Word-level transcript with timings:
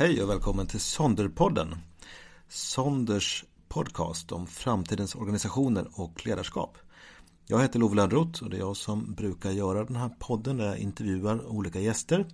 Hej 0.00 0.22
och 0.22 0.30
välkommen 0.30 0.66
till 0.66 0.80
Sonderpodden. 0.80 1.74
Sonders 2.48 3.44
podcast 3.68 4.32
om 4.32 4.46
framtidens 4.46 5.14
organisationer 5.14 5.88
och 5.94 6.26
ledarskap. 6.26 6.78
Jag 7.46 7.62
heter 7.62 7.78
Love 7.78 7.96
Lönnroth 7.96 8.42
och 8.42 8.50
det 8.50 8.56
är 8.56 8.60
jag 8.60 8.76
som 8.76 9.14
brukar 9.14 9.50
göra 9.50 9.84
den 9.84 9.96
här 9.96 10.08
podden 10.18 10.56
där 10.56 10.66
jag 10.66 10.78
intervjuar 10.78 11.46
olika 11.46 11.80
gäster. 11.80 12.26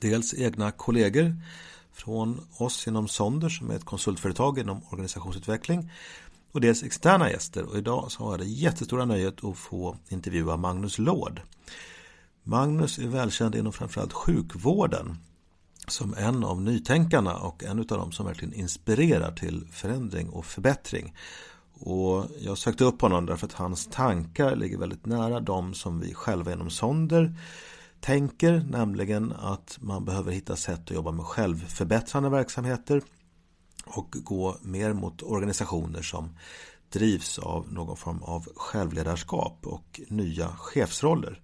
Dels 0.00 0.34
egna 0.34 0.70
kollegor 0.70 1.36
från 1.92 2.40
oss 2.56 2.86
inom 2.86 3.08
Sonder 3.08 3.48
som 3.48 3.70
är 3.70 3.74
ett 3.74 3.84
konsultföretag 3.84 4.58
inom 4.58 4.82
organisationsutveckling 4.90 5.92
och 6.52 6.60
dels 6.60 6.82
externa 6.82 7.30
gäster 7.30 7.64
och 7.64 7.78
idag 7.78 8.12
så 8.12 8.24
har 8.24 8.30
jag 8.30 8.40
det 8.40 8.46
jättestora 8.46 9.04
nöjet 9.04 9.44
att 9.44 9.58
få 9.58 9.96
intervjua 10.08 10.56
Magnus 10.56 10.98
Lård. 10.98 11.40
Magnus 12.42 12.98
är 12.98 13.08
välkänd 13.08 13.54
inom 13.54 13.72
framförallt 13.72 14.12
sjukvården 14.12 15.16
som 15.90 16.14
en 16.14 16.44
av 16.44 16.62
nytänkarna 16.62 17.36
och 17.36 17.64
en 17.64 17.78
av 17.78 17.86
dem 17.86 18.12
som 18.12 18.26
verkligen 18.26 18.54
inspirerar 18.54 19.32
till 19.32 19.66
förändring 19.72 20.28
och 20.28 20.46
förbättring. 20.46 21.14
Och 21.80 22.26
jag 22.40 22.58
sökte 22.58 22.84
upp 22.84 23.00
honom 23.00 23.26
därför 23.26 23.46
att 23.46 23.52
hans 23.52 23.86
tankar 23.86 24.56
ligger 24.56 24.78
väldigt 24.78 25.06
nära 25.06 25.40
de 25.40 25.74
som 25.74 26.00
vi 26.00 26.14
själva 26.14 26.52
inom 26.52 26.70
Sonder 26.70 27.34
tänker, 28.00 28.66
nämligen 28.70 29.32
att 29.32 29.78
man 29.80 30.04
behöver 30.04 30.32
hitta 30.32 30.56
sätt 30.56 30.80
att 30.80 30.90
jobba 30.90 31.10
med 31.12 31.24
självförbättrande 31.24 32.28
verksamheter 32.28 33.02
och 33.86 34.16
gå 34.24 34.56
mer 34.62 34.92
mot 34.92 35.22
organisationer 35.22 36.02
som 36.02 36.36
drivs 36.92 37.38
av 37.38 37.72
någon 37.72 37.96
form 37.96 38.22
av 38.22 38.48
självledarskap 38.56 39.58
och 39.62 40.00
nya 40.08 40.48
chefsroller. 40.48 41.40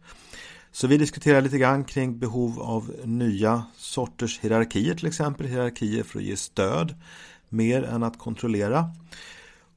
Så 0.73 0.87
vi 0.87 0.97
diskuterar 0.97 1.41
lite 1.41 1.59
grann 1.59 1.85
kring 1.85 2.19
behov 2.19 2.61
av 2.61 2.93
nya 3.05 3.65
sorters 3.77 4.41
hierarkier 4.41 4.95
till 4.95 5.07
exempel. 5.07 5.47
Hierarkier 5.47 6.03
för 6.03 6.19
att 6.19 6.25
ge 6.25 6.37
stöd 6.37 6.95
mer 7.49 7.83
än 7.83 8.03
att 8.03 8.19
kontrollera. 8.19 8.91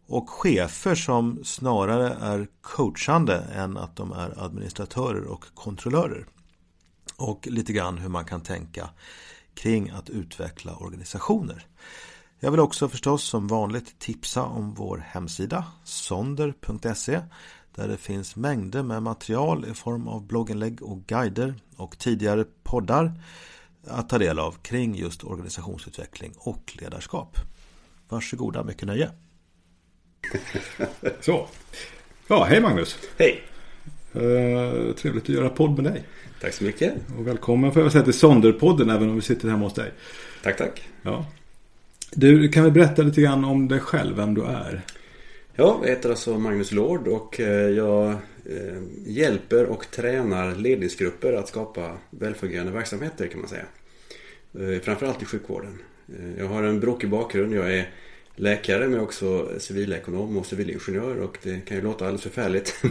Och 0.08 0.30
chefer 0.30 0.96
som 0.96 1.40
snarare 1.44 2.10
är 2.10 2.48
coachande 2.62 3.36
än 3.36 3.78
att 3.78 3.96
de 3.96 4.12
är 4.12 4.44
administratörer 4.44 5.24
och 5.24 5.46
kontrollörer. 5.54 6.26
Och 7.18 7.48
lite 7.52 7.74
grann 7.74 7.98
hur 7.98 8.10
man 8.10 8.26
kan 8.26 8.42
tänka 8.42 8.90
kring 9.54 9.90
att 9.90 10.10
utveckla 10.10 10.76
organisationer. 10.76 11.66
Jag 12.40 12.52
vill 12.52 12.60
också 12.60 12.90
förstås 12.90 13.24
som 13.24 13.48
vanligt 13.48 14.00
tipsa 14.00 14.44
om 14.44 14.74
vår 14.74 15.06
hemsida 15.08 15.66
sonder.se 15.84 17.22
där 17.76 17.88
det 17.88 17.98
finns 17.98 18.36
mängder 18.36 18.84
med 18.84 19.04
material 19.04 19.66
i 19.72 19.74
form 19.74 20.08
av 20.08 20.28
blogginlägg 20.28 20.84
och 20.84 21.08
guider 21.08 21.54
och 21.76 21.98
tidigare 21.98 22.46
poddar 22.64 23.14
att 23.88 24.10
ta 24.10 24.18
del 24.18 24.40
av 24.40 24.52
kring 24.62 24.96
just 24.96 25.24
organisationsutveckling 25.24 26.34
och 26.38 26.78
ledarskap. 26.82 27.38
Varsågoda, 28.10 28.64
mycket 28.64 28.88
nöje. 28.88 29.10
Så. 31.22 31.48
Ja, 32.28 32.44
hej 32.44 32.62
Magnus. 32.62 32.98
Hej. 33.18 33.42
Uh, 34.16 34.94
trevligt 34.94 35.24
att 35.24 35.30
göra 35.30 35.50
podd 35.50 35.76
med 35.76 35.94
dig. 35.94 36.04
Tack 36.42 36.54
så 36.54 36.64
mycket. 36.64 36.94
Och 37.18 37.28
välkommen 37.28 37.72
får 37.72 37.82
jag 37.82 37.92
säga 37.92 38.04
till 38.04 38.14
Sonderpodden 38.14 38.90
även 38.90 39.10
om 39.10 39.16
vi 39.16 39.22
sitter 39.22 39.50
hemma 39.50 39.66
hos 39.66 39.74
dig. 39.74 39.92
Tack, 40.44 40.58
tack. 40.58 40.88
Ja. 41.02 41.26
Du, 42.12 42.50
kan 42.50 42.64
vi 42.64 42.72
berätta 42.72 43.02
lite 43.02 43.22
grann 43.22 43.46
om 43.46 43.68
dig 43.68 43.80
själv, 43.80 44.16
vem 44.16 44.34
du 44.34 44.44
är? 44.44 44.82
Ja, 45.58 45.80
jag 45.82 45.90
heter 45.90 46.10
alltså 46.10 46.40
Magnus 46.40 46.72
Lord 46.72 47.08
och 47.08 47.40
eh, 47.40 47.70
jag 47.70 48.12
eh, 48.46 48.82
hjälper 49.06 49.66
och 49.66 49.92
tränar 49.92 50.56
ledningsgrupper 50.56 51.34
att 51.34 51.48
skapa 51.48 51.98
välfungerande 52.10 52.72
verksamheter 52.72 53.28
kan 53.28 53.40
man 53.40 53.50
säga. 53.50 53.66
Eh, 54.60 54.82
framförallt 54.82 55.22
i 55.22 55.26
sjukvården. 55.26 55.82
Jag 56.38 56.46
har 56.46 56.64
en 56.64 56.80
brokig 56.80 57.10
bakgrund. 57.10 57.54
Jag 57.54 57.76
är 57.76 57.90
läkare 58.36 58.88
men 58.88 59.00
också 59.00 59.50
civilekonom 59.60 60.38
och 60.38 60.46
civilingenjör 60.46 61.18
och 61.18 61.38
det 61.44 61.66
kan 61.66 61.78
ju 61.78 61.84
låta 61.84 62.06
alldeles 62.06 62.24
förfärligt. 62.24 62.84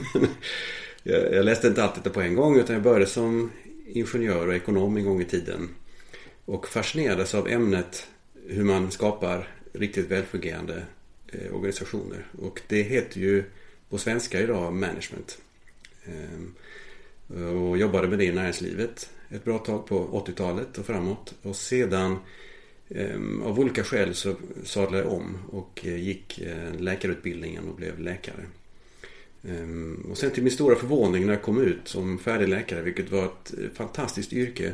jag 1.02 1.44
läste 1.44 1.69
inte 1.69 1.84
allt 1.84 1.94
detta 1.94 2.10
på 2.10 2.20
en 2.20 2.34
gång 2.34 2.58
utan 2.58 2.75
jag 2.75 2.82
började 2.82 3.06
som 3.06 3.50
ingenjör 3.86 4.48
och 4.48 4.54
ekonom 4.54 4.96
en 4.96 5.04
gång 5.04 5.20
i 5.20 5.25
tiden. 5.25 5.69
Och 6.44 6.69
fascinerades 6.69 7.34
av 7.34 7.48
ämnet 7.48 8.06
hur 8.46 8.64
man 8.64 8.91
skapar 8.91 9.48
riktigt 9.72 10.10
välfungerande 10.10 10.82
Eh, 11.34 11.55
organisationer. 11.55 12.27
Och 12.39 12.61
det 12.69 12.83
heter 12.83 13.21
ju 13.21 13.45
på 13.89 13.99
svenska 13.99 14.41
idag 14.41 14.72
management. 14.72 15.39
Ehm, 16.05 16.55
och 17.69 17.78
jobbade 17.78 18.09
med 18.09 18.19
det 18.19 18.25
i 18.25 18.33
näringslivet 18.33 19.11
ett 19.31 19.44
bra 19.44 19.59
tag 19.59 19.87
på 19.87 20.25
80-talet 20.27 20.78
och 20.78 20.87
framåt. 20.87 21.34
Och 21.43 21.56
sedan 21.56 22.19
ehm, 22.89 23.43
av 23.43 23.61
olika 23.61 23.84
skäl 23.84 24.15
så 24.15 24.34
sadlade 24.65 25.05
jag 25.05 25.12
om 25.12 25.37
och 25.50 25.81
eh, 25.87 25.97
gick 25.97 26.39
eh, 26.41 26.75
läkarutbildningen 26.81 27.69
och 27.69 27.77
blev 27.77 28.00
läkare. 28.00 28.47
Ehm, 29.49 30.06
och 30.11 30.19
sen 30.19 30.31
till 30.31 30.43
min 30.43 30.53
stora 30.53 30.77
förvåning 30.77 31.27
när 31.27 31.33
jag 31.33 31.43
kom 31.43 31.62
ut 31.62 31.89
som 31.89 32.19
färdig 32.19 32.49
läkare, 32.49 32.83
vilket 32.83 33.11
var 33.11 33.25
ett 33.25 33.55
fantastiskt 33.75 34.33
yrke, 34.33 34.73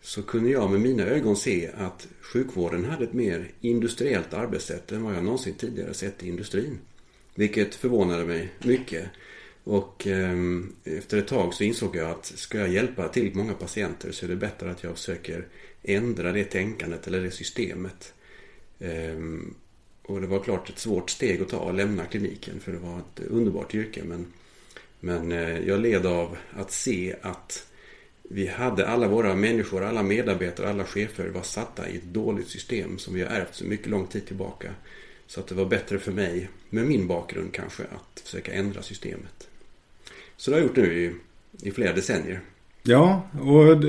så 0.00 0.22
kunde 0.22 0.50
jag 0.50 0.70
med 0.70 0.80
mina 0.80 1.02
ögon 1.02 1.36
se 1.36 1.70
att 1.76 2.08
sjukvården 2.20 2.84
hade 2.84 3.04
ett 3.04 3.12
mer 3.12 3.50
industriellt 3.60 4.34
arbetssätt 4.34 4.92
än 4.92 5.02
vad 5.02 5.14
jag 5.14 5.24
någonsin 5.24 5.54
tidigare 5.54 5.94
sett 5.94 6.22
i 6.22 6.28
industrin. 6.28 6.78
Vilket 7.34 7.74
förvånade 7.74 8.24
mig 8.24 8.48
mycket. 8.58 9.08
Och 9.64 10.06
eh, 10.06 10.36
efter 10.84 11.18
ett 11.18 11.28
tag 11.28 11.54
så 11.54 11.64
insåg 11.64 11.96
jag 11.96 12.10
att 12.10 12.26
ska 12.26 12.58
jag 12.58 12.68
hjälpa 12.68 13.08
till 13.08 13.34
många 13.34 13.54
patienter 13.54 14.12
så 14.12 14.26
är 14.26 14.28
det 14.28 14.36
bättre 14.36 14.70
att 14.70 14.82
jag 14.82 14.96
försöker 14.96 15.46
ändra 15.82 16.32
det 16.32 16.44
tänkandet 16.44 17.06
eller 17.06 17.20
det 17.20 17.30
systemet. 17.30 18.14
Eh, 18.78 19.18
och 20.02 20.20
det 20.20 20.26
var 20.26 20.40
klart 20.40 20.70
ett 20.70 20.78
svårt 20.78 21.10
steg 21.10 21.42
att 21.42 21.48
ta 21.48 21.68
att 21.68 21.74
lämna 21.74 22.04
kliniken 22.04 22.60
för 22.60 22.72
det 22.72 22.78
var 22.78 22.98
ett 22.98 23.20
underbart 23.26 23.74
yrke. 23.74 24.02
Men, 24.04 24.26
men 25.00 25.32
eh, 25.32 25.58
jag 25.58 25.80
led 25.80 26.06
av 26.06 26.36
att 26.50 26.72
se 26.72 27.16
att 27.22 27.66
vi 28.28 28.46
hade 28.46 28.88
alla 28.88 29.08
våra 29.08 29.34
människor, 29.34 29.84
alla 29.84 30.02
medarbetare, 30.02 30.70
alla 30.70 30.84
chefer 30.84 31.28
var 31.28 31.42
satta 31.42 31.88
i 31.88 31.96
ett 31.96 32.04
dåligt 32.04 32.48
system 32.48 32.98
som 32.98 33.14
vi 33.14 33.22
har 33.22 33.30
ärvt 33.30 33.54
så 33.54 33.64
mycket 33.64 33.86
lång 33.86 34.06
tid 34.06 34.26
tillbaka. 34.26 34.68
Så 35.26 35.40
att 35.40 35.46
det 35.46 35.54
var 35.54 35.64
bättre 35.64 35.98
för 35.98 36.12
mig, 36.12 36.48
med 36.70 36.86
min 36.86 37.06
bakgrund 37.06 37.52
kanske, 37.52 37.82
att 37.82 38.20
försöka 38.20 38.52
ändra 38.52 38.82
systemet. 38.82 39.48
Så 40.36 40.50
det 40.50 40.56
har 40.56 40.60
jag 40.60 40.68
gjort 40.68 40.76
nu 40.76 40.94
i, 40.94 41.12
i 41.68 41.70
flera 41.70 41.92
decennier. 41.92 42.40
Ja, 42.82 43.22
och 43.32 43.84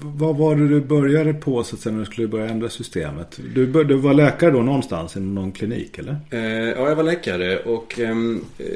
vad 0.00 0.36
var 0.36 0.56
det 0.56 0.68
du 0.68 0.80
började 0.80 1.34
på 1.34 1.64
så 1.64 1.76
att 1.76 1.80
säga 1.80 1.92
när 1.92 2.00
du 2.00 2.06
skulle 2.06 2.28
börja 2.28 2.48
ändra 2.48 2.68
systemet? 2.68 3.40
Du, 3.54 3.84
du 3.84 3.94
var 3.94 4.14
läkare 4.14 4.50
då 4.50 4.62
någonstans 4.62 5.16
i 5.16 5.20
någon 5.20 5.52
klinik 5.52 5.98
eller? 5.98 6.16
Eh, 6.30 6.40
ja, 6.40 6.88
jag 6.88 6.96
var 6.96 7.02
läkare 7.02 7.58
och 7.58 8.00
ehm, 8.00 8.44
eh, 8.58 8.66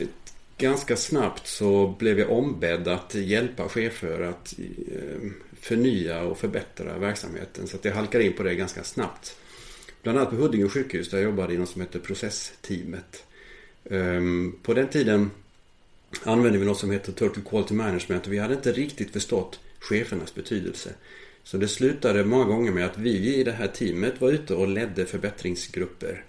ganska 0.62 0.96
snabbt 0.96 1.46
så 1.46 1.94
blev 1.98 2.18
jag 2.18 2.30
ombedd 2.30 2.88
att 2.88 3.14
hjälpa 3.14 3.68
chefer 3.68 4.20
att 4.20 4.54
eh, 4.58 5.30
förnya 5.60 6.22
och 6.22 6.38
förbättra 6.38 6.98
verksamheten. 6.98 7.66
Så 7.66 7.76
att 7.76 7.84
jag 7.84 7.92
halkade 7.92 8.24
in 8.24 8.32
på 8.32 8.42
det 8.42 8.54
ganska 8.54 8.84
snabbt. 8.84 9.36
Bland 10.02 10.18
annat 10.18 10.30
på 10.30 10.36
Huddinge 10.36 10.68
sjukhus 10.68 11.10
där 11.10 11.18
jag 11.18 11.24
jobbade 11.24 11.54
i 11.54 11.58
något 11.58 11.68
som 11.68 11.80
heter 11.80 11.98
processteamet. 11.98 13.24
Ehm, 13.90 14.58
på 14.62 14.74
den 14.74 14.88
tiden 14.88 15.30
använde 16.24 16.58
vi 16.58 16.64
något 16.64 16.78
som 16.78 16.90
heter 16.90 17.12
Turtle 17.12 17.42
Quality 17.50 17.74
Management 17.74 18.26
och 18.26 18.32
vi 18.32 18.38
hade 18.38 18.54
inte 18.54 18.72
riktigt 18.72 19.10
förstått 19.10 19.60
chefernas 19.78 20.34
betydelse. 20.34 20.90
Så 21.44 21.56
det 21.56 21.68
slutade 21.68 22.24
många 22.24 22.44
gånger 22.44 22.72
med 22.72 22.86
att 22.86 22.98
vi 22.98 23.34
i 23.34 23.44
det 23.44 23.52
här 23.52 23.68
teamet 23.68 24.20
var 24.20 24.30
ute 24.30 24.54
och 24.54 24.68
ledde 24.68 25.06
förbättringsgrupper 25.06 26.24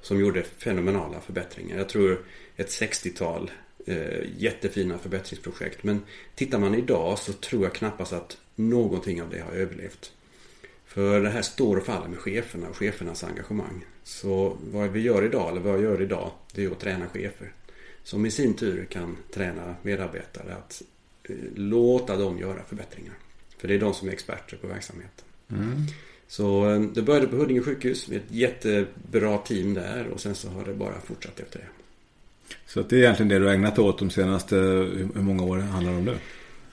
som 0.00 0.20
gjorde 0.20 0.42
fenomenala 0.42 1.20
förbättringar. 1.20 1.78
Jag 1.78 1.88
tror 1.88 2.24
ett 2.56 2.68
60-tal 2.68 3.50
jättefina 4.36 4.98
förbättringsprojekt. 4.98 5.84
Men 5.84 6.02
tittar 6.34 6.58
man 6.58 6.74
idag 6.74 7.18
så 7.18 7.32
tror 7.32 7.62
jag 7.62 7.74
knappast 7.74 8.12
att 8.12 8.38
någonting 8.54 9.22
av 9.22 9.30
det 9.30 9.40
har 9.40 9.52
överlevt. 9.52 10.12
För 10.86 11.20
det 11.20 11.30
här 11.30 11.42
står 11.42 11.76
och 11.76 11.86
faller 11.86 12.08
med 12.08 12.18
cheferna 12.18 12.68
och 12.68 12.76
chefernas 12.76 13.24
engagemang. 13.24 13.84
Så 14.04 14.56
vad 14.72 14.90
vi 14.90 15.00
gör 15.00 15.24
idag, 15.24 15.50
eller 15.50 15.60
vad 15.60 15.74
jag 15.74 15.82
gör 15.82 16.02
idag, 16.02 16.30
det 16.54 16.64
är 16.64 16.70
att 16.70 16.80
träna 16.80 17.06
chefer. 17.08 17.52
Som 18.02 18.26
i 18.26 18.30
sin 18.30 18.54
tur 18.54 18.84
kan 18.84 19.16
träna 19.30 19.74
medarbetare 19.82 20.54
att 20.54 20.82
eh, 21.22 21.36
låta 21.54 22.16
dem 22.16 22.38
göra 22.38 22.64
förbättringar. 22.64 23.14
För 23.58 23.68
det 23.68 23.74
är 23.74 23.78
de 23.78 23.94
som 23.94 24.08
är 24.08 24.12
experter 24.12 24.56
på 24.56 24.66
verksamheten. 24.66 25.24
Mm. 25.50 25.76
Så 26.26 26.70
eh, 26.70 26.80
det 26.80 27.02
började 27.02 27.26
på 27.26 27.36
Huddinge 27.36 27.62
sjukhus 27.62 28.08
med 28.08 28.16
ett 28.16 28.30
jättebra 28.30 29.38
team 29.38 29.74
där 29.74 30.06
och 30.08 30.20
sen 30.20 30.34
så 30.34 30.48
har 30.48 30.64
det 30.64 30.74
bara 30.74 31.00
fortsatt 31.00 31.40
efter 31.40 31.58
det. 31.58 31.81
Så 32.66 32.82
det 32.82 32.96
är 32.96 33.00
egentligen 33.00 33.28
det 33.28 33.38
du 33.38 33.46
har 33.46 33.54
ägnat 33.54 33.78
åt 33.78 33.98
de 33.98 34.10
senaste, 34.10 34.56
hur 34.56 35.22
många 35.22 35.44
år 35.44 35.58
handlar 35.58 35.92
det 35.92 35.98
om 35.98 36.04
nu? 36.04 36.14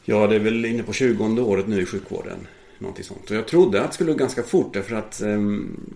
Ja, 0.06 0.28
det 0.28 0.36
är 0.36 0.40
väl 0.40 0.66
inne 0.66 0.84
på 0.84 0.94
20 0.94 1.42
året 1.42 1.68
nu 1.68 1.82
i 1.82 1.86
sjukvården. 1.86 2.48
Någonting 2.78 3.04
sånt. 3.04 3.30
Och 3.30 3.36
jag 3.36 3.48
trodde 3.48 3.82
att 3.82 3.88
det 3.88 3.94
skulle 3.94 4.12
gå 4.12 4.18
ganska 4.18 4.44
fort 4.44 4.74
därför 4.74 4.96
att 4.96 5.22
eh, 5.22 5.42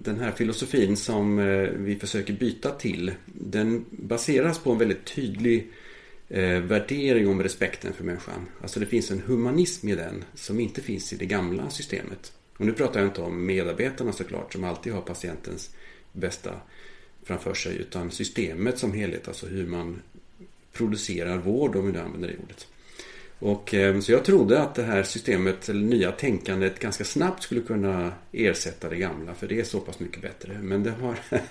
den 0.03 0.19
här 0.19 0.31
filosofin 0.31 0.97
som 0.97 1.39
eh, 1.39 1.69
vi 1.75 1.95
försöker 1.95 2.33
byta 2.33 2.71
till 2.71 3.11
den 3.25 3.85
baseras 3.89 4.59
på 4.59 4.71
en 4.71 4.77
väldigt 4.77 5.05
tydlig 5.05 5.71
eh, 6.29 6.59
värdering 6.59 7.27
om 7.27 7.43
respekten 7.43 7.93
för 7.93 8.03
människan. 8.03 8.45
Alltså 8.61 8.79
det 8.79 8.85
finns 8.85 9.11
en 9.11 9.21
humanism 9.25 9.89
i 9.89 9.95
den 9.95 10.23
som 10.33 10.59
inte 10.59 10.81
finns 10.81 11.13
i 11.13 11.15
det 11.15 11.25
gamla 11.25 11.69
systemet. 11.69 12.31
Och 12.57 12.65
nu 12.65 12.73
pratar 12.73 12.99
jag 12.99 13.09
inte 13.09 13.21
om 13.21 13.45
medarbetarna 13.45 14.11
såklart 14.11 14.53
som 14.53 14.63
alltid 14.63 14.93
har 14.93 15.01
patientens 15.01 15.75
bästa 16.11 16.51
framför 17.25 17.53
sig 17.53 17.77
utan 17.77 18.11
systemet 18.11 18.79
som 18.79 18.93
helhet, 18.93 19.27
alltså 19.27 19.45
hur 19.47 19.67
man 19.67 20.01
producerar 20.73 21.37
vård 21.37 21.75
om 21.75 21.85
vi 21.85 21.91
nu 21.91 21.99
använder 21.99 22.27
det 22.27 22.37
ordet. 22.43 22.67
Och, 23.39 23.73
eh, 23.73 23.99
så 23.99 24.11
jag 24.11 24.25
trodde 24.25 24.61
att 24.61 24.75
det 24.75 24.83
här 24.83 25.03
systemet, 25.03 25.69
eller 25.69 25.81
nya 25.81 26.11
tänkandet, 26.11 26.79
ganska 26.79 27.03
snabbt 27.03 27.43
skulle 27.43 27.61
kunna 27.61 28.11
ersätta 28.31 28.89
det 28.89 28.95
gamla. 28.95 29.33
För 29.33 29.47
det 29.47 29.59
är 29.59 29.63
så 29.63 29.79
pass 29.79 29.99
mycket 29.99 30.21
bättre. 30.21 30.59
Men 30.61 30.83
det 30.83 30.91
har 30.91 31.15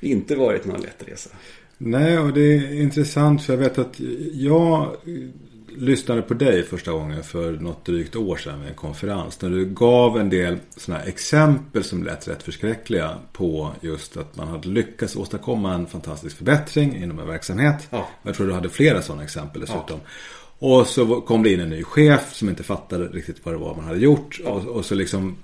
inte 0.00 0.36
varit 0.36 0.64
någon 0.64 0.80
lätt 0.80 1.08
resa. 1.08 1.30
Nej, 1.78 2.18
och 2.18 2.32
det 2.32 2.40
är 2.40 2.80
intressant 2.80 3.42
för 3.42 3.52
jag 3.52 3.60
vet 3.60 3.78
att 3.78 4.00
jag 4.32 4.96
lyssnade 5.76 6.22
på 6.22 6.34
dig 6.34 6.62
första 6.62 6.92
gången 6.92 7.22
för 7.22 7.52
något 7.52 7.84
drygt 7.84 8.16
år 8.16 8.36
sedan 8.36 8.60
vid 8.60 8.68
en 8.68 8.74
konferens. 8.74 9.42
När 9.42 9.50
du 9.50 9.64
gav 9.66 10.18
en 10.18 10.30
del 10.30 10.58
sådana 10.76 11.02
exempel 11.02 11.84
som 11.84 12.04
lät 12.04 12.28
rätt 12.28 12.42
förskräckliga 12.42 13.18
på 13.32 13.72
just 13.80 14.16
att 14.16 14.36
man 14.36 14.48
hade 14.48 14.68
lyckats 14.68 15.16
åstadkomma 15.16 15.74
en 15.74 15.86
fantastisk 15.86 16.36
förbättring 16.36 16.96
inom 16.96 17.18
en 17.18 17.26
verksamhet. 17.26 17.88
Ja. 17.90 18.08
Jag 18.22 18.34
tror 18.34 18.46
du 18.46 18.52
hade 18.52 18.68
flera 18.68 19.02
sådana 19.02 19.24
exempel 19.24 19.60
dessutom. 19.60 20.00
Ja. 20.00 20.08
Och 20.58 20.86
så 20.86 21.20
kom 21.20 21.42
det 21.42 21.52
in 21.52 21.60
en 21.60 21.68
ny 21.68 21.82
chef 21.82 22.34
som 22.34 22.48
inte 22.48 22.62
fattade 22.62 23.08
riktigt 23.08 23.36
vad 23.42 23.54
det 23.54 23.58
var 23.58 23.74
man 23.74 23.84
hade 23.84 23.98
gjort. 23.98 24.40
Ja. 24.44 24.50
Och, 24.50 24.66
och, 24.66 24.84
så 24.84 24.94
liksom 24.94 25.36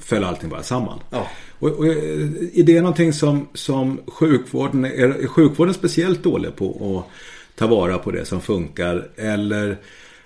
föll 0.00 0.24
allting 0.24 0.50
bara 0.50 0.62
samman. 0.62 0.98
Ja. 1.10 1.26
Och, 1.58 1.68
och, 1.68 1.86
är 1.86 2.62
det 2.62 2.80
någonting 2.80 3.12
som, 3.12 3.48
som 3.54 4.00
sjukvården, 4.06 4.84
är, 4.84 5.08
är 5.08 5.26
sjukvården 5.26 5.74
speciellt 5.74 6.22
dålig 6.22 6.56
på 6.56 6.98
att 6.98 7.12
ta 7.54 7.66
vara 7.66 7.98
på 7.98 8.10
det 8.10 8.24
som 8.24 8.40
funkar? 8.40 9.08
Eller 9.16 9.78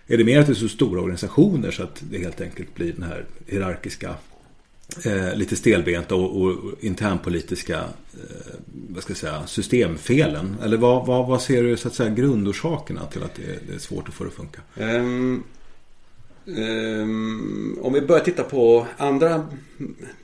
är 0.06 0.18
det 0.18 0.24
mer 0.24 0.40
att 0.40 0.46
det 0.46 0.52
är 0.52 0.54
så 0.54 0.68
stora 0.68 1.00
organisationer 1.00 1.70
så 1.70 1.82
att 1.82 2.02
det 2.10 2.18
helt 2.18 2.40
enkelt 2.40 2.74
blir 2.74 2.92
den 2.92 3.02
här 3.02 3.24
hierarkiska 3.46 4.14
eh, 5.04 5.34
lite 5.34 5.56
stelbenta 5.56 6.14
och, 6.14 6.42
och 6.42 6.74
internpolitiska 6.80 7.78
eh, 8.14 8.54
vad 8.90 9.02
ska 9.02 9.10
jag 9.10 9.18
säga, 9.18 9.46
systemfelen? 9.46 10.56
Eller 10.62 10.76
vad, 10.76 11.06
vad, 11.06 11.28
vad, 11.28 11.42
ser 11.42 11.62
du 11.62 11.76
så 11.76 11.88
att 11.88 11.94
säga 11.94 12.10
grundorsakerna 12.10 13.06
till 13.06 13.22
att 13.22 13.34
det 13.34 13.42
är, 13.42 13.58
det 13.68 13.74
är 13.74 13.78
svårt 13.78 14.08
att 14.08 14.14
få 14.14 14.24
det 14.24 14.30
att 14.30 14.36
funka? 14.36 14.60
Um, 14.76 15.44
um, 16.44 17.78
om 17.82 17.92
vi 17.92 18.00
börjar 18.00 18.24
titta 18.24 18.42
på 18.42 18.86
andra 18.96 19.46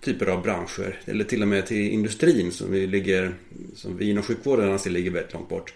typer 0.01 0.27
av 0.27 0.43
branscher 0.43 1.01
eller 1.05 1.25
till 1.25 1.43
och 1.43 1.49
med 1.49 1.67
till 1.67 1.91
industrin 1.91 2.53
som 2.53 2.73
vi 2.73 2.87
ligger 2.87 3.35
som 3.75 3.97
vi 3.97 4.11
inom 4.11 4.23
sjukvården 4.23 4.73
anser 4.73 4.91
ligger 4.91 5.11
väldigt 5.11 5.33
långt 5.33 5.49
bort. 5.49 5.75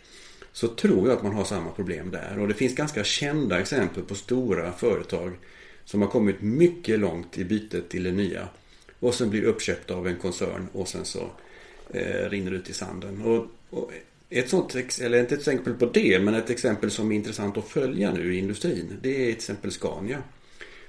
Så 0.58 0.69
tror 0.69 1.08
jag 1.08 1.16
att 1.16 1.22
man 1.22 1.34
har 1.34 1.44
samma 1.44 1.70
problem 1.70 2.10
där 2.10 2.38
och 2.38 2.49
det 2.49 2.55
finns 2.55 2.75
ganska 2.75 3.05
kända 3.05 3.60
exempel 3.60 4.02
på 4.02 4.14
stora 4.14 4.72
företag 4.72 5.32
som 5.84 6.02
har 6.02 6.08
kommit 6.08 6.40
mycket 6.40 7.00
långt 7.00 7.38
i 7.38 7.44
bytet 7.44 7.88
till 7.88 8.02
det 8.02 8.12
nya 8.12 8.49
och 9.00 9.14
sen 9.14 9.31
blir 9.31 9.43
uppköpta 9.43 9.94
av 9.94 10.06
en 10.06 10.16
koncern 10.16 10.69
och 10.72 10.88
sen 10.88 11.05
så 11.05 11.31
eh, 11.90 12.31
rinner 12.31 12.50
ut 12.52 12.70
i 12.70 12.72
sanden. 12.72 13.22
Och, 13.22 13.46
och 13.70 13.93
ett 14.31 14.49
sånt, 14.49 14.75
eller 15.00 15.20
inte 15.20 15.34
ett 15.34 15.40
exempel 15.40 15.75
på 15.75 15.87
det, 15.87 16.20
men 16.20 16.34
ett 16.34 16.50
exempel 16.50 16.90
som 16.90 17.12
är 17.12 17.16
intressant 17.16 17.56
att 17.56 17.69
följa 17.69 18.12
nu 18.12 18.34
i 18.34 18.38
industrin. 18.38 18.99
Det 19.02 19.11
är 19.11 19.25
till 19.25 19.34
exempel 19.34 19.72
Scania. 19.72 20.22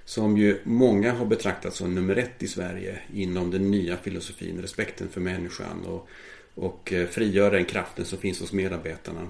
Som 0.05 0.37
ju 0.37 0.59
många 0.63 1.13
har 1.13 1.25
betraktat 1.25 1.75
som 1.75 1.95
nummer 1.95 2.15
ett 2.15 2.43
i 2.43 2.47
Sverige 2.47 2.99
inom 3.13 3.51
den 3.51 3.71
nya 3.71 3.97
filosofin, 3.97 4.61
respekten 4.61 5.07
för 5.09 5.21
människan 5.21 5.85
och, 5.85 6.07
och 6.55 6.93
eh, 6.93 7.07
frigöra 7.07 7.49
den 7.49 7.65
kraften 7.65 8.05
som 8.05 8.17
finns 8.17 8.39
hos 8.39 8.53
medarbetarna. 8.53 9.27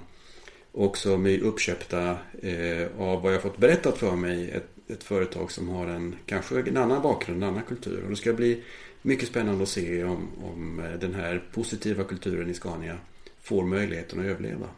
Och 0.72 0.98
som 0.98 1.26
är 1.26 1.38
uppköpta 1.38 2.18
eh, 2.42 2.86
av 2.98 3.22
vad 3.22 3.34
jag 3.34 3.42
fått 3.42 3.58
berättat 3.58 3.98
för 3.98 4.16
mig, 4.16 4.50
ett, 4.50 4.90
ett 4.90 5.04
företag 5.04 5.52
som 5.52 5.68
har 5.68 5.86
en 5.86 6.16
kanske 6.26 6.60
en 6.60 6.76
annan 6.76 7.02
bakgrund, 7.02 7.42
en 7.42 7.48
annan 7.48 7.62
kultur. 7.62 8.02
Och 8.04 8.10
det 8.10 8.16
ska 8.16 8.32
bli 8.32 8.62
mycket 9.02 9.28
spännande 9.28 9.62
att 9.62 9.68
se 9.68 10.04
om, 10.04 10.28
om 10.42 10.80
eh, 10.80 10.98
den 11.00 11.14
här 11.14 11.42
positiva 11.52 12.04
kulturen 12.04 12.50
i 12.50 12.54
Scania 12.54 12.96
får 13.42 13.64
möjligheten 13.64 14.20
att 14.20 14.26
överleva. 14.26 14.68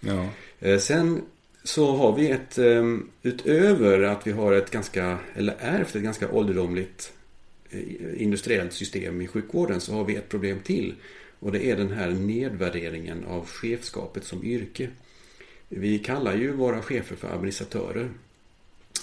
Ja. 0.00 0.28
Eh, 0.60 0.78
sen 0.78 1.20
så 1.64 1.96
har 1.96 2.16
vi 2.16 2.30
ett, 2.30 2.58
eh, 2.58 2.96
utöver 3.22 4.02
att 4.02 4.26
vi 4.26 4.32
har 4.32 4.52
ett 4.52 4.70
ganska, 4.70 5.18
eller 5.34 5.56
ärvt 5.60 5.96
ett 5.96 6.02
ganska 6.02 6.32
ålderdomligt 6.32 7.12
industriellt 8.16 8.72
system 8.72 9.22
i 9.22 9.26
sjukvården 9.26 9.80
så 9.80 9.92
har 9.92 10.04
vi 10.04 10.16
ett 10.16 10.28
problem 10.28 10.58
till. 10.64 10.94
Och 11.40 11.52
det 11.52 11.70
är 11.70 11.76
den 11.76 11.92
här 11.92 12.10
nedvärderingen 12.10 13.24
av 13.24 13.46
chefskapet 13.46 14.24
som 14.24 14.44
yrke. 14.44 14.88
Vi 15.68 15.98
kallar 15.98 16.36
ju 16.36 16.52
våra 16.52 16.82
chefer 16.82 17.16
för 17.16 17.28
administratörer. 17.28 18.10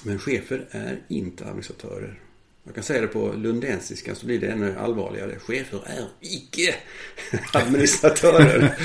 Men 0.04 0.20
chefer 0.20 0.66
är 0.72 1.02
inte 1.08 1.46
administratörer. 1.46 2.20
Man 2.64 2.74
kan 2.74 2.84
säga 2.84 3.02
det 3.02 3.08
på 3.08 3.34
lundensiska 3.34 4.16
så 4.16 4.26
blir 4.26 4.40
det 4.40 4.48
ännu 4.48 4.76
allvarligare. 4.80 5.40
Chefer 5.40 5.82
är 5.86 6.08
icke 6.20 6.76
administratörer. 7.54 8.78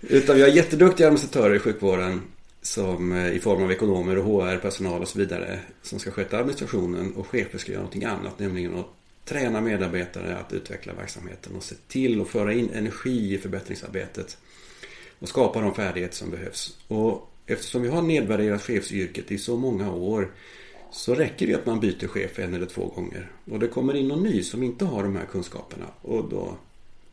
Utan 0.00 0.36
vi 0.36 0.42
har 0.42 0.48
jätteduktiga 0.48 1.06
administratörer 1.06 1.54
i 1.54 1.58
sjukvården 1.58 2.22
som 2.62 3.12
eh, 3.12 3.32
i 3.32 3.40
form 3.40 3.62
av 3.62 3.72
ekonomer 3.72 4.18
och 4.18 4.24
HR-personal 4.24 5.02
och 5.02 5.08
så 5.08 5.18
vidare 5.18 5.58
som 5.82 5.98
ska 5.98 6.10
sköta 6.10 6.38
administrationen 6.38 7.14
och 7.14 7.26
chefer 7.26 7.58
ska 7.58 7.72
göra 7.72 7.82
någonting 7.82 8.04
annat, 8.04 8.38
nämligen 8.38 8.78
att 8.78 8.86
träna 9.24 9.60
medarbetare 9.60 10.36
att 10.36 10.52
utveckla 10.52 10.92
verksamheten 10.92 11.56
och 11.56 11.62
se 11.62 11.74
till 11.88 12.20
att 12.20 12.28
föra 12.28 12.52
in 12.52 12.70
energi 12.74 13.34
i 13.34 13.38
förbättringsarbetet 13.38 14.38
och 15.24 15.28
skapa 15.28 15.60
de 15.60 15.74
färdigheter 15.74 16.16
som 16.16 16.30
behövs. 16.30 16.78
Och 16.88 17.30
eftersom 17.46 17.82
vi 17.82 17.88
har 17.88 18.02
nedvärderat 18.02 18.62
chefsyrket 18.62 19.32
i 19.32 19.38
så 19.38 19.56
många 19.56 19.92
år 19.92 20.30
så 20.92 21.14
räcker 21.14 21.46
det 21.46 21.54
att 21.54 21.66
man 21.66 21.80
byter 21.80 22.06
chef 22.06 22.38
en 22.38 22.54
eller 22.54 22.66
två 22.66 22.86
gånger. 22.86 23.30
Och 23.50 23.58
det 23.58 23.68
kommer 23.68 23.96
in 23.96 24.08
någon 24.08 24.22
ny 24.22 24.42
som 24.42 24.62
inte 24.62 24.84
har 24.84 25.02
de 25.02 25.16
här 25.16 25.24
kunskaperna. 25.24 25.86
Och 26.02 26.28
då 26.30 26.56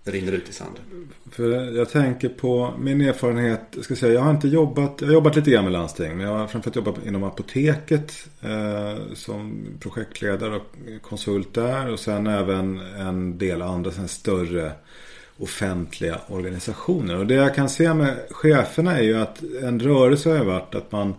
rinner 0.04 0.31
det 0.31 0.38
ut 0.38 0.50
i 0.50 0.54
sanden. 0.54 1.10
För 1.31 1.78
jag 1.78 1.90
tänker 1.90 2.30
på 2.30 2.74
min 2.80 3.02
erfarenhet. 3.02 3.62
Jag, 3.75 3.84
ska 3.84 3.96
säga, 3.96 4.13
jag 4.13 4.22
har 4.22 4.31
inte 4.31 4.48
jobbat. 4.48 5.02
Jag 5.02 5.08
har 5.08 5.13
jobbat 5.13 5.36
lite 5.36 5.52
grann 5.52 5.63
med 5.63 5.74
landsting. 5.74 6.18
Men 6.18 6.28
jag 6.28 6.38
har 6.38 6.48
framförallt 6.48 6.75
jobbat 6.75 7.06
inom 7.06 7.24
apoteket. 7.24 8.27
Eh, 8.41 9.13
som 9.13 9.65
projektledare 9.80 10.56
och 10.56 11.01
konsult 11.01 11.53
där. 11.53 11.89
Och 11.89 12.00
sen 12.00 12.27
även 12.27 12.80
en 12.80 13.38
del 13.38 13.62
andra 13.62 13.91
sen 13.91 14.08
större 14.08 14.72
offentliga 15.41 16.19
organisationer. 16.27 17.17
Och 17.17 17.27
det 17.27 17.33
jag 17.33 17.55
kan 17.55 17.69
se 17.69 17.93
med 17.93 18.17
cheferna 18.29 18.98
är 18.98 19.01
ju 19.01 19.17
att 19.17 19.43
en 19.63 19.79
rörelse 19.79 20.29
har 20.29 20.45
varit 20.45 20.75
att 20.75 20.91
man 20.91 21.15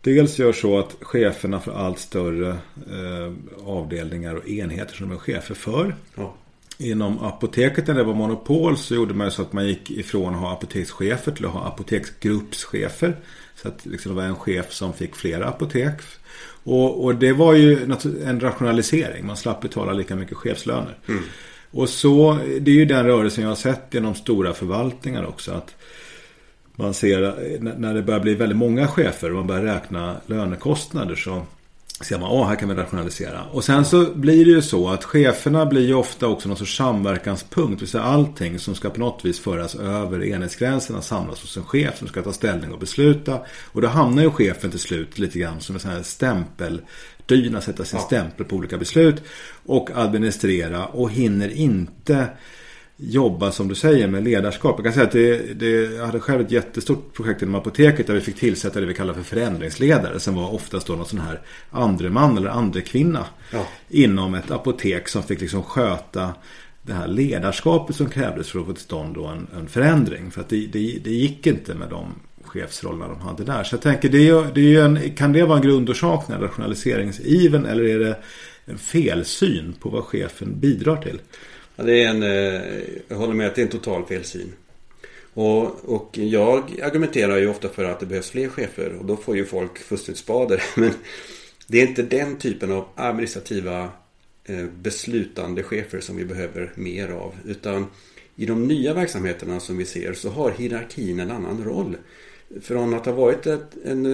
dels 0.00 0.38
gör 0.38 0.52
så 0.52 0.78
att 0.78 0.96
cheferna 1.00 1.60
får 1.60 1.72
allt 1.72 1.98
större 1.98 2.48
eh, 2.50 3.32
avdelningar 3.66 4.34
och 4.34 4.48
enheter 4.48 4.94
som 4.94 5.08
de 5.08 5.14
är 5.14 5.18
chefer 5.18 5.54
för. 5.54 5.96
Ja. 6.14 6.34
Inom 6.78 7.18
apoteket 7.18 7.86
när 7.86 7.94
det 7.94 8.04
var 8.04 8.14
monopol 8.14 8.76
så 8.76 8.94
gjorde 8.94 9.14
man 9.14 9.30
så 9.30 9.42
att 9.42 9.52
man 9.52 9.66
gick 9.66 9.90
ifrån 9.90 10.34
att 10.34 10.40
ha 10.40 10.52
apotekschefer 10.52 11.32
till 11.32 11.46
att 11.46 11.52
ha 11.52 11.66
apoteksgruppschefer. 11.66 13.16
Så 13.54 13.68
att 13.68 13.86
liksom 13.86 14.14
det 14.14 14.16
var 14.16 14.28
en 14.28 14.36
chef 14.36 14.72
som 14.72 14.92
fick 14.92 15.16
flera 15.16 15.46
apotek. 15.46 16.00
Och, 16.64 17.04
och 17.04 17.14
det 17.14 17.32
var 17.32 17.54
ju 17.54 17.82
en 18.24 18.40
rationalisering. 18.40 19.26
Man 19.26 19.36
slapp 19.36 19.60
betala 19.60 19.92
lika 19.92 20.16
mycket 20.16 20.36
chefslöner. 20.36 20.98
Mm. 21.08 21.22
Och 21.70 21.88
så, 21.88 22.38
det 22.60 22.70
är 22.70 22.74
ju 22.74 22.84
den 22.84 23.06
rörelsen 23.06 23.42
jag 23.42 23.50
har 23.50 23.56
sett 23.56 23.82
genom 23.90 24.14
stora 24.14 24.52
förvaltningar 24.52 25.26
också. 25.26 25.52
Att 25.52 25.74
man 26.76 26.94
ser 26.94 27.34
när 27.78 27.94
det 27.94 28.02
börjar 28.02 28.20
bli 28.20 28.34
väldigt 28.34 28.58
många 28.58 28.88
chefer 28.88 29.30
och 29.30 29.36
man 29.36 29.46
börjar 29.46 29.62
räkna 29.62 30.16
lönekostnader 30.26 31.14
så 31.14 31.42
ser 32.00 32.18
man, 32.18 32.30
åh 32.30 32.48
här 32.48 32.56
kan 32.56 32.68
vi 32.68 32.74
rationalisera. 32.74 33.44
Och 33.52 33.64
sen 33.64 33.84
så 33.84 34.04
blir 34.14 34.44
det 34.44 34.50
ju 34.50 34.62
så 34.62 34.88
att 34.88 35.04
cheferna 35.04 35.66
blir 35.66 35.86
ju 35.86 35.94
ofta 35.94 36.26
också 36.26 36.48
någon 36.48 36.58
sorts 36.58 36.76
samverkanspunkt. 36.76 37.78
Det 37.78 37.82
vill 37.82 37.88
säga 37.88 38.04
allting 38.04 38.58
som 38.58 38.74
ska 38.74 38.90
på 38.90 39.00
något 39.00 39.24
vis 39.24 39.40
föras 39.40 39.74
över 39.74 40.24
enhetsgränserna 40.24 41.02
samlas 41.02 41.42
hos 41.42 41.56
en 41.56 41.64
chef 41.64 41.98
som 41.98 42.08
ska 42.08 42.22
ta 42.22 42.32
ställning 42.32 42.72
och 42.72 42.78
besluta. 42.78 43.38
Och 43.72 43.80
då 43.80 43.88
hamnar 43.88 44.22
ju 44.22 44.30
chefen 44.30 44.70
till 44.70 44.80
slut 44.80 45.18
lite 45.18 45.38
grann 45.38 45.60
som 45.60 45.74
en 45.74 45.80
sån 45.80 45.90
här 45.90 46.02
stämpel 46.02 46.80
dyna 47.26 47.60
sätta 47.60 47.84
sin 47.84 47.98
ja. 47.98 48.06
stämpel 48.06 48.46
på 48.46 48.56
olika 48.56 48.78
beslut 48.78 49.22
och 49.66 49.90
administrera 49.94 50.86
och 50.86 51.10
hinner 51.10 51.48
inte 51.48 52.28
jobba 52.96 53.52
som 53.52 53.68
du 53.68 53.74
säger 53.74 54.08
med 54.08 54.24
ledarskap. 54.24 54.74
Jag 54.76 54.84
kan 54.84 54.92
säga 54.92 55.06
att 55.06 55.12
det, 55.12 55.60
det, 55.60 55.94
jag 55.94 56.06
hade 56.06 56.20
själv 56.20 56.40
ett 56.40 56.50
jättestort 56.50 57.14
projekt 57.14 57.42
inom 57.42 57.54
apoteket 57.54 58.06
där 58.06 58.14
vi 58.14 58.20
fick 58.20 58.36
tillsätta 58.36 58.80
det 58.80 58.86
vi 58.86 58.94
kallar 58.94 59.14
för 59.14 59.22
förändringsledare 59.22 60.20
som 60.20 60.34
var 60.34 60.54
oftast 60.54 60.86
då 60.86 60.92
någon 60.92 61.06
sån 61.06 61.20
här 61.20 61.40
andre 61.70 62.10
man 62.10 62.36
eller 62.36 62.50
andre 62.50 62.80
kvinna 62.80 63.26
ja. 63.52 63.66
inom 63.88 64.34
ett 64.34 64.50
apotek 64.50 65.08
som 65.08 65.22
fick 65.22 65.40
liksom 65.40 65.62
sköta 65.62 66.34
det 66.82 66.92
här 66.92 67.08
ledarskapet 67.08 67.96
som 67.96 68.08
krävdes 68.08 68.50
för 68.50 68.60
att 68.60 68.66
få 68.66 68.72
till 68.72 68.82
stånd 68.82 69.16
en, 69.16 69.46
en 69.56 69.68
förändring. 69.68 70.30
För 70.30 70.40
att 70.40 70.48
det, 70.48 70.66
det, 70.66 70.98
det 71.04 71.10
gick 71.10 71.46
inte 71.46 71.74
med 71.74 71.88
de 71.88 72.14
chefsrollerna 72.56 73.08
de 73.08 73.20
hade 73.20 73.44
där. 73.44 73.64
Så 73.64 73.74
jag 73.74 73.82
tänker, 73.82 74.08
det 74.08 74.28
är, 74.28 74.54
det 74.54 74.76
är 74.76 74.84
en, 74.84 75.14
kan 75.14 75.32
det 75.32 75.44
vara 75.44 75.58
en 75.58 75.64
grundorsak 75.64 76.28
när 76.28 76.38
rationaliseringsiven 76.38 77.66
eller 77.66 77.84
är 77.84 77.98
det 77.98 78.16
en 78.64 78.78
felsyn 78.78 79.74
på 79.80 79.88
vad 79.88 80.04
chefen 80.04 80.60
bidrar 80.60 80.96
till? 80.96 81.20
Ja, 81.76 81.84
det 81.84 82.02
är 82.02 82.08
en, 82.08 82.22
eh, 82.22 82.62
jag 83.08 83.16
håller 83.16 83.34
med 83.34 83.46
att 83.46 83.54
det 83.54 83.60
är 83.60 83.66
en 83.66 83.70
total 83.70 84.04
felsyn. 84.04 84.52
Och, 85.34 85.94
och 85.94 86.18
jag 86.18 86.80
argumenterar 86.82 87.36
ju 87.36 87.48
ofta 87.48 87.68
för 87.68 87.84
att 87.84 88.00
det 88.00 88.06
behövs 88.06 88.30
fler 88.30 88.48
chefer 88.48 88.96
och 88.98 89.04
då 89.04 89.16
får 89.16 89.36
ju 89.36 89.44
folk 89.44 89.78
fullständigt 89.78 90.18
spader. 90.18 90.62
Men 90.76 90.90
det 91.66 91.82
är 91.82 91.86
inte 91.86 92.02
den 92.02 92.38
typen 92.38 92.72
av 92.72 92.88
administrativa 92.94 93.88
eh, 94.44 94.64
beslutande 94.82 95.62
chefer 95.62 96.00
som 96.00 96.16
vi 96.16 96.24
behöver 96.24 96.72
mer 96.74 97.08
av. 97.08 97.34
Utan 97.44 97.86
i 98.36 98.46
de 98.46 98.68
nya 98.68 98.94
verksamheterna 98.94 99.60
som 99.60 99.76
vi 99.76 99.84
ser 99.84 100.12
så 100.12 100.30
har 100.30 100.50
hierarkin 100.50 101.20
en 101.20 101.30
annan 101.30 101.64
roll. 101.64 101.96
Från 102.62 102.94
att 102.94 103.06
ha 103.06 103.12
varit 103.12 103.46
ett, 103.46 103.76
en, 103.84 104.06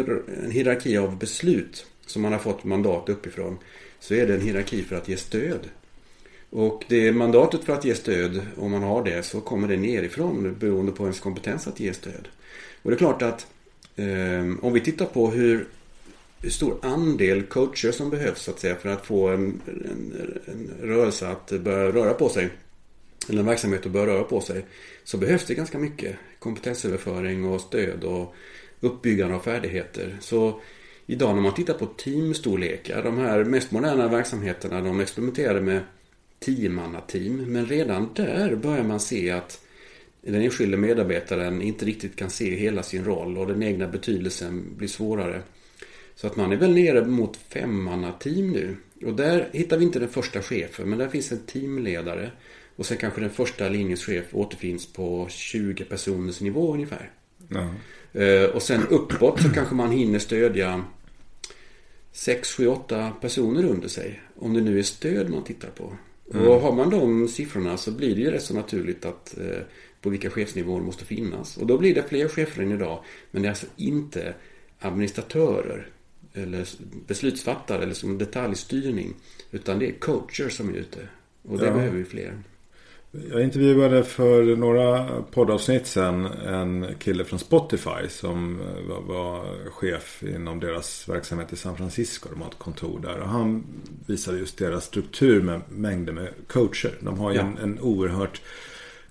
en 0.45 0.51
hierarki 0.51 0.97
av 0.97 1.19
beslut 1.19 1.87
som 2.07 2.23
man 2.23 2.33
har 2.33 2.39
fått 2.39 2.65
mandat 2.65 3.09
uppifrån 3.09 3.59
så 4.01 4.15
är 4.15 4.27
det 4.27 4.35
en 4.35 4.41
hierarki 4.41 4.83
för 4.83 4.97
att 4.97 5.09
ge 5.09 5.17
stöd. 5.17 5.69
Och 6.51 6.85
det 6.89 7.09
är 7.09 7.13
mandatet 7.13 7.65
för 7.65 7.73
att 7.73 7.85
ge 7.85 7.95
stöd, 7.95 8.41
om 8.57 8.71
man 8.71 8.83
har 8.83 9.05
det, 9.05 9.23
så 9.23 9.41
kommer 9.41 9.69
det 9.69 9.77
nerifrån 9.77 10.57
beroende 10.59 10.93
på 10.93 11.03
ens 11.03 11.21
kompetens 11.21 11.67
att 11.67 11.81
ge 11.81 11.93
stöd. 11.93 12.29
Och 12.83 12.91
det 12.91 12.95
är 12.95 12.99
klart 12.99 13.23
att 13.23 13.47
eh, 13.97 14.65
om 14.65 14.73
vi 14.73 14.81
tittar 14.81 15.07
på 15.07 15.31
hur, 15.31 15.67
hur 16.41 16.51
stor 16.51 16.77
andel 16.83 17.43
coacher 17.43 17.93
som 17.93 18.11
behövs 18.11 18.43
så 18.43 18.51
att 18.51 18.61
säga 18.61 18.77
för 18.77 18.89
att 18.89 19.07
få 19.07 19.29
en, 19.29 19.61
en, 19.67 20.15
en 20.47 20.71
rörelse 20.89 21.29
att 21.29 21.51
börja 21.51 21.93
röra 21.93 22.15
på 22.15 22.29
sig 22.29 22.49
eller 23.29 23.41
en 23.41 23.47
verksamhet 23.47 23.87
att 23.87 23.93
börja 23.93 24.07
röra 24.07 24.25
på 24.25 24.41
sig 24.41 24.65
så 25.05 25.17
behövs 25.17 25.47
det 25.47 25.55
ganska 25.55 25.79
mycket 25.79 26.17
kompetensöverföring 26.39 27.45
och 27.45 27.61
stöd 27.61 28.05
och 28.05 28.35
uppbyggande 28.81 29.35
av 29.35 29.41
färdigheter. 29.41 30.17
Så 30.21 30.61
idag 31.07 31.35
när 31.35 31.43
man 31.43 31.55
tittar 31.55 31.75
på 31.75 31.87
teamstorlekar, 31.87 33.03
de 33.03 33.19
här 33.19 33.45
mest 33.45 33.71
moderna 33.71 34.09
verksamheterna, 34.09 34.81
de 34.81 35.01
experimenterade 35.01 35.61
med 35.61 35.81
tiomannateam. 36.39 37.37
Men 37.37 37.67
redan 37.67 38.11
där 38.15 38.55
börjar 38.55 38.85
man 38.85 39.01
se 39.01 39.31
att 39.31 39.61
den 40.23 40.43
enskilde 40.43 40.77
medarbetaren 40.77 41.63
inte 41.63 41.85
riktigt 41.85 42.17
kan 42.17 42.31
se 42.31 42.57
hela 42.57 42.83
sin 42.83 43.05
roll 43.05 43.39
och 43.39 43.47
den 43.47 43.63
egna 43.63 43.89
betydelsen 43.89 44.77
blir 44.77 44.89
svårare. 44.89 45.43
Så 46.15 46.27
att 46.27 46.37
man 46.37 46.53
är 46.53 46.57
väl 46.57 46.75
nere 46.75 47.07
mot 47.07 47.37
femmannateam 47.37 48.51
nu. 48.51 48.77
Och 49.07 49.15
där 49.15 49.49
hittar 49.53 49.79
vi 49.79 49.85
inte 49.85 49.99
den 49.99 50.09
första 50.09 50.43
chefen, 50.43 50.89
men 50.89 50.99
där 50.99 51.09
finns 51.09 51.33
en 51.33 51.47
teamledare. 51.47 52.31
Och 52.77 52.87
sen 52.87 52.97
kanske 52.97 53.21
den 53.21 53.31
första 53.31 53.69
linjens 53.69 54.05
chef 54.05 54.25
återfinns 54.33 54.93
på 54.93 55.27
20 55.31 55.85
personers 55.85 56.41
nivå 56.41 56.75
ungefär. 56.75 57.11
Eh, 58.13 58.45
och 58.45 58.63
sen 58.63 58.87
uppåt 58.89 59.43
så 59.43 59.51
kanske 59.51 59.75
man 59.75 59.91
hinner 59.91 60.19
stödja 60.19 60.85
6, 62.13 62.53
7, 62.53 62.67
8 62.67 63.13
personer 63.21 63.65
under 63.65 63.89
sig. 63.89 64.23
Om 64.37 64.55
det 64.55 64.61
nu 64.61 64.79
är 64.79 64.83
stöd 64.83 65.31
man 65.31 65.45
tittar 65.45 65.71
på. 65.71 65.97
Mm. 66.35 66.49
Och 66.49 66.61
har 66.61 66.73
man 66.73 66.91
de 66.91 67.29
siffrorna 67.29 67.77
så 67.77 67.91
blir 67.91 68.15
det 68.15 68.21
ju 68.21 68.31
rätt 68.31 68.43
så 68.43 68.55
naturligt 68.55 69.05
att 69.05 69.39
eh, 69.39 69.63
på 70.01 70.11
vilka 70.11 70.31
chefsnivåer 70.31 70.81
måste 70.81 71.05
finnas. 71.05 71.57
Och 71.57 71.67
då 71.67 71.79
blir 71.79 71.95
det 71.95 72.03
fler 72.09 72.29
chefer 72.29 72.63
än 72.63 72.73
idag. 72.73 73.05
Men 73.31 73.43
det 73.43 73.49
är 73.49 73.51
alltså 73.51 73.67
inte 73.77 74.35
administratörer 74.79 75.89
eller 76.35 76.69
beslutsfattare 77.07 77.83
eller 77.83 77.95
som 77.95 78.19
detaljstyrning. 78.19 79.15
Utan 79.51 79.79
det 79.79 79.89
är 79.89 79.93
coacher 79.93 80.49
som 80.49 80.69
är 80.69 80.75
ute. 80.75 81.09
Och 81.43 81.59
det 81.59 81.67
ja. 81.67 81.73
behöver 81.73 81.97
vi 81.97 82.05
fler. 82.05 82.39
Jag 83.31 83.43
intervjuade 83.43 84.05
för 84.05 84.57
några 84.57 85.07
poddavsnitt 85.23 85.87
sen 85.87 86.27
en 86.27 86.87
kille 86.99 87.25
från 87.25 87.39
Spotify 87.39 88.09
som 88.09 88.59
var, 88.89 89.01
var, 89.01 89.45
chef 89.71 90.23
inom 90.23 90.61
deras 90.61 91.09
verksamhet 91.09 91.53
i 91.53 91.57
San 91.57 91.77
Francisco. 91.77 92.29
De 92.33 92.41
har 92.41 92.49
ett 92.49 92.59
kontor 92.59 93.01
där 93.01 93.19
och 93.19 93.29
han 93.29 93.65
visade 94.07 94.39
just 94.39 94.59
deras 94.59 94.85
struktur 94.85 95.43
med 95.43 95.61
mängder 95.69 96.13
med 96.13 96.29
coacher. 96.47 96.95
De 97.01 97.19
har 97.19 97.31
ju 97.31 97.37
ja. 97.37 97.43
en, 97.43 97.59
en 97.59 97.81
oerhört 97.81 98.41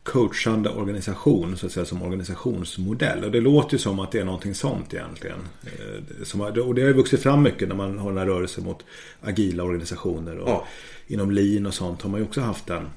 coachande 0.03 0.69
organisation 0.69 1.57
så 1.57 1.65
att 1.65 1.71
säga 1.71 1.85
som 1.85 2.01
organisationsmodell. 2.01 3.23
Och 3.23 3.31
det 3.31 3.41
låter 3.41 3.73
ju 3.73 3.79
som 3.79 3.99
att 3.99 4.11
det 4.11 4.19
är 4.19 4.25
någonting 4.25 4.55
sånt 4.55 4.93
egentligen. 4.93 5.39
Eh, 5.63 6.61
och 6.67 6.75
det 6.75 6.81
har 6.81 6.87
ju 6.87 6.93
vuxit 6.93 7.21
fram 7.21 7.43
mycket 7.43 7.67
när 7.67 7.75
man 7.75 7.99
har 7.99 8.09
den 8.09 8.17
här 8.17 8.25
rörelsen 8.25 8.63
mot 8.63 8.85
agila 9.21 9.63
organisationer. 9.63 10.37
Och 10.37 10.49
ja. 10.49 10.67
Inom 11.07 11.31
lean 11.31 11.65
och 11.65 11.73
sånt 11.73 12.01
har 12.01 12.09
man 12.09 12.19
ju 12.19 12.25
också 12.25 12.41
haft 12.41 12.67
den 12.67 12.89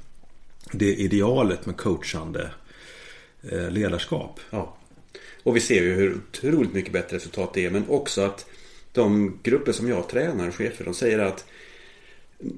det 0.73 0.95
idealet 0.95 1.67
med 1.67 1.77
coachande 1.77 2.51
eh, 3.51 3.71
ledarskap. 3.71 4.41
Ja. 4.51 4.77
Och 5.43 5.57
vi 5.57 5.61
ser 5.61 5.83
ju 5.83 5.95
hur 5.95 6.15
otroligt 6.15 6.73
mycket 6.73 6.93
bättre 6.93 7.17
resultat 7.17 7.55
det 7.55 7.65
är. 7.65 7.71
Men 7.71 7.89
också 7.89 8.21
att 8.21 8.47
de 8.93 9.39
grupper 9.43 9.73
som 9.73 9.89
jag 9.89 10.09
tränar, 10.09 10.51
chefer, 10.51 10.85
de 10.85 10.95
säger 10.95 11.19
att 11.19 11.45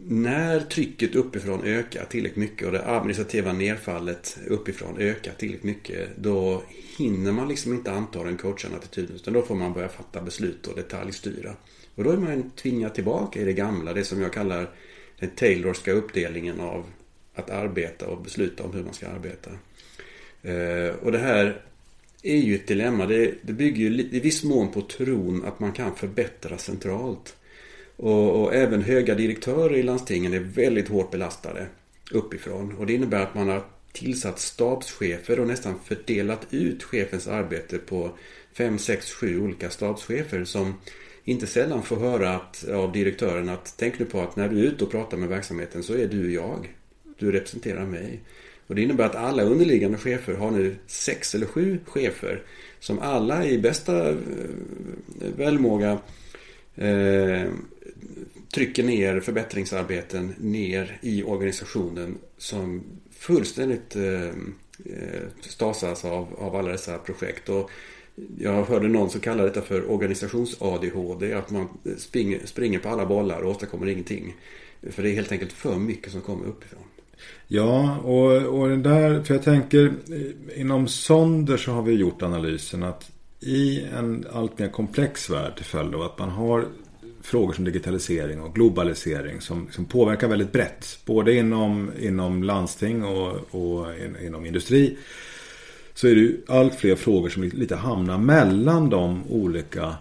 när 0.09 0.61
trycket 0.61 1.15
uppifrån 1.15 1.65
ökar 1.65 2.05
tillräckligt 2.05 2.51
mycket 2.51 2.67
och 2.67 2.73
det 2.73 2.87
administrativa 2.87 3.53
nedfallet 3.53 4.39
uppifrån 4.47 4.99
ökar 4.99 5.33
tillräckligt 5.33 5.65
mycket 5.65 6.09
då 6.17 6.63
hinner 6.99 7.33
man 7.33 7.49
liksom 7.49 7.73
inte 7.73 7.93
anta 7.93 8.25
den 8.25 8.37
coachande 8.37 8.77
attityden 8.77 9.17
utan 9.17 9.35
då 9.35 9.43
får 9.43 9.55
man 9.55 9.73
börja 9.73 9.89
fatta 9.89 10.21
beslut 10.21 10.67
och 10.67 10.77
detaljstyra. 10.77 11.55
Och 11.95 12.05
då 12.05 12.11
är 12.11 12.17
man 12.17 12.51
tvingad 12.51 12.95
tillbaka 12.95 13.41
i 13.41 13.45
det 13.45 13.53
gamla, 13.53 13.93
det 13.93 14.05
som 14.05 14.23
jag 14.23 14.33
kallar 14.33 14.71
den 15.19 15.31
Taylorska 15.31 15.93
uppdelningen 15.93 16.61
av 16.61 16.87
att 17.37 17.51
arbeta 17.51 18.07
och 18.07 18.23
besluta 18.23 18.65
om 18.65 18.73
hur 18.73 18.85
man 18.85 18.95
ska 18.95 19.09
arbeta. 19.09 19.51
Eh, 20.43 20.95
och 21.03 21.13
det 21.13 21.19
här 21.19 21.61
är 22.23 22.37
ju 22.37 22.55
ett 22.55 22.67
dilemma. 22.67 23.07
Det, 23.07 23.35
det 23.43 23.53
bygger 23.53 23.91
ju 23.91 24.01
i 24.01 24.21
viss 24.21 24.45
mån 24.45 24.73
på 24.73 24.81
tron 24.81 25.45
att 25.45 25.61
man 25.61 25.73
kan 25.73 25.97
förbättra 25.97 26.59
centralt. 26.59 27.37
Och, 27.97 28.43
och, 28.43 28.55
även 28.55 28.83
höga 28.83 29.15
direktörer 29.15 29.77
i 29.77 29.83
landstingen 29.83 30.35
är 30.35 30.41
väldigt 30.41 30.89
hårt 30.89 31.11
belastade 31.11 31.67
uppifrån. 32.11 32.73
Och 32.79 32.87
det 32.87 32.93
innebär 32.93 33.23
att 33.23 33.35
man 33.35 33.49
har 33.49 33.65
tillsatt 33.93 34.39
stabschefer 34.39 35.41
och 35.41 35.47
nästan 35.47 35.75
fördelat 35.85 36.47
ut 36.51 36.83
chefens 36.83 37.29
arbete 37.29 37.79
på 37.79 38.11
fem, 38.53 38.79
sex, 38.79 39.13
sju 39.13 39.41
olika 39.41 39.71
stabschefer 39.71 40.45
som 40.45 40.75
inte 41.25 41.47
sällan 41.47 41.83
får 41.83 41.97
höra 41.97 42.35
att, 42.35 42.69
av 42.69 42.93
direktören 42.93 43.49
att 43.49 43.75
tänk 43.79 43.99
nu 43.99 44.05
på 44.05 44.21
att 44.21 44.37
när 44.37 44.49
du 44.49 44.59
är 44.59 44.63
ute 44.63 44.85
och 44.85 44.91
pratar 44.91 45.17
med 45.17 45.29
verksamheten 45.29 45.83
så 45.83 45.95
är 45.95 46.09
du 46.09 46.33
jag 46.33 46.69
du 47.19 47.33
representerar 47.33 47.87
mig. 47.87 48.21
Och 48.67 48.75
det 48.75 48.83
innebär 48.83 49.05
att 49.05 49.15
alla 49.15 49.43
underliggande 49.43 49.99
chefer 49.99 50.35
har 50.35 50.51
nu 50.51 50.77
sex 50.87 51.35
eller 51.35 51.47
sju 51.47 51.79
chefer 51.87 52.43
som 52.81 52.99
alla 52.99 53.47
i 53.47 53.59
bästa 53.59 54.11
eh, 54.11 54.17
välmåga 55.37 55.99
eh, 56.75 57.45
trycker 58.55 58.83
ner 58.83 59.21
förbättringsarbeten 59.21 60.35
ner 60.39 60.99
i 61.01 61.23
organisationen 61.23 62.19
som 62.39 62.83
fullständigt 63.11 63.97
eh, 63.97 64.23
eh 64.25 65.23
stasas 65.41 66.05
av, 66.05 66.35
av 66.39 66.57
alla 66.57 66.73
dessa 66.73 66.99
projekt. 66.99 67.49
Och 67.49 67.71
jag 68.39 68.65
hörde 68.65 68.89
någon 68.89 69.11
som 69.11 69.21
kallade 69.21 69.49
detta 69.49 69.63
för 69.63 69.91
organisations-ADHD. 69.91 71.33
Att 71.33 71.51
man 71.51 71.69
springer, 71.99 72.47
springer 72.47 72.79
på 72.79 72.89
alla 72.89 73.07
bollar 73.07 73.43
och 73.43 73.51
åstadkommer 73.51 73.87
ingenting. 73.87 74.35
För 74.91 75.03
det 75.03 75.11
är 75.11 75.15
helt 75.15 75.33
enkelt 75.33 75.53
för 75.53 75.77
mycket 75.79 76.13
som 76.13 76.21
kommer 76.21 76.47
uppifrån. 76.47 76.86
Ja, 77.49 77.97
och, 77.97 78.61
och 78.61 78.69
den 78.69 78.83
där, 78.83 79.23
för 79.23 79.35
jag 79.35 79.43
tänker 79.43 79.85
eh, 79.85 80.61
inom 80.61 80.89
Sonder 80.89 81.57
så 81.57 81.73
har 81.73 81.83
vi 81.83 81.93
gjort 81.93 82.23
analysen 82.23 82.83
att 82.83 83.11
i 83.41 83.83
en 83.99 84.27
allt 84.33 84.59
mer 84.59 84.69
komplex 84.69 85.31
värld 85.31 85.57
till 85.57 85.65
följd 85.65 85.95
av 85.95 86.03
att 86.03 86.19
man 86.19 86.29
har 86.31 86.65
frågor 87.23 87.53
som 87.53 87.65
digitalisering 87.65 88.41
och 88.41 88.55
globalisering 88.55 89.41
som, 89.41 89.69
som 89.71 89.85
påverkar 89.85 90.29
väldigt 90.29 90.53
brett. 90.53 90.99
Både 91.05 91.35
inom, 91.35 91.91
inom 92.01 92.43
landsting 92.43 93.05
och, 93.05 93.55
och 93.55 93.99
in, 93.99 94.17
inom 94.27 94.47
industri. 94.47 94.97
Så 95.95 96.09
är 96.09 96.15
det 96.15 96.21
ju 96.21 96.41
allt 96.49 96.75
fler 96.75 96.97
frågor 96.97 97.29
som 97.29 97.43
lite 97.43 97.77
hamnar 97.77 98.19
mellan 98.19 98.91
de 98.91 99.23
olika 99.29 99.95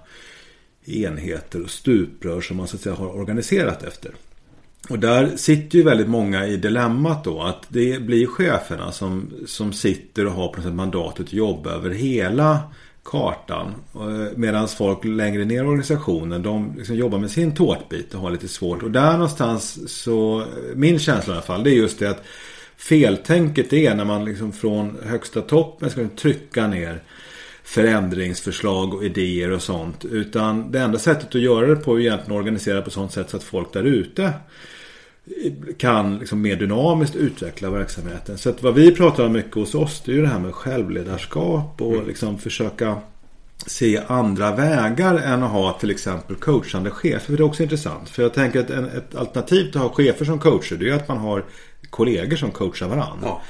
enheter 0.85 1.63
och 1.63 1.69
stuprör 1.69 2.41
som 2.41 2.57
man 2.57 2.67
så 2.67 2.75
att 2.75 2.81
säga 2.81 2.95
har 2.95 3.15
organiserat 3.15 3.83
efter. 3.83 4.11
Och 4.89 4.99
där 4.99 5.37
sitter 5.37 5.77
ju 5.77 5.83
väldigt 5.83 6.07
många 6.07 6.47
i 6.47 6.57
dilemmat 6.57 7.23
då 7.23 7.41
att 7.41 7.65
det 7.67 8.01
blir 8.01 8.27
cheferna 8.27 8.91
som, 8.91 9.33
som 9.47 9.73
sitter 9.73 10.25
och 10.25 10.31
har 10.31 10.47
på 10.47 10.55
något 10.55 10.65
sätt 10.65 10.73
mandatet 10.73 11.25
att 11.25 11.33
jobba 11.33 11.71
över 11.71 11.89
hela 11.89 12.59
kartan. 13.03 13.73
Eh, 13.95 14.37
Medan 14.37 14.67
folk 14.67 15.05
längre 15.05 15.45
ner 15.45 15.63
i 15.63 15.67
organisationen 15.67 16.41
de 16.41 16.73
liksom 16.77 16.95
jobbar 16.95 17.19
med 17.19 17.31
sin 17.31 17.55
tårtbit 17.55 18.13
och 18.13 18.21
har 18.21 18.31
lite 18.31 18.47
svårt. 18.47 18.83
Och 18.83 18.91
där 18.91 19.13
någonstans 19.13 19.93
så, 20.03 20.45
min 20.75 20.99
känsla 20.99 21.33
i 21.33 21.37
alla 21.37 21.45
fall, 21.45 21.63
det 21.63 21.69
är 21.69 21.75
just 21.75 21.99
det 21.99 22.09
att 22.09 22.23
feltänket 22.77 23.73
är 23.73 23.95
när 23.95 24.05
man 24.05 24.25
liksom 24.25 24.51
från 24.51 24.97
högsta 25.03 25.41
toppen 25.41 25.89
ska 25.89 26.07
trycka 26.15 26.67
ner 26.67 27.03
förändringsförslag 27.63 28.93
och 28.93 29.03
idéer 29.03 29.51
och 29.51 29.61
sånt. 29.61 30.05
Utan 30.05 30.71
det 30.71 30.79
enda 30.79 30.99
sättet 30.99 31.35
att 31.35 31.41
göra 31.41 31.67
det 31.67 31.75
på 31.75 31.95
är 31.95 31.99
egentligen 31.99 32.31
att 32.31 32.39
organisera 32.39 32.81
på 32.81 32.89
sånt 32.89 33.11
sätt 33.11 33.29
så 33.29 33.37
att 33.37 33.43
folk 33.43 33.73
där 33.73 33.83
ute 33.83 34.33
kan 35.77 36.17
liksom 36.17 36.41
mer 36.41 36.55
dynamiskt 36.55 37.15
utveckla 37.15 37.69
verksamheten. 37.69 38.37
Så 38.37 38.49
att 38.49 38.63
vad 38.63 38.73
vi 38.73 38.95
pratar 38.95 39.25
om 39.25 39.31
mycket 39.31 39.53
hos 39.53 39.75
oss 39.75 40.01
det 40.05 40.11
är 40.11 40.15
ju 40.15 40.21
det 40.21 40.27
här 40.27 40.39
med 40.39 40.53
självledarskap 40.53 41.81
och 41.81 41.93
mm. 41.93 42.07
liksom 42.07 42.37
försöka 42.37 42.97
se 43.65 44.01
andra 44.07 44.55
vägar 44.55 45.15
än 45.15 45.43
att 45.43 45.51
ha 45.51 45.73
till 45.73 45.91
exempel 45.91 46.35
coachande 46.35 46.91
chefer. 46.91 47.37
Det 47.37 47.41
är 47.41 47.45
också 47.45 47.63
intressant. 47.63 48.09
För 48.09 48.23
jag 48.23 48.33
tänker 48.33 48.59
att 48.59 48.69
en, 48.69 48.85
ett 48.85 49.15
alternativ 49.15 49.71
till 49.71 49.77
att 49.77 49.83
ha 49.83 49.93
chefer 49.93 50.25
som 50.25 50.39
coacher 50.39 50.75
det 50.75 50.89
är 50.89 50.93
att 50.93 51.07
man 51.07 51.17
har 51.17 51.43
kollegor 51.89 52.35
som 52.35 52.51
coachar 52.51 52.87
varandra. 52.87 53.27
Ja. 53.27 53.41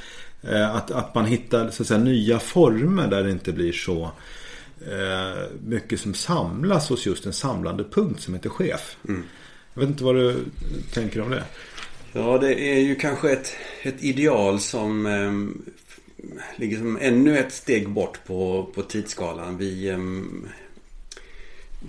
Eh, 0.49 0.75
att, 0.75 0.91
att 0.91 1.15
man 1.15 1.25
hittar 1.25 1.69
så 1.69 1.83
att 1.83 1.87
säga, 1.87 1.99
nya 1.99 2.39
former 2.39 3.07
där 3.07 3.23
det 3.23 3.31
inte 3.31 3.51
blir 3.51 3.71
så 3.71 4.11
eh, 4.81 5.43
mycket 5.65 5.99
som 5.99 6.13
samlas 6.13 6.89
hos 6.89 7.05
just 7.05 7.25
en 7.25 7.33
samlande 7.33 7.83
punkt 7.83 8.21
som 8.21 8.33
heter 8.33 8.49
chef. 8.49 8.97
Mm. 9.07 9.23
Jag 9.75 9.81
vet 9.81 9.89
inte 9.89 10.03
vad 10.03 10.15
du 10.15 10.45
tänker 10.93 11.21
om 11.21 11.29
det. 11.29 11.43
Ja, 12.13 12.37
det 12.37 12.59
är 12.59 12.79
ju 12.79 12.95
kanske 12.95 13.31
ett, 13.31 13.55
ett 13.81 14.03
ideal 14.03 14.59
som 14.59 15.05
eh, 15.05 15.33
ligger 16.55 16.77
som 16.77 16.97
ännu 17.01 17.37
ett 17.37 17.53
steg 17.53 17.89
bort 17.89 18.19
på, 18.25 18.69
på 18.75 18.81
tidsskalan. 18.81 19.57
Vi, 19.57 19.89
eh, 19.89 19.99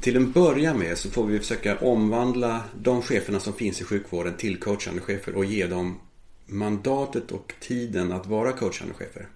till 0.01 0.17
en 0.17 0.33
början 0.33 0.79
med 0.79 0.99
så 0.99 1.11
får 1.11 1.27
vi 1.27 1.39
försöka 1.39 1.79
omvandla 1.79 2.63
de 2.83 3.03
cheferna 3.03 3.41
som 3.41 3.53
finns 3.53 3.81
i 3.81 3.85
sjukvården 3.85 4.35
till 4.37 4.61
coachande 4.61 5.01
chefer 5.01 5.37
och 5.37 5.45
ge 5.45 5.67
dem 5.67 6.01
mandatet 6.47 7.33
och 7.33 7.53
tiden 7.61 8.13
att 8.13 8.27
vara 8.27 8.53
coachande 8.53 8.95
chefer. 8.95 9.29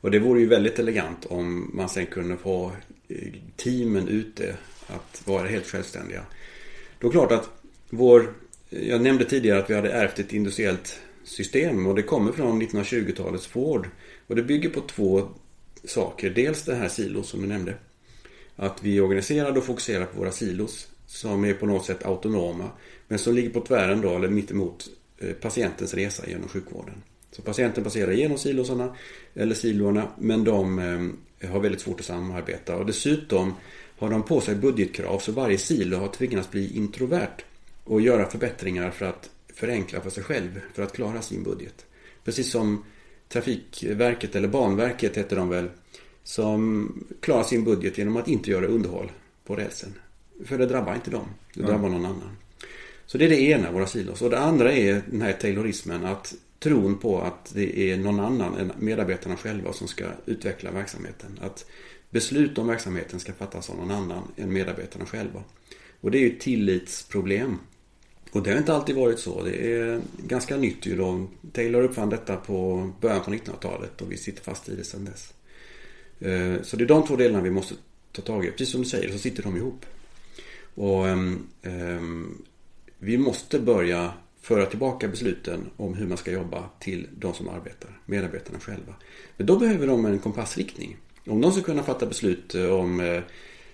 Och 0.00 0.10
det 0.10 0.18
vore 0.18 0.40
ju 0.40 0.46
väldigt 0.46 0.78
elegant 0.78 1.26
om 1.26 1.70
man 1.74 1.88
sen 1.88 2.06
kunde 2.06 2.36
få 2.36 2.72
eh, 3.08 3.32
teamen 3.56 4.08
ute 4.08 4.56
att 4.86 5.22
vara 5.24 5.48
helt 5.48 5.66
självständiga. 5.66 6.22
Då 6.98 7.08
är 7.08 7.12
det 7.12 7.18
klart 7.18 7.32
att 7.32 7.59
vår 7.90 8.34
jag 8.70 9.00
nämnde 9.00 9.24
tidigare 9.24 9.58
att 9.58 9.70
vi 9.70 9.74
hade 9.74 9.92
ärvt 9.92 10.18
ett 10.18 10.32
industriellt 10.32 11.00
system 11.24 11.86
och 11.86 11.94
det 11.94 12.02
kommer 12.02 12.32
från 12.32 12.62
1920-talets 12.62 13.46
Ford. 13.46 13.88
Och 14.26 14.36
det 14.36 14.42
bygger 14.42 14.68
på 14.68 14.80
två 14.80 15.28
saker. 15.84 16.30
Dels 16.30 16.64
det 16.64 16.74
här 16.74 16.88
silos 16.88 17.28
som 17.28 17.42
du 17.42 17.48
nämnde. 17.48 17.74
Att 18.56 18.82
vi 18.82 19.00
organiserar 19.00 19.56
och 19.56 19.64
fokuserar 19.64 20.06
på 20.06 20.18
våra 20.18 20.32
silos 20.32 20.88
som 21.06 21.44
är 21.44 21.54
på 21.54 21.66
något 21.66 21.84
sätt 21.84 22.04
autonoma. 22.04 22.70
Men 23.08 23.18
som 23.18 23.34
ligger 23.34 23.50
på 23.50 23.60
tvären 23.60 24.00
då, 24.00 24.16
eller 24.16 24.28
mittemot 24.28 24.88
eh, 25.18 25.32
patientens 25.32 25.94
resa 25.94 26.28
genom 26.28 26.48
sjukvården. 26.48 27.02
Så 27.30 27.42
patienten 27.42 27.84
passerar 27.84 28.12
genom 28.12 28.38
silosarna 28.38 28.96
eller 29.34 29.54
silorna 29.54 30.08
men 30.18 30.44
de 30.44 30.78
eh, 31.38 31.50
har 31.50 31.60
väldigt 31.60 31.80
svårt 31.80 32.00
att 32.00 32.06
samarbeta. 32.06 32.76
Och 32.76 32.86
dessutom 32.86 33.54
har 33.98 34.10
de 34.10 34.22
på 34.22 34.40
sig 34.40 34.54
budgetkrav 34.54 35.18
så 35.18 35.32
varje 35.32 35.58
silo 35.58 35.96
har 35.96 36.08
tvingats 36.08 36.50
bli 36.50 36.76
introvert 36.76 37.44
och 37.84 38.00
göra 38.00 38.26
förbättringar 38.26 38.90
för 38.90 39.06
att 39.06 39.30
förenkla 39.54 40.00
för 40.00 40.10
sig 40.10 40.22
själv 40.22 40.60
för 40.74 40.82
att 40.82 40.92
klara 40.92 41.22
sin 41.22 41.42
budget. 41.42 41.86
Precis 42.24 42.50
som 42.50 42.84
Trafikverket 43.28 44.36
eller 44.36 44.48
Banverket 44.48 45.16
heter 45.16 45.36
de 45.36 45.48
väl 45.48 45.68
som 46.22 46.92
klarar 47.20 47.42
sin 47.42 47.64
budget 47.64 47.98
genom 47.98 48.16
att 48.16 48.28
inte 48.28 48.50
göra 48.50 48.66
underhåll 48.66 49.12
på 49.44 49.56
rälsen. 49.56 49.94
För 50.44 50.58
det 50.58 50.66
drabbar 50.66 50.94
inte 50.94 51.10
dem, 51.10 51.26
det 51.54 51.62
drabbar 51.62 51.88
någon 51.88 52.04
annan. 52.04 52.36
Så 53.06 53.18
det 53.18 53.24
är 53.24 53.28
det 53.28 53.40
ena, 53.40 53.72
våra 53.72 53.86
silos. 53.86 54.22
Och 54.22 54.30
det 54.30 54.38
andra 54.38 54.72
är 54.72 55.02
den 55.10 55.22
här 55.22 55.32
taylorismen, 55.32 56.04
att 56.04 56.34
tron 56.58 56.98
på 56.98 57.20
att 57.20 57.52
det 57.54 57.92
är 57.92 57.96
någon 57.96 58.20
annan 58.20 58.56
än 58.56 58.72
medarbetarna 58.78 59.36
själva 59.36 59.72
som 59.72 59.88
ska 59.88 60.04
utveckla 60.26 60.70
verksamheten. 60.70 61.38
Att 61.42 61.66
beslut 62.10 62.58
om 62.58 62.66
verksamheten 62.66 63.20
ska 63.20 63.32
fattas 63.32 63.70
av 63.70 63.76
någon 63.76 63.90
annan 63.90 64.22
än 64.36 64.52
medarbetarna 64.52 65.06
själva. 65.06 65.42
Och 66.00 66.10
det 66.10 66.18
är 66.18 66.20
ju 66.20 66.32
ett 66.32 66.40
tillitsproblem. 66.40 67.58
Och 68.32 68.42
det 68.42 68.50
har 68.50 68.58
inte 68.58 68.74
alltid 68.74 68.96
varit 68.96 69.18
så. 69.18 69.42
Det 69.42 69.72
är 69.72 70.00
ganska 70.16 70.56
nytt 70.56 70.86
ju 70.86 70.96
då. 70.96 71.26
Taylor 71.52 71.82
uppfann 71.82 72.10
detta 72.10 72.36
på 72.36 72.90
början 73.00 73.24
på 73.24 73.30
1900-talet 73.30 74.00
och 74.00 74.12
vi 74.12 74.16
sitter 74.16 74.42
fast 74.42 74.68
i 74.68 74.76
det 74.76 74.84
sedan 74.84 75.04
dess. 75.04 75.32
Eh, 76.20 76.62
så 76.62 76.76
det 76.76 76.84
är 76.84 76.88
de 76.88 77.06
två 77.06 77.16
delarna 77.16 77.42
vi 77.42 77.50
måste 77.50 77.74
ta 78.12 78.22
tag 78.22 78.44
i. 78.44 78.50
Precis 78.50 78.70
som 78.70 78.82
du 78.82 78.88
säger 78.88 79.12
så 79.12 79.18
sitter 79.18 79.42
de 79.42 79.56
ihop. 79.56 79.86
Och 80.74 81.04
um, 81.04 82.42
vi 82.98 83.18
måste 83.18 83.60
börja 83.60 84.12
föra 84.40 84.66
tillbaka 84.66 85.08
besluten 85.08 85.70
om 85.76 85.94
hur 85.94 86.06
man 86.06 86.18
ska 86.18 86.30
jobba 86.30 86.70
till 86.78 87.08
de 87.18 87.34
som 87.34 87.48
arbetar, 87.48 88.00
medarbetarna 88.06 88.60
själva. 88.60 88.94
Men 89.36 89.46
då 89.46 89.58
behöver 89.58 89.86
de 89.86 90.06
en 90.06 90.18
kompassriktning. 90.18 90.96
Om 91.26 91.40
de 91.40 91.52
ska 91.52 91.62
kunna 91.62 91.82
fatta 91.82 92.06
beslut 92.06 92.54
eh, 92.54 92.70
om 92.70 93.00
Eh, 93.00 93.22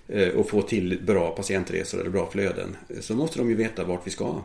Eh, 0.09 0.29
och 0.29 0.49
få 0.49 0.63
till 0.63 0.99
bra 1.03 1.31
patientresor 1.31 2.01
eller 2.01 2.11
bra 2.11 2.31
flöden 2.31 2.77
eh, 2.89 3.01
så 3.01 3.15
måste 3.15 3.39
de 3.39 3.49
ju 3.49 3.55
veta 3.55 3.85
vart 3.85 4.07
vi 4.07 4.11
ska. 4.11 4.43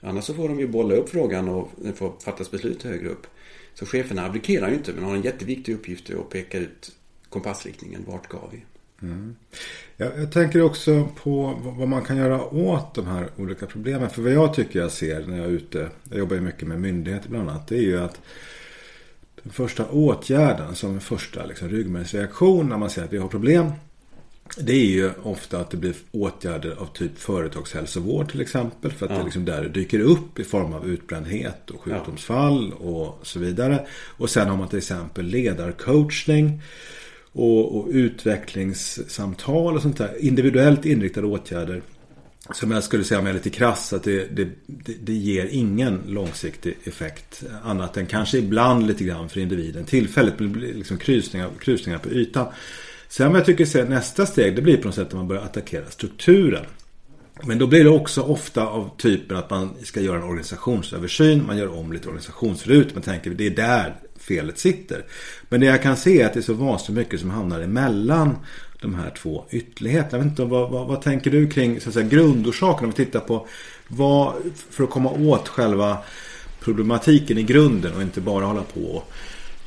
Annars 0.00 0.24
så 0.24 0.34
får 0.34 0.48
de 0.48 0.60
ju 0.60 0.68
bolla 0.68 0.94
upp 0.94 1.08
frågan 1.08 1.48
och 1.48 1.70
det 1.76 1.92
får 1.92 2.12
fattas 2.24 2.50
beslut 2.50 2.82
högre 2.82 3.08
upp. 3.08 3.26
Så 3.74 3.86
cheferna 3.86 4.26
abdikerar 4.26 4.68
ju 4.68 4.74
inte 4.74 4.92
men 4.92 5.04
har 5.04 5.14
en 5.14 5.22
jätteviktig 5.22 5.74
uppgift 5.74 6.10
att 6.10 6.30
peka 6.30 6.58
ut 6.58 6.92
kompassriktningen. 7.28 8.04
Vart 8.06 8.24
ska 8.24 8.38
vi? 8.52 8.64
Mm. 9.02 9.36
Jag, 9.96 10.18
jag, 10.18 10.32
tänker 10.32 10.62
också 10.62 11.08
på 11.22 11.58
vad 11.62 11.88
man 11.88 12.04
kan 12.04 12.16
göra 12.16 12.44
åt 12.44 12.94
de 12.94 13.06
här 13.06 13.28
olika 13.36 13.66
problemen. 13.66 14.10
För 14.10 14.22
vad 14.22 14.32
jag 14.32 14.54
tycker 14.54 14.78
jag 14.78 14.92
ser 14.92 15.26
när 15.26 15.36
jag 15.36 15.46
är 15.46 15.50
ute, 15.50 15.88
jag 16.10 16.18
jobbar 16.18 16.36
ju 16.36 16.42
mycket 16.42 16.68
med 16.68 16.80
myndigheter 16.80 17.28
bland 17.28 17.50
annat, 17.50 17.68
det 17.68 17.76
är 17.76 17.82
ju 17.82 18.00
att 18.00 18.20
den 19.42 19.52
första 19.52 19.88
åtgärden 19.88 20.74
som 20.74 21.00
första 21.00 21.46
liksom, 21.46 21.68
ryggmärgsreaktion 21.68 22.68
när 22.68 22.78
man 22.78 22.90
ser 22.90 23.04
att 23.04 23.12
vi 23.12 23.18
har 23.18 23.28
problem 23.28 23.72
det 24.58 24.72
är 24.72 24.86
ju 24.86 25.10
ofta 25.22 25.60
att 25.60 25.70
det 25.70 25.76
blir 25.76 25.94
åtgärder 26.10 26.70
av 26.70 26.86
typ 26.86 27.18
företagshälsovård 27.18 28.30
till 28.30 28.40
exempel. 28.40 28.92
För 28.92 29.06
att 29.06 29.12
ja. 29.12 29.18
det 29.18 29.24
liksom 29.24 29.44
där 29.44 29.68
dyker 29.68 30.00
upp 30.00 30.38
i 30.38 30.44
form 30.44 30.72
av 30.72 30.88
utbrändhet 30.88 31.70
och 31.70 31.80
sjukdomsfall 31.80 32.72
och 32.72 33.20
så 33.22 33.38
vidare. 33.38 33.86
Och 33.90 34.30
sen 34.30 34.48
har 34.48 34.56
man 34.56 34.68
till 34.68 34.78
exempel 34.78 35.26
ledarcoachning. 35.26 36.62
Och, 37.32 37.76
och 37.76 37.88
utvecklingssamtal 37.90 39.76
och 39.76 39.82
sånt 39.82 39.98
där. 39.98 40.24
Individuellt 40.24 40.84
inriktade 40.84 41.26
åtgärder. 41.26 41.82
Som 42.52 42.70
jag 42.70 42.84
skulle 42.84 43.04
säga 43.04 43.22
med 43.22 43.34
lite 43.34 43.50
krass 43.50 43.92
att 43.92 44.02
det, 44.02 44.36
det, 44.36 44.48
det, 44.66 44.94
det, 45.02 45.12
ger 45.12 45.46
ingen 45.46 46.00
långsiktig 46.06 46.76
effekt. 46.84 47.44
Annat 47.64 47.96
än 47.96 48.06
kanske 48.06 48.38
ibland 48.38 48.86
lite 48.86 49.04
grann 49.04 49.28
för 49.28 49.40
individen. 49.40 49.84
Tillfälligt 49.84 50.38
blir 50.38 50.74
liksom 50.74 50.98
krusningar, 50.98 51.50
krusningar 51.60 51.98
på 51.98 52.08
ytan. 52.08 52.46
Sen 53.10 53.32
vad 53.32 53.38
jag 53.38 53.46
tycker 53.46 53.84
nästa 53.84 54.26
steg 54.26 54.56
det 54.56 54.62
blir 54.62 54.76
på 54.76 54.86
något 54.86 54.94
sätt 54.94 55.08
att 55.08 55.14
man 55.14 55.28
börjar 55.28 55.42
attackera 55.42 55.90
strukturen. 55.90 56.64
Men 57.42 57.58
då 57.58 57.66
blir 57.66 57.84
det 57.84 57.90
också 57.90 58.22
ofta 58.22 58.66
av 58.66 58.90
typen 58.96 59.36
att 59.36 59.50
man 59.50 59.70
ska 59.82 60.00
göra 60.00 60.16
en 60.16 60.22
organisationsöversyn. 60.22 61.46
Man 61.46 61.58
gör 61.58 61.78
om 61.78 61.92
lite 61.92 62.08
organisationsrut. 62.08 62.94
Man 62.94 63.02
tänker 63.02 63.30
det 63.30 63.46
är 63.46 63.50
där 63.50 63.94
felet 64.18 64.58
sitter. 64.58 65.04
Men 65.48 65.60
det 65.60 65.66
jag 65.66 65.82
kan 65.82 65.96
se 65.96 66.22
är 66.22 66.26
att 66.26 66.32
det 66.32 66.40
är 66.40 66.42
så 66.42 66.52
vansinnigt 66.52 67.06
mycket 67.06 67.20
som 67.20 67.30
hamnar 67.30 67.60
emellan 67.60 68.36
de 68.80 68.94
här 68.94 69.10
två 69.10 69.44
ytterligheterna. 69.50 70.18
Jag 70.18 70.18
vet 70.18 70.30
inte, 70.30 70.44
vad, 70.44 70.70
vad, 70.70 70.86
vad 70.86 71.02
tänker 71.02 71.30
du 71.30 71.48
kring 71.48 71.80
så 71.80 71.88
att 71.88 71.94
säga, 71.94 72.08
grundorsaken? 72.08 72.84
Om 72.84 72.90
vi 72.90 73.04
tittar 73.04 73.20
på 73.20 73.46
vad, 73.88 74.34
för 74.70 74.84
att 74.84 74.90
komma 74.90 75.10
åt 75.10 75.48
själva 75.48 75.98
problematiken 76.60 77.38
i 77.38 77.42
grunden 77.42 77.94
och 77.94 78.02
inte 78.02 78.20
bara 78.20 78.44
hålla 78.44 78.62
på 78.62 78.80
och 78.80 79.12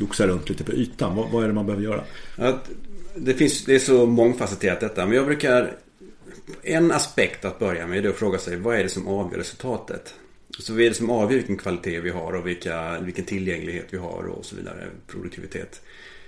joxa 0.03 0.27
runt 0.27 0.49
lite 0.49 0.63
på 0.63 0.71
ytan. 0.71 1.15
Vad, 1.15 1.29
vad 1.31 1.43
är 1.43 1.47
det 1.47 1.53
man 1.53 1.65
behöver 1.65 1.83
göra? 1.83 2.03
Att 2.35 2.69
det, 3.15 3.33
finns, 3.33 3.65
det 3.65 3.75
är 3.75 3.79
så 3.79 4.05
mångfacetterat 4.05 4.79
detta. 4.79 5.05
Men 5.05 5.15
jag 5.15 5.25
brukar... 5.25 5.75
En 6.63 6.91
aspekt 6.91 7.45
att 7.45 7.59
börja 7.59 7.87
med 7.87 8.05
är 8.05 8.09
att 8.09 8.15
fråga 8.15 8.39
sig 8.39 8.57
vad 8.57 8.75
är 8.75 8.83
det 8.83 8.89
som 8.89 9.07
avgör 9.07 9.37
resultatet? 9.37 10.13
Så 10.59 10.73
vad 10.73 10.81
är 10.81 10.89
det 10.89 10.95
som 10.95 11.09
avgör 11.09 11.37
vilken 11.37 11.57
kvalitet 11.57 11.99
vi 11.99 12.09
har 12.09 12.33
och 12.33 12.47
vilka, 12.47 12.99
vilken 12.99 13.25
tillgänglighet 13.25 13.85
vi 13.89 13.97
har 13.97 14.23
och 14.23 14.45
så 14.45 14.55
vidare. 14.55 14.87
Produktivitet. 15.07 15.81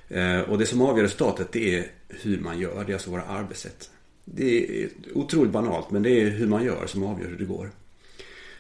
Eh, 0.09 0.39
och 0.39 0.57
det 0.57 0.65
som 0.65 0.81
avgör 0.81 1.03
resultatet 1.03 1.51
det 1.51 1.75
är 1.75 1.88
hur 2.09 2.39
man 2.39 2.59
gör. 2.59 2.83
Det 2.85 2.91
är 2.91 2.93
alltså 2.93 3.11
våra 3.11 3.23
arbetssätt. 3.23 3.89
Det 4.25 4.83
är 4.83 4.89
otroligt 5.13 5.51
banalt 5.51 5.91
men 5.91 6.03
det 6.03 6.21
är 6.21 6.29
hur 6.29 6.47
man 6.47 6.63
gör 6.63 6.88
som 6.88 7.03
avgör 7.03 7.27
hur 7.27 7.38
det 7.38 7.45
går. 7.45 7.71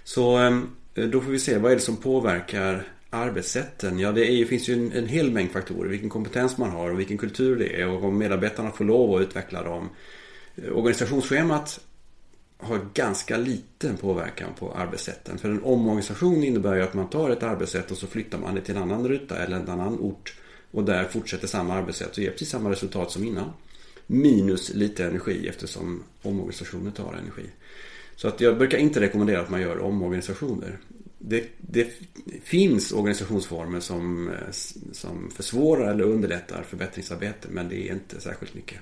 Så 0.03 0.39
eh, 0.39 0.61
då 1.07 1.21
får 1.21 1.31
vi 1.31 1.39
se 1.39 1.57
vad 1.57 1.71
är 1.71 1.75
det 1.75 1.81
som 1.81 1.97
påverkar 1.97 2.83
arbetssätten? 3.15 3.99
Ja, 3.99 4.11
det 4.11 4.31
är, 4.31 4.45
finns 4.45 4.67
ju 4.69 4.73
en, 4.73 4.91
en 4.91 5.07
hel 5.07 5.31
mängd 5.31 5.51
faktorer. 5.51 5.89
Vilken 5.89 6.09
kompetens 6.09 6.57
man 6.57 6.69
har 6.69 6.91
och 6.91 6.99
vilken 6.99 7.17
kultur 7.17 7.55
det 7.55 7.81
är 7.81 7.87
och 7.87 8.03
om 8.03 8.17
medarbetarna 8.17 8.71
får 8.71 8.85
lov 8.85 9.15
att 9.15 9.21
utveckla 9.21 9.63
dem. 9.63 9.89
Organisationsschemat 10.71 11.79
har 12.57 12.79
ganska 12.93 13.37
liten 13.37 13.97
påverkan 13.97 14.49
på 14.59 14.73
arbetssätten. 14.73 15.37
För 15.37 15.49
en 15.49 15.63
omorganisation 15.63 16.43
innebär 16.43 16.75
ju 16.75 16.81
att 16.81 16.93
man 16.93 17.09
tar 17.09 17.29
ett 17.29 17.43
arbetssätt 17.43 17.91
och 17.91 17.97
så 17.97 18.07
flyttar 18.07 18.37
man 18.37 18.55
det 18.55 18.61
till 18.61 18.75
en 18.75 18.81
annan 18.81 19.07
ruta 19.07 19.43
eller 19.43 19.57
en 19.57 19.69
annan 19.69 19.99
ort. 19.99 20.35
Och 20.71 20.83
där 20.83 21.03
fortsätter 21.03 21.47
samma 21.47 21.73
arbetssätt 21.73 22.11
och 22.11 22.19
ger 22.19 22.31
precis 22.31 22.49
samma 22.49 22.71
resultat 22.71 23.11
som 23.11 23.23
innan. 23.23 23.49
Minus 24.07 24.73
lite 24.73 25.05
energi 25.05 25.47
eftersom 25.47 26.03
omorganisationer 26.21 26.91
tar 26.91 27.13
energi. 27.13 27.49
Så 28.15 28.27
att 28.27 28.41
jag 28.41 28.57
brukar 28.57 28.77
inte 28.77 29.01
rekommendera 29.01 29.41
att 29.41 29.49
man 29.49 29.61
gör 29.61 29.79
omorganisationer 29.79 30.77
det, 31.19 31.47
det, 31.57 31.87
finns 32.43 32.91
organisationsformer 32.91 33.79
som, 33.79 34.29
eh, 34.29 34.51
som 34.91 35.31
försvårar 35.31 35.91
eller 35.91 36.03
underlättar 36.03 36.63
förbättringsarbete 36.63 37.47
men 37.51 37.69
det 37.69 37.89
är 37.89 37.93
inte 37.93 38.21
särskilt 38.21 38.53
mycket. 38.53 38.79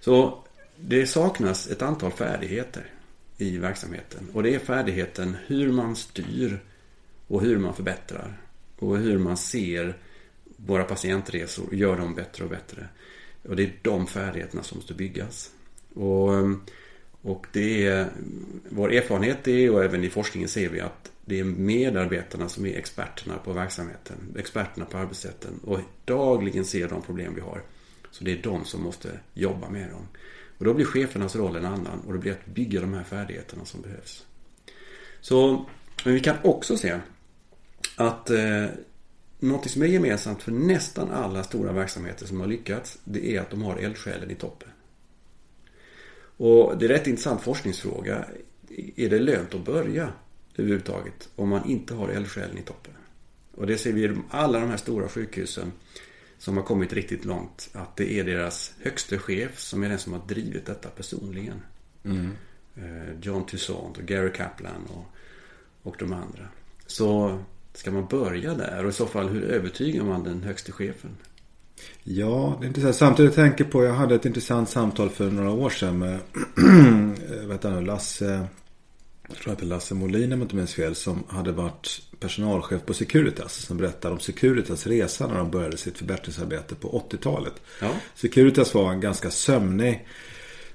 Så 0.00 0.44
det 0.76 1.06
saknas 1.06 1.66
ett 1.66 1.82
antal 1.82 2.12
färdigheter 2.12 2.92
i 3.38 3.58
verksamheten 3.58 4.28
och 4.32 4.42
det 4.42 4.54
är 4.54 4.58
färdigheten 4.58 5.36
hur 5.46 5.72
man 5.72 5.96
styr 5.96 6.60
och 7.26 7.42
hur 7.42 7.58
man 7.58 7.74
förbättrar 7.74 8.40
och 8.78 8.98
hur 8.98 9.18
man 9.18 9.36
ser 9.36 9.96
våra 10.56 10.84
patientresor 10.84 11.66
och 11.66 11.74
gör 11.74 11.96
dem 11.96 12.14
bättre 12.14 12.44
och 12.44 12.50
bättre. 12.50 12.88
Och 13.42 13.56
det 13.56 13.62
är 13.62 13.72
de 13.82 14.06
färdigheterna 14.06 14.62
som 14.62 14.78
måste 14.78 14.94
byggas. 14.94 15.50
Och, 15.94 16.30
och 17.22 17.46
det 17.52 17.86
är, 17.86 18.08
vår 18.68 18.92
erfarenhet 18.92 19.48
är 19.48 19.70
och 19.70 19.84
även 19.84 20.04
i 20.04 20.10
forskningen 20.10 20.48
ser 20.48 20.68
vi 20.68 20.80
att 20.80 21.12
det 21.28 21.40
är 21.40 21.44
medarbetarna 21.44 22.48
som 22.48 22.66
är 22.66 22.76
experterna 22.76 23.38
på 23.38 23.52
verksamheten, 23.52 24.16
experterna 24.38 24.86
på 24.86 24.98
arbetssätten 24.98 25.60
och 25.64 25.80
dagligen 26.04 26.64
ser 26.64 26.88
de 26.88 27.02
problem 27.02 27.34
vi 27.34 27.40
har. 27.40 27.62
Så 28.10 28.24
det 28.24 28.32
är 28.32 28.42
de 28.42 28.64
som 28.64 28.82
måste 28.82 29.20
jobba 29.34 29.68
med 29.68 29.90
dem. 29.90 30.08
Och 30.58 30.64
då 30.64 30.74
blir 30.74 30.84
chefernas 30.84 31.36
roll 31.36 31.56
en 31.56 31.64
annan 31.64 32.00
och 32.00 32.12
det 32.12 32.18
blir 32.18 32.32
att 32.32 32.46
bygga 32.46 32.80
de 32.80 32.94
här 32.94 33.04
färdigheterna 33.04 33.64
som 33.64 33.82
behövs. 33.82 34.26
Så, 35.20 35.66
men 36.04 36.14
vi 36.14 36.20
kan 36.20 36.36
också 36.42 36.76
se 36.76 37.00
att 37.96 38.30
eh, 38.30 38.66
något 39.38 39.70
som 39.70 39.82
är 39.82 39.86
gemensamt 39.86 40.42
för 40.42 40.52
nästan 40.52 41.10
alla 41.10 41.42
stora 41.42 41.72
verksamheter 41.72 42.26
som 42.26 42.40
har 42.40 42.46
lyckats, 42.46 42.98
det 43.04 43.36
är 43.36 43.40
att 43.40 43.50
de 43.50 43.62
har 43.62 43.76
eldsjälen 43.76 44.30
i 44.30 44.34
toppen. 44.34 44.68
Och 46.36 46.78
det 46.78 46.86
är 46.86 46.90
en 46.90 46.96
rätt 46.96 47.06
intressant 47.06 47.42
forskningsfråga. 47.42 48.24
Är 48.96 49.08
det 49.08 49.18
lönt 49.18 49.54
att 49.54 49.64
börja 49.64 50.12
överhuvudtaget 50.58 51.28
om 51.36 51.48
man 51.48 51.64
inte 51.64 51.94
har 51.94 52.08
eldsjälen 52.08 52.58
i 52.58 52.62
toppen? 52.62 52.92
Och 53.54 53.66
det 53.66 53.78
ser 53.78 53.92
vi 53.92 54.04
i 54.04 54.16
alla 54.30 54.60
de 54.60 54.70
här 54.70 54.76
stora 54.76 55.08
sjukhusen 55.08 55.72
som 56.38 56.56
har 56.56 56.64
kommit 56.64 56.92
riktigt 56.92 57.24
långt. 57.24 57.68
Att 57.72 57.96
det 57.96 58.12
är 58.12 58.24
deras 58.24 58.72
högste 58.82 59.18
chef 59.18 59.60
som 59.60 59.82
är 59.82 59.88
den 59.88 59.98
som 59.98 60.12
har 60.12 60.22
drivit 60.28 60.66
detta 60.66 60.88
personligen. 60.88 61.60
Mm. 62.04 62.30
John 63.22 63.46
Toussaint 63.46 63.98
och 63.98 64.04
Gary 64.04 64.32
Kaplan 64.32 64.86
och, 64.86 65.04
och 65.82 65.96
de 65.98 66.12
andra. 66.12 66.48
Så 66.86 67.38
ska 67.74 67.90
man 67.90 68.06
börja 68.06 68.54
där? 68.54 68.84
Och 68.84 68.90
i 68.90 68.92
så 68.92 69.06
fall 69.06 69.28
hur 69.28 69.42
övertygar 69.42 70.04
man 70.04 70.24
den 70.24 70.42
högste 70.42 70.72
chefen? 70.72 71.16
Ja, 72.02 72.56
det 72.60 72.66
är 72.66 72.68
intressant. 72.68 72.96
Samtidigt 72.96 73.34
tänker 73.34 73.64
på, 73.64 73.84
jag 73.84 73.94
hade 73.94 74.14
ett 74.14 74.26
intressant 74.26 74.68
samtal 74.68 75.10
för 75.10 75.30
några 75.30 75.50
år 75.50 75.70
sedan 75.70 75.98
med 75.98 76.20
vet 77.48 77.62
du, 77.62 77.80
Lasse, 77.80 78.46
jag 79.28 79.36
tror 79.36 79.52
att 79.52 79.58
det 79.58 79.64
är 79.64 79.68
Lasse 79.68 79.94
Molin 79.94 80.32
om 80.32 80.38
jag 80.38 80.44
inte 80.44 80.56
minns 80.56 80.74
fel, 80.74 80.94
som 80.94 81.24
hade 81.28 81.52
varit 81.52 82.00
personalchef 82.20 82.86
på 82.86 82.94
Securitas. 82.94 83.54
Som 83.54 83.76
berättade 83.76 84.14
om 84.14 84.20
Securitas 84.20 84.86
resa 84.86 85.26
när 85.26 85.38
de 85.38 85.50
började 85.50 85.76
sitt 85.76 85.98
förbättringsarbete 85.98 86.74
på 86.74 87.04
80-talet. 87.10 87.52
Ja. 87.80 87.90
Securitas 88.14 88.74
var 88.74 88.92
en 88.92 89.00
ganska 89.00 89.30
sömnig 89.30 90.06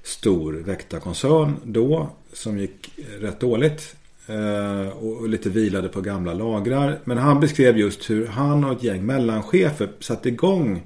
stor 0.02 0.52
väktarkoncern 0.52 1.56
då 1.64 2.10
som 2.32 2.58
gick 2.58 2.90
rätt 3.20 3.40
dåligt. 3.40 3.96
Eh, 4.26 4.88
och 4.88 5.28
lite 5.28 5.50
vilade 5.50 5.88
på 5.88 6.00
gamla 6.00 6.34
lagrar. 6.34 6.98
Men 7.04 7.18
han 7.18 7.40
beskrev 7.40 7.78
just 7.78 8.10
hur 8.10 8.26
han 8.26 8.64
och 8.64 8.72
ett 8.72 8.82
gäng 8.82 9.06
mellanchefer 9.06 9.88
satte 10.00 10.28
igång 10.28 10.82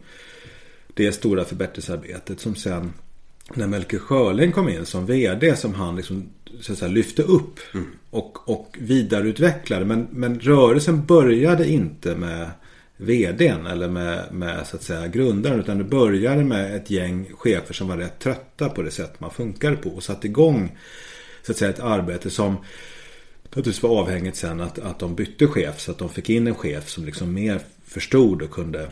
det 0.95 1.13
stora 1.13 1.45
förbättringsarbetet 1.45 2.41
som 2.41 2.55
sen 2.55 2.93
när 3.55 3.67
Melker 3.67 3.99
Schörling 3.99 4.53
kom 4.53 4.69
in 4.69 4.87
som 4.87 5.07
vd 5.07 5.57
som 5.57 5.75
han 5.75 5.97
liksom 5.97 6.29
så 6.61 6.73
att 6.73 6.79
säga, 6.79 6.91
lyfte 6.91 7.23
upp 7.23 7.59
mm. 7.75 7.87
och, 8.11 8.49
och 8.49 8.77
vidareutvecklade. 8.79 9.85
Men, 9.85 10.07
men 10.11 10.41
rörelsen 10.41 11.07
började 11.07 11.69
inte 11.69 12.15
med 12.15 12.51
vdn 12.97 13.67
eller 13.67 13.89
med, 13.89 14.33
med 14.33 14.67
så 14.67 14.77
att 14.77 14.83
säga 14.83 15.07
grundaren 15.07 15.61
utan 15.61 15.79
det 15.79 15.85
började 15.85 16.45
med 16.45 16.77
ett 16.77 16.91
gäng 16.91 17.31
chefer 17.39 17.75
som 17.75 17.89
var 17.89 17.97
rätt 17.97 18.19
trötta 18.19 18.69
på 18.69 18.83
det 18.83 18.91
sätt 18.91 19.21
man 19.21 19.31
funkar 19.31 19.75
på 19.75 19.91
och 19.91 20.03
satte 20.03 20.27
igång 20.27 20.79
så 21.43 21.53
att 21.53 21.59
säga 21.59 21.71
ett 21.71 21.81
arbete 21.81 22.31
som 22.31 22.57
naturligtvis 23.43 23.83
var 23.83 23.91
avhängigt 23.91 24.37
sen 24.37 24.61
att, 24.61 24.79
att 24.79 24.99
de 24.99 25.15
bytte 25.15 25.47
chef 25.47 25.81
så 25.81 25.91
att 25.91 25.99
de 25.99 26.09
fick 26.09 26.31
in 26.31 26.47
en 26.47 26.55
chef 26.55 26.89
som 26.89 27.05
liksom 27.05 27.35
mer 27.35 27.61
förstod 27.85 28.43
och 28.43 28.51
kunde 28.51 28.89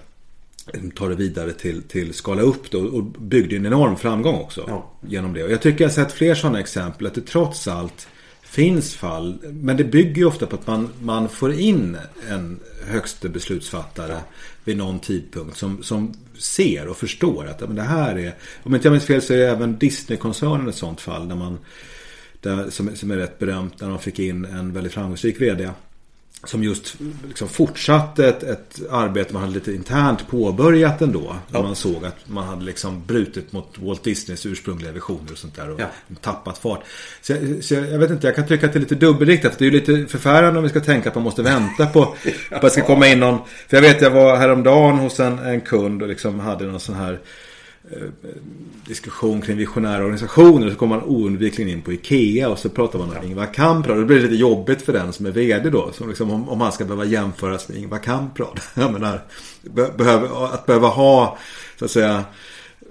ta 0.94 1.08
det 1.08 1.14
vidare 1.14 1.52
till, 1.52 1.82
till 1.82 2.14
skala 2.14 2.42
upp 2.42 2.70
det 2.70 2.76
och 2.76 3.04
byggde 3.04 3.56
en 3.56 3.66
enorm 3.66 3.96
framgång 3.96 4.34
också 4.34 4.64
ja. 4.68 4.92
genom 5.00 5.32
det. 5.32 5.44
Och 5.44 5.50
jag 5.50 5.62
tycker 5.62 5.84
jag 5.84 5.88
har 5.88 5.94
sett 5.94 6.12
fler 6.12 6.34
sådana 6.34 6.60
exempel 6.60 7.06
att 7.06 7.14
det 7.14 7.26
trots 7.26 7.68
allt 7.68 8.08
finns 8.42 8.94
fall. 8.94 9.38
Men 9.42 9.76
det 9.76 9.84
bygger 9.84 10.16
ju 10.16 10.24
ofta 10.24 10.46
på 10.46 10.56
att 10.56 10.66
man, 10.66 10.88
man 11.02 11.28
får 11.28 11.52
in 11.52 11.96
en 12.30 12.60
högste 12.86 13.28
beslutsfattare 13.28 14.16
vid 14.64 14.76
någon 14.76 14.98
tidpunkt 14.98 15.56
som, 15.56 15.82
som 15.82 16.14
ser 16.38 16.88
och 16.88 16.96
förstår 16.96 17.46
att 17.46 17.60
men 17.60 17.76
det 17.76 17.82
här 17.82 18.18
är, 18.18 18.34
om 18.62 18.74
inte 18.74 18.86
jag 18.88 18.92
minns 18.92 19.04
fel 19.04 19.22
så 19.22 19.34
är 19.34 19.38
även 19.38 19.78
Disney-koncernen 19.78 20.68
ett 20.68 20.74
sådant 20.74 21.00
fall 21.00 21.28
där 21.28 21.36
man 21.36 21.58
där, 22.40 22.70
som, 22.70 22.96
som 22.96 23.10
är 23.10 23.16
rätt 23.16 23.38
berömt 23.38 23.80
när 23.80 23.88
de 23.88 23.98
fick 23.98 24.18
in 24.18 24.44
en 24.44 24.72
väldigt 24.72 24.92
framgångsrik 24.92 25.40
vd. 25.40 25.70
Som 26.46 26.62
just 26.62 26.94
liksom 27.28 27.48
fortsatte 27.48 28.28
ett, 28.28 28.42
ett 28.42 28.80
arbete 28.90 29.32
man 29.32 29.42
hade 29.42 29.54
lite 29.54 29.72
internt 29.72 30.28
påbörjat 30.28 31.02
ändå. 31.02 31.36
Ja. 31.52 31.62
Man 31.62 31.76
såg 31.76 32.04
att 32.04 32.16
man 32.26 32.46
hade 32.46 32.64
liksom 32.64 33.02
brutit 33.06 33.52
mot 33.52 33.78
Walt 33.78 34.04
Disneys 34.04 34.46
ursprungliga 34.46 34.92
visioner 34.92 35.32
och 35.32 35.38
sånt 35.38 35.56
där. 35.56 35.70
Och 35.70 35.80
ja. 35.80 35.86
tappat 36.20 36.58
fart. 36.58 36.80
Så, 37.22 37.32
jag, 37.32 37.64
så 37.64 37.74
jag, 37.74 37.90
jag, 37.90 37.98
vet 37.98 38.10
inte, 38.10 38.26
jag 38.26 38.36
kan 38.36 38.46
tycka 38.46 38.66
att 38.66 38.72
det 38.72 38.78
är 38.78 38.80
lite 38.80 38.94
dubbelriktat. 38.94 39.58
Det 39.58 39.64
är 39.64 39.70
ju 39.70 39.80
lite 39.80 40.06
förfärande 40.06 40.58
om 40.58 40.62
vi 40.62 40.70
ska 40.70 40.80
tänka 40.80 41.08
att 41.08 41.14
man 41.14 41.24
måste 41.24 41.42
vänta 41.42 41.86
på 41.86 42.02
att 42.50 42.62
det 42.62 42.70
ska 42.70 42.82
komma 42.82 43.06
in 43.06 43.20
någon. 43.20 43.38
För 43.68 43.76
jag 43.76 43.82
vet, 43.82 44.00
jag 44.00 44.10
var 44.10 44.36
häromdagen 44.36 44.98
hos 44.98 45.20
en, 45.20 45.38
en 45.38 45.60
kund 45.60 46.02
och 46.02 46.08
liksom 46.08 46.40
hade 46.40 46.64
någon 46.64 46.80
sån 46.80 46.94
här 46.94 47.20
diskussion 48.86 49.42
kring 49.42 49.56
visionära 49.56 50.02
organisationer 50.02 50.70
så 50.70 50.76
kommer 50.76 50.96
man 50.96 51.04
oundvikligen 51.04 51.72
in 51.72 51.82
på 51.82 51.92
Ikea 51.92 52.48
och 52.48 52.58
så 52.58 52.68
pratar 52.68 52.98
man 52.98 53.16
om 53.16 53.24
Ingvar 53.24 53.54
Kamprad. 53.54 53.98
Det 53.98 54.04
blir 54.04 54.20
lite 54.20 54.34
jobbigt 54.34 54.82
för 54.82 54.92
den 54.92 55.12
som 55.12 55.26
är 55.26 55.30
VD 55.30 55.70
då. 55.70 55.92
Som 55.92 56.08
liksom, 56.08 56.30
om, 56.30 56.48
om 56.48 56.60
han 56.60 56.72
ska 56.72 56.84
behöva 56.84 57.04
jämföras 57.04 57.68
med 57.68 57.78
Ingvar 57.78 57.98
Kamprad. 57.98 58.60
Jag 58.74 58.92
menar, 58.92 59.22
be, 59.62 59.90
behöver, 59.98 60.54
att 60.54 60.66
behöva 60.66 60.88
ha 60.88 61.38
så 61.78 61.84
att 61.84 61.90
säga 61.90 62.24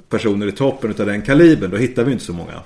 personer 0.10 0.47
i 0.47 0.51
toppen 0.51 0.93
av 0.99 1.05
den 1.05 1.21
kalibern. 1.21 1.71
Då 1.71 1.77
hittar 1.77 2.03
vi 2.03 2.12
inte 2.12 2.25
så 2.25 2.34
många. 2.34 2.62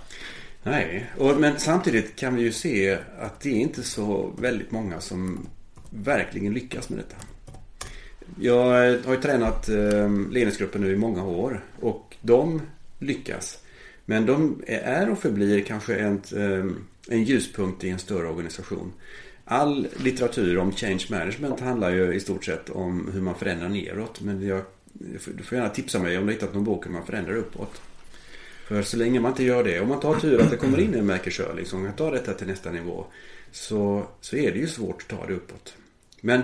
Nej, 0.64 1.06
och, 1.18 1.40
men 1.40 1.60
samtidigt 1.60 2.16
kan 2.16 2.36
vi 2.36 2.42
ju 2.42 2.52
se 2.52 2.98
att 3.20 3.42
det 3.42 3.50
är 3.50 3.60
inte 3.60 3.84
så 3.84 4.32
väldigt 4.40 4.72
många 4.72 5.00
som 5.00 5.48
verkligen 5.90 6.54
lyckas 6.54 6.90
med 6.90 7.00
detta. 7.00 7.16
Jag 8.40 8.64
har 9.06 9.14
ju 9.14 9.22
tränat 9.22 9.70
eh, 9.70 10.10
ledningsgruppen 10.32 10.82
nu 10.82 10.94
i 10.94 10.98
många 10.98 11.26
år 11.26 11.64
och 11.80 12.09
de 12.22 12.62
lyckas. 13.00 13.60
Men 14.06 14.26
de 14.26 14.64
är 14.68 15.10
och 15.10 15.20
förblir 15.20 15.64
kanske 15.64 15.96
en, 15.96 16.22
eh, 16.36 16.66
en 17.08 17.24
ljuspunkt 17.24 17.84
i 17.84 17.90
en 17.90 18.00
större 18.00 18.28
organisation. 18.28 18.94
All 19.46 19.88
litteratur 20.04 20.58
om 20.58 20.72
change 20.72 21.06
management 21.10 21.60
handlar 21.60 21.92
ju 21.92 22.14
i 22.14 22.20
stort 22.20 22.46
sett 22.46 22.70
om 22.70 23.10
hur 23.14 23.22
man 23.22 23.36
förändrar 23.36 23.70
neråt. 23.70 24.22
Men 24.22 24.48
jag, 24.48 24.62
du 25.38 25.44
får 25.44 25.58
gärna 25.58 25.70
tipsa 25.70 26.00
mig 26.00 26.18
om 26.18 26.26
du 26.26 26.34
hittat 26.34 26.54
någon 26.54 26.64
bok 26.64 26.86
hur 26.86 26.92
man 26.92 27.06
förändrar 27.06 27.36
uppåt. 27.36 27.82
För 28.68 28.82
så 28.82 28.98
länge 28.98 29.20
man 29.20 29.32
inte 29.32 29.44
gör 29.44 29.64
det, 29.64 29.80
om 29.80 29.88
man 29.88 30.00
tar 30.00 30.20
tur 30.20 30.42
att 30.42 30.52
det 30.52 30.58
kommer 30.58 30.80
in 30.80 30.94
en 30.94 31.06
märkeskör 31.06 31.64
som 31.66 31.86
kan 31.86 31.94
ta 31.94 32.12
detta 32.12 32.34
till 32.34 32.48
nästa 32.48 32.72
nivå. 32.72 33.06
Så, 33.52 34.08
så 34.22 34.36
är 34.36 34.52
det 34.52 34.60
ju 34.60 34.68
svårt 34.68 35.02
att 35.02 35.18
ta 35.18 35.26
det 35.26 35.34
uppåt. 35.34 35.74
Men 36.22 36.42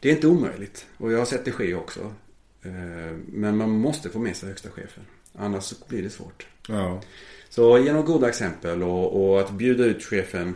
det 0.00 0.10
är 0.10 0.14
inte 0.14 0.26
omöjligt. 0.26 0.86
Och 0.96 1.12
jag 1.12 1.18
har 1.18 1.26
sett 1.26 1.44
det 1.44 1.52
ske 1.52 1.74
också. 1.74 2.14
Eh, 2.62 3.16
men 3.26 3.56
man 3.56 3.70
måste 3.70 4.10
få 4.10 4.18
med 4.18 4.36
sig 4.36 4.48
högsta 4.48 4.70
chefen. 4.70 5.04
Annars 5.38 5.74
blir 5.88 6.02
det 6.02 6.10
svårt. 6.10 6.46
Ja. 6.68 7.00
Så 7.48 7.78
genom 7.78 8.04
goda 8.04 8.28
exempel 8.28 8.82
och, 8.82 9.30
och, 9.30 9.40
att 9.40 9.50
bjuda 9.50 9.84
ut 9.84 10.04
chefen. 10.04 10.54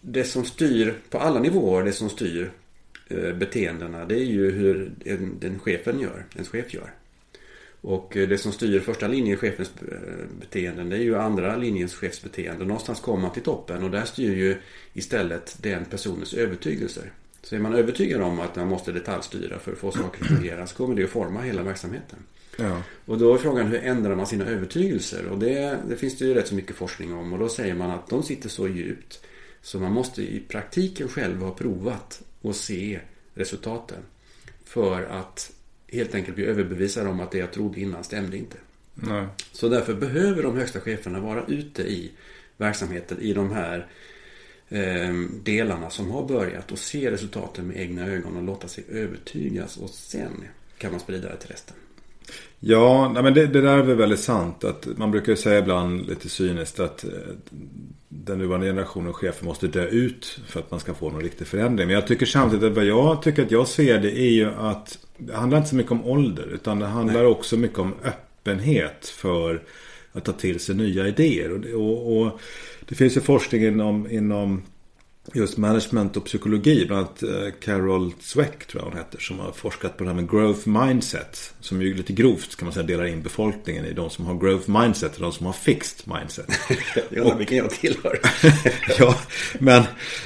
Det 0.00 0.24
som 0.24 0.44
styr 0.44 0.94
på 1.10 1.18
alla 1.18 1.40
nivåer, 1.40 1.84
det 1.84 1.92
som 1.92 2.10
styr 2.10 2.50
eh, 3.08 3.32
beteendena. 3.32 4.04
Det 4.04 4.14
är 4.14 4.24
ju 4.24 4.50
hur 4.50 4.92
en, 5.04 5.36
den 5.40 5.58
chefen 5.58 6.00
gör, 6.00 6.24
ens 6.34 6.48
chef 6.48 6.74
gör. 6.74 6.90
Och 7.80 8.16
eh, 8.16 8.28
det 8.28 8.38
som 8.38 8.52
styr 8.52 8.80
första 8.80 9.08
linjen 9.08 9.36
chefens 9.36 9.72
eh, 9.92 9.98
beteenden 10.40 10.88
det 10.88 10.96
är 10.96 11.02
ju 11.02 11.16
andra 11.16 11.56
linjens 11.56 11.94
chefsbeteende. 11.94 12.64
Någonstans 12.64 13.00
kommer 13.00 13.22
man 13.22 13.32
till 13.32 13.42
toppen 13.42 13.84
och 13.84 13.90
där 13.90 14.04
styr 14.04 14.34
ju 14.34 14.56
istället 14.92 15.56
den 15.60 15.84
personens 15.84 16.34
övertygelser. 16.34 17.12
Så 17.42 17.54
är 17.54 17.60
man 17.60 17.74
övertygad 17.74 18.22
om 18.22 18.40
att 18.40 18.56
man 18.56 18.68
måste 18.68 18.92
detaljstyra 18.92 19.58
för 19.58 19.72
att 19.72 19.78
få 19.78 19.90
saker 19.90 20.22
att 20.22 20.28
fungera 20.28 20.66
så 20.66 20.76
kommer 20.76 20.94
det 20.94 21.04
att 21.04 21.10
forma 21.10 21.40
hela 21.40 21.62
verksamheten. 21.62 22.18
Ja. 22.56 22.82
Och 23.04 23.18
då 23.18 23.34
är 23.34 23.38
frågan 23.38 23.66
hur 23.66 23.82
ändrar 23.82 24.14
man 24.14 24.26
sina 24.26 24.44
övertygelser? 24.44 25.26
Och 25.26 25.38
det, 25.38 25.78
det 25.88 25.96
finns 25.96 26.18
det 26.18 26.24
ju 26.24 26.34
rätt 26.34 26.48
så 26.48 26.54
mycket 26.54 26.76
forskning 26.76 27.14
om. 27.14 27.32
Och 27.32 27.38
då 27.38 27.48
säger 27.48 27.74
man 27.74 27.90
att 27.90 28.08
de 28.08 28.22
sitter 28.22 28.48
så 28.48 28.68
djupt 28.68 29.20
så 29.62 29.78
man 29.78 29.92
måste 29.92 30.22
i 30.22 30.42
praktiken 30.48 31.08
själv 31.08 31.42
ha 31.42 31.50
provat 31.50 32.22
och 32.40 32.56
se 32.56 33.00
resultaten. 33.34 33.98
För 34.64 35.02
att 35.02 35.52
helt 35.88 36.14
enkelt 36.14 36.36
bli 36.36 36.44
överbevisad 36.44 37.06
om 37.06 37.20
att 37.20 37.30
det 37.30 37.38
jag 37.38 37.52
trodde 37.52 37.80
innan 37.80 38.04
stämde 38.04 38.36
inte. 38.36 38.56
Nej. 38.94 39.26
Så 39.52 39.68
därför 39.68 39.94
behöver 39.94 40.42
de 40.42 40.56
högsta 40.56 40.80
cheferna 40.80 41.20
vara 41.20 41.44
ute 41.46 41.82
i 41.82 42.10
verksamheten 42.56 43.20
i 43.20 43.32
de 43.32 43.52
här 43.52 43.86
eh, 44.68 45.14
delarna 45.42 45.90
som 45.90 46.10
har 46.10 46.28
börjat 46.28 46.72
och 46.72 46.78
se 46.78 47.10
resultaten 47.10 47.66
med 47.66 47.76
egna 47.76 48.06
ögon 48.06 48.36
och 48.36 48.42
låta 48.42 48.68
sig 48.68 48.84
övertygas 48.88 49.76
och 49.76 49.90
sen 49.90 50.44
kan 50.78 50.90
man 50.90 51.00
sprida 51.00 51.28
det 51.28 51.36
till 51.36 51.50
resten. 51.50 51.76
Ja, 52.60 53.10
nej 53.14 53.22
men 53.22 53.34
det, 53.34 53.46
det, 53.46 53.60
där 53.60 53.78
är 53.78 53.82
väl 53.82 53.96
väldigt 53.96 54.20
sant. 54.20 54.64
Att 54.64 54.88
man 54.96 55.10
brukar 55.10 55.34
säga 55.34 55.58
ibland 55.58 56.08
lite 56.08 56.28
cyniskt 56.28 56.80
att 56.80 57.04
eh, 57.04 57.10
den 58.08 58.38
nuvarande 58.38 58.66
generationen 58.66 59.12
chefer 59.12 59.44
måste 59.46 59.66
dö 59.66 59.86
ut 59.86 60.40
för 60.46 60.60
att 60.60 60.70
man 60.70 60.80
ska 60.80 60.94
få 60.94 61.10
någon 61.10 61.22
riktig 61.22 61.46
förändring. 61.46 61.86
Men 61.86 61.94
jag 61.94 62.06
tycker 62.06 62.26
samtidigt 62.26 62.64
att 62.64 62.76
vad 62.76 62.84
jag 62.84 63.22
tycker 63.22 63.42
att 63.42 63.50
jag 63.50 63.68
ser 63.68 63.98
det 63.98 64.18
är 64.18 64.30
ju 64.30 64.50
att 64.54 64.98
det 65.18 65.34
handlar 65.34 65.58
inte 65.58 65.70
så 65.70 65.76
mycket 65.76 65.92
om 65.92 66.04
ålder 66.04 66.46
utan 66.54 66.78
det 66.78 66.86
handlar 66.86 67.22
nej. 67.22 67.26
också 67.26 67.56
mycket 67.56 67.78
om 67.78 67.94
öppenhet 68.04 69.08
för 69.08 69.62
att 70.12 70.24
ta 70.24 70.32
till 70.32 70.60
sig 70.60 70.74
nya 70.74 71.08
idéer. 71.08 71.52
Och, 71.52 71.80
och, 71.80 72.16
och 72.16 72.40
det 72.88 72.94
finns 72.94 73.16
ju 73.16 73.20
forskning 73.20 73.64
inom, 73.64 74.10
inom 74.10 74.62
just 75.32 75.56
management 75.56 76.16
och 76.16 76.24
psykologi. 76.24 76.86
Bland 76.86 77.06
annat 77.06 77.22
eh, 77.22 77.50
Carol 77.60 78.12
Zweck 78.20 78.66
tror 78.66 78.82
jag 78.82 78.90
hon 78.90 78.98
heter. 78.98 79.18
Som 79.18 79.38
har 79.38 79.52
forskat 79.52 79.96
på 79.96 80.04
det 80.04 80.10
här 80.10 80.16
med 80.16 80.30
growth 80.30 80.68
mindset. 80.68 81.54
Som 81.60 81.82
ju 81.82 81.94
lite 81.94 82.12
grovt 82.12 82.56
kan 82.56 82.66
man 82.66 82.72
säga 82.72 82.86
delar 82.86 83.04
in 83.04 83.22
befolkningen 83.22 83.84
i 83.84 83.92
de 83.92 84.10
som 84.10 84.26
har 84.26 84.34
growth 84.34 84.70
mindset 84.70 85.14
och 85.14 85.22
de 85.22 85.32
som 85.32 85.46
har 85.46 85.52
fixed 85.52 86.14
mindset. 86.14 86.46
jag 87.10 87.22
undrar 87.22 87.38
vilken 87.38 87.58
jag 87.58 87.70
tillhör. 87.70 88.20
ja, 88.98 89.18
men 89.58 89.82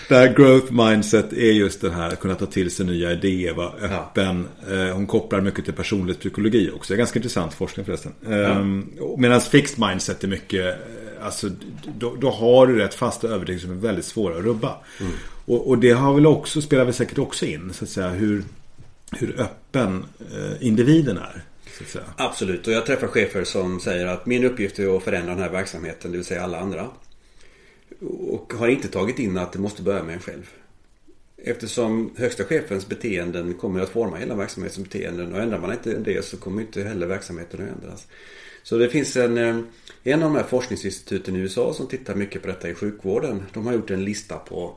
det 0.08 0.14
här 0.14 0.34
growth 0.34 0.72
mindset 0.72 1.32
är 1.32 1.52
just 1.52 1.80
det 1.80 1.90
här 1.90 2.08
att 2.08 2.20
kunna 2.20 2.34
ta 2.34 2.46
till 2.46 2.70
sig 2.70 2.86
nya 2.86 3.12
idéer, 3.12 3.54
vara 3.54 3.72
öppen. 3.72 4.48
Ja. 4.70 4.92
Hon 4.92 5.06
kopplar 5.06 5.40
mycket 5.40 5.64
till 5.64 5.74
personlig 5.74 6.20
psykologi 6.20 6.70
också. 6.74 6.92
Det 6.92 6.96
är 6.96 6.98
ganska 6.98 7.18
intressant 7.18 7.54
forskning 7.54 7.86
förresten. 7.86 8.12
Ja. 8.20 8.30
Ehm, 8.30 8.86
Medan 9.18 9.40
fixed 9.40 9.78
mindset 9.78 10.24
är 10.24 10.28
mycket 10.28 10.76
Alltså, 11.22 11.50
då, 11.98 12.14
då, 12.14 12.30
har 12.30 12.66
du 12.66 12.78
rätt 12.78 12.94
fasta 12.94 13.28
övertygelser 13.28 13.68
som 13.68 13.76
är 13.76 13.80
väldigt 13.80 14.04
svåra 14.04 14.38
att 14.38 14.44
rubba. 14.44 14.76
Mm. 15.00 15.12
Och, 15.44 15.68
och, 15.68 15.78
det 15.78 15.90
har 15.90 16.14
väl 16.14 16.26
också, 16.26 16.62
spelar 16.62 16.84
väl 16.84 16.94
säkert 16.94 17.18
också 17.18 17.46
in, 17.46 17.72
så 17.72 17.84
att 17.84 17.90
säga, 17.90 18.08
hur, 18.08 18.44
hur 19.12 19.40
öppen 19.40 20.04
eh, 20.20 20.66
individen 20.66 21.18
är. 21.18 21.44
Absolut, 22.16 22.66
och 22.66 22.72
jag 22.72 22.86
träffar 22.86 23.06
chefer 23.06 23.44
som 23.44 23.80
säger 23.80 24.06
att 24.06 24.26
min 24.26 24.44
uppgift 24.44 24.78
är 24.78 24.96
att 24.96 25.02
förändra 25.02 25.34
den 25.34 25.42
här 25.42 25.50
verksamheten, 25.50 26.10
det 26.10 26.16
vill 26.16 26.26
säga 26.26 26.42
alla 26.42 26.60
andra. 26.60 26.88
Och 28.28 28.52
har 28.58 28.68
inte 28.68 28.88
tagit 28.88 29.18
in 29.18 29.38
att 29.38 29.52
det 29.52 29.58
måste 29.58 29.82
börja 29.82 30.02
med 30.02 30.14
en 30.14 30.20
själv. 30.20 30.50
Eftersom 31.36 32.10
högsta 32.16 32.44
chefens 32.44 32.88
beteenden 32.88 33.54
kommer 33.54 33.80
att 33.80 33.88
forma 33.88 34.16
hela 34.16 34.34
verksamhetens 34.34 34.88
beteenden 34.88 35.34
och 35.34 35.40
ändrar 35.40 35.58
man 35.58 35.72
inte 35.72 35.94
det 35.98 36.24
så 36.24 36.36
kommer 36.36 36.62
inte 36.62 36.82
heller 36.82 37.06
verksamheten 37.06 37.62
att 37.62 37.76
ändras. 37.76 38.06
Så 38.62 38.78
det 38.78 38.88
finns 38.88 39.16
en, 39.16 39.38
eh, 39.38 39.60
en 40.12 40.22
av 40.22 40.32
de 40.32 40.36
här 40.36 40.44
forskningsinstituten 40.44 41.36
i 41.36 41.38
USA 41.38 41.74
som 41.74 41.86
tittar 41.86 42.14
mycket 42.14 42.42
på 42.42 42.48
detta 42.48 42.68
i 42.68 42.74
sjukvården. 42.74 43.42
De 43.52 43.66
har 43.66 43.72
gjort 43.72 43.90
en 43.90 44.04
lista 44.04 44.38
på, 44.38 44.74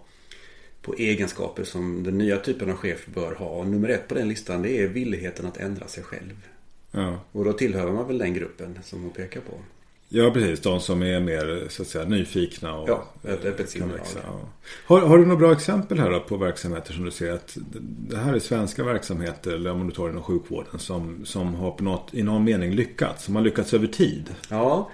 på 0.82 0.94
egenskaper 0.94 1.64
som 1.64 2.04
den 2.04 2.18
nya 2.18 2.38
typen 2.38 2.72
av 2.72 2.76
chef 2.76 3.06
bör 3.06 3.36
ha. 3.36 3.48
Och 3.48 3.68
nummer 3.68 3.90
ett 3.90 4.08
på 4.08 4.16
den 4.16 4.30
listan 4.30 4.62
det 4.62 4.82
är 4.82 4.88
villigheten 4.88 5.46
att 5.46 5.58
ändra 5.58 5.88
sig 5.88 6.04
själv. 6.04 6.48
Ja. 6.92 7.20
Och 7.32 7.46
då 7.46 7.54
tillhör 7.54 7.92
man 7.92 8.08
väl 8.08 8.18
den 8.18 8.34
gruppen 8.34 8.80
som 8.84 9.02
hon 9.02 9.12
pekar 9.12 9.42
på. 9.42 9.54
Ja, 10.14 10.32
precis. 10.32 10.60
De 10.60 10.80
som 10.80 11.04
är 11.04 11.20
mer 11.20 11.66
så 11.70 11.82
att 11.82 11.88
säga, 11.88 12.06
nyfikna 12.06 12.76
och 12.76 12.90
ja, 12.90 13.04
ett 13.24 13.46
öppet 13.46 13.70
sinne. 13.70 13.94
Ja. 14.16 14.50
Har, 14.86 15.02
har 15.02 15.18
du 15.18 15.26
några 15.26 15.40
bra 15.40 15.52
exempel 15.52 16.00
här 16.00 16.20
på 16.20 16.38
verksamheter 16.38 16.94
som 16.94 17.06
du 17.06 17.12
ser 17.12 17.32
att 17.32 17.58
det 18.10 18.18
här 18.18 18.34
är 18.34 18.40
svenska 18.40 18.84
verksamheter, 18.84 19.52
eller 19.52 19.72
om 19.72 19.88
du 19.88 19.96
tar 19.96 20.10
inom 20.10 20.24
sjukvården, 20.24 20.80
som, 20.80 21.26
som 21.26 21.56
har 21.56 21.72
på 21.72 21.84
något, 21.84 22.14
i 22.14 22.24
någon 22.24 22.44
mening 22.44 22.72
lyckats? 22.72 23.24
Som 23.24 23.36
har 23.36 23.44
lyckats 23.44 23.74
över 23.74 23.88
tid? 23.88 24.36
Ja, 24.50 24.90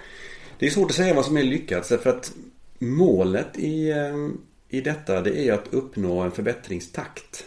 det 0.58 0.66
är 0.66 0.70
svårt 0.70 0.90
att 0.90 0.96
säga 0.96 1.14
vad 1.14 1.24
som 1.24 1.36
är 1.36 1.42
lyckats. 1.42 1.88
För 1.88 2.10
att 2.10 2.32
målet 2.78 3.58
i, 3.58 3.90
eh, 3.90 4.28
i 4.68 4.80
detta 4.80 5.20
det 5.20 5.48
är 5.48 5.52
att 5.52 5.66
uppnå 5.70 6.20
en 6.20 6.30
förbättringstakt. 6.30 7.44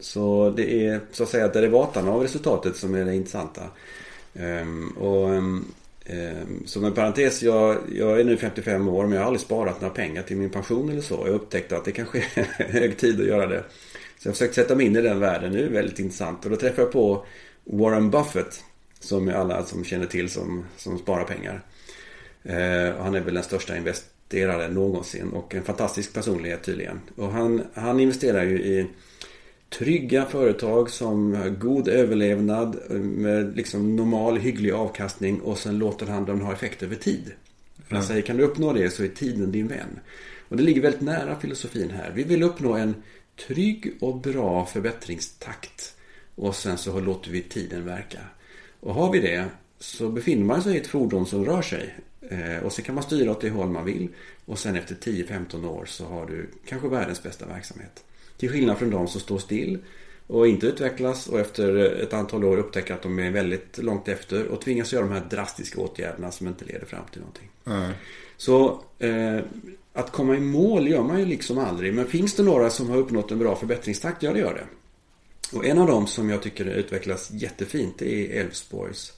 Så 0.00 0.50
det 0.56 0.86
är 0.86 1.00
så 1.12 1.22
att 1.22 1.28
säga 1.28 1.48
derivatarna 1.48 2.10
av 2.10 2.22
resultatet 2.22 2.76
som 2.76 2.94
är 2.94 3.04
det 3.04 3.14
intressanta. 3.14 3.62
Ehm, 4.34 4.88
och 4.90 5.34
Ehm, 5.34 5.64
Ehm, 6.12 6.66
som 6.66 6.84
en 6.84 6.92
parentes, 6.92 7.42
jag, 7.42 7.78
jag 7.92 8.20
är 8.20 8.24
nu 8.24 8.36
55 8.36 8.88
år 8.88 9.02
men 9.02 9.12
jag 9.12 9.20
har 9.20 9.26
aldrig 9.26 9.40
sparat 9.40 9.80
några 9.80 9.94
pengar 9.94 10.22
till 10.22 10.36
min 10.36 10.50
pension 10.50 10.90
eller 10.90 11.00
så. 11.00 11.22
Jag 11.26 11.34
upptäckte 11.34 11.76
att 11.76 11.84
det 11.84 11.92
kanske 11.92 12.18
är 12.18 12.44
hög 12.72 12.98
tid 12.98 13.20
att 13.20 13.26
göra 13.26 13.46
det. 13.46 13.64
Så 14.18 14.28
jag 14.28 14.30
har 14.30 14.34
försökt 14.34 14.54
sätta 14.54 14.76
mig 14.76 14.86
in 14.86 14.96
i 14.96 15.02
den 15.02 15.20
världen 15.20 15.52
nu, 15.52 15.68
väldigt 15.68 15.98
intressant. 15.98 16.44
Och 16.44 16.50
då 16.50 16.56
träffade 16.56 16.82
jag 16.82 16.92
på 16.92 17.26
Warren 17.64 18.10
Buffett. 18.10 18.64
Som 19.00 19.28
alla 19.28 19.64
som 19.64 19.84
känner 19.84 20.06
till 20.06 20.30
som, 20.30 20.64
som 20.76 20.98
sparar 20.98 21.24
pengar. 21.24 21.64
Eh, 22.42 23.02
han 23.02 23.14
är 23.14 23.20
väl 23.20 23.34
den 23.34 23.42
största 23.42 23.76
investeraren 23.76 24.74
någonsin 24.74 25.30
och 25.32 25.54
en 25.54 25.64
fantastisk 25.64 26.12
personlighet 26.12 26.62
tydligen. 26.62 27.00
Och 27.16 27.30
han, 27.30 27.62
han 27.74 28.00
investerar 28.00 28.44
ju 28.44 28.62
i 28.62 28.86
trygga 29.70 30.24
företag 30.24 30.90
som 30.90 31.34
har 31.34 31.48
god 31.48 31.88
överlevnad 31.88 32.90
med 33.00 33.56
liksom 33.56 33.96
normal 33.96 34.36
hygglig 34.36 34.70
avkastning 34.70 35.40
och 35.40 35.58
sen 35.58 35.78
låter 35.78 36.06
han 36.06 36.24
dem 36.24 36.40
ha 36.40 36.52
effekt 36.52 36.82
över 36.82 36.96
tid. 36.96 37.32
För 37.86 37.94
han 37.94 38.04
säger 38.04 38.22
kan 38.22 38.36
du 38.36 38.42
uppnå 38.42 38.72
det 38.72 38.90
så 38.90 39.04
är 39.04 39.08
tiden 39.08 39.52
din 39.52 39.68
vän. 39.68 40.00
Och 40.48 40.56
det 40.56 40.62
ligger 40.62 40.82
väldigt 40.82 41.00
nära 41.00 41.40
filosofin 41.40 41.90
här. 41.90 42.12
Vi 42.14 42.22
vill 42.22 42.42
uppnå 42.42 42.72
en 42.72 42.94
trygg 43.46 43.92
och 44.00 44.20
bra 44.20 44.66
förbättringstakt. 44.66 45.96
Och 46.34 46.56
sen 46.56 46.78
så 46.78 47.00
låter 47.00 47.30
vi 47.30 47.42
tiden 47.42 47.84
verka. 47.84 48.18
Och 48.80 48.94
har 48.94 49.12
vi 49.12 49.20
det 49.20 49.44
så 49.78 50.08
befinner 50.08 50.44
man 50.44 50.62
sig 50.62 50.74
i 50.74 50.80
ett 50.80 50.86
fordon 50.86 51.26
som 51.26 51.44
rör 51.44 51.62
sig. 51.62 51.94
Eh, 52.30 52.64
och 52.64 52.72
så 52.72 52.82
kan 52.82 52.94
man 52.94 53.04
styra 53.04 53.30
åt 53.30 53.40
det 53.40 53.50
håll 53.50 53.70
man 53.70 53.84
vill. 53.84 54.08
Och 54.44 54.58
sen 54.58 54.76
efter 54.76 54.94
10-15 54.94 55.68
år 55.68 55.84
så 55.84 56.06
har 56.06 56.26
du 56.26 56.50
kanske 56.66 56.88
världens 56.88 57.22
bästa 57.22 57.46
verksamhet. 57.46 58.04
Till 58.40 58.50
skillnad 58.50 58.78
från 58.78 58.90
de 58.90 59.08
som 59.08 59.20
står 59.20 59.38
still 59.38 59.78
och 60.26 60.48
inte 60.48 60.66
utvecklas 60.66 61.26
och 61.26 61.40
efter 61.40 61.76
ett 61.76 62.12
antal 62.12 62.44
år 62.44 62.56
upptäcker 62.56 62.94
att 62.94 63.02
de 63.02 63.18
är 63.18 63.30
väldigt 63.30 63.78
långt 63.78 64.08
efter 64.08 64.46
och 64.46 64.60
tvingas 64.60 64.92
göra 64.92 65.06
de 65.06 65.12
här 65.12 65.26
drastiska 65.30 65.80
åtgärderna 65.80 66.30
som 66.30 66.46
inte 66.46 66.64
leder 66.64 66.86
fram 66.86 67.04
till 67.12 67.20
någonting. 67.20 67.50
Mm. 67.66 67.92
Så 68.36 68.82
eh, 68.98 69.40
att 69.92 70.12
komma 70.12 70.36
i 70.36 70.40
mål 70.40 70.88
gör 70.88 71.02
man 71.02 71.18
ju 71.18 71.26
liksom 71.26 71.58
aldrig. 71.58 71.94
Men 71.94 72.06
finns 72.06 72.34
det 72.34 72.42
några 72.42 72.70
som 72.70 72.90
har 72.90 72.96
uppnått 72.96 73.30
en 73.30 73.38
bra 73.38 73.56
förbättringstakt? 73.56 74.22
Ja, 74.22 74.32
det 74.32 74.38
gör 74.38 74.54
det. 74.54 74.66
Och 75.56 75.66
en 75.66 75.78
av 75.78 75.86
dem 75.86 76.06
som 76.06 76.30
jag 76.30 76.42
tycker 76.42 76.64
utvecklas 76.64 77.30
jättefint 77.30 77.98
det 77.98 78.14
är 78.14 78.40
Älvsborgs 78.40 79.12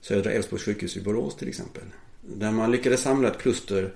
Södra 0.00 0.30
Älvsborgs 0.30 0.64
sjukhus 0.64 0.96
i 0.96 1.00
Borås 1.00 1.36
till 1.36 1.48
exempel. 1.48 1.84
Där 2.20 2.52
man 2.52 2.70
lyckades 2.70 3.02
samla 3.02 3.28
ett 3.28 3.38
kluster 3.38 3.94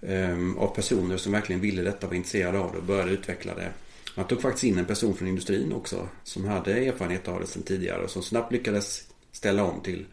eh, 0.00 0.38
av 0.58 0.74
personer 0.74 1.16
som 1.16 1.32
verkligen 1.32 1.60
ville 1.60 1.82
detta, 1.82 2.06
var 2.06 2.14
intresserade 2.14 2.58
av 2.58 2.72
det 2.72 2.78
och 2.78 2.84
började 2.84 3.10
utveckla 3.10 3.54
det. 3.54 3.72
Man 4.14 4.26
tog 4.26 4.42
faktiskt 4.42 4.64
in 4.64 4.78
en 4.78 4.84
person 4.84 5.14
från 5.14 5.28
industrin 5.28 5.72
också 5.72 6.08
som 6.22 6.44
hade 6.44 6.72
erfarenhet 6.72 7.28
av 7.28 7.40
det 7.40 7.46
sedan 7.46 7.62
tidigare 7.62 8.04
och 8.04 8.10
som 8.10 8.22
snabbt 8.22 8.52
lyckades 8.52 9.08
ställa 9.32 9.64
om 9.64 9.80
till 9.80 10.06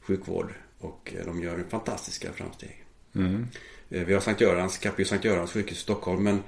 sjukvård 0.00 0.54
och 0.78 1.12
eh, 1.18 1.26
de 1.26 1.42
gör 1.42 1.64
fantastiska 1.68 2.32
framsteg. 2.32 2.84
Mm. 3.14 3.46
Eh, 3.90 4.04
vi 4.04 4.14
har 4.14 4.20
Sankt 4.20 4.40
Görans, 4.40 4.78
Capio 4.78 5.04
Sankt 5.04 5.24
Görans 5.24 5.50
sjukhus 5.50 5.78
i 5.78 5.80
Stockholm 5.80 6.22
men 6.22 6.42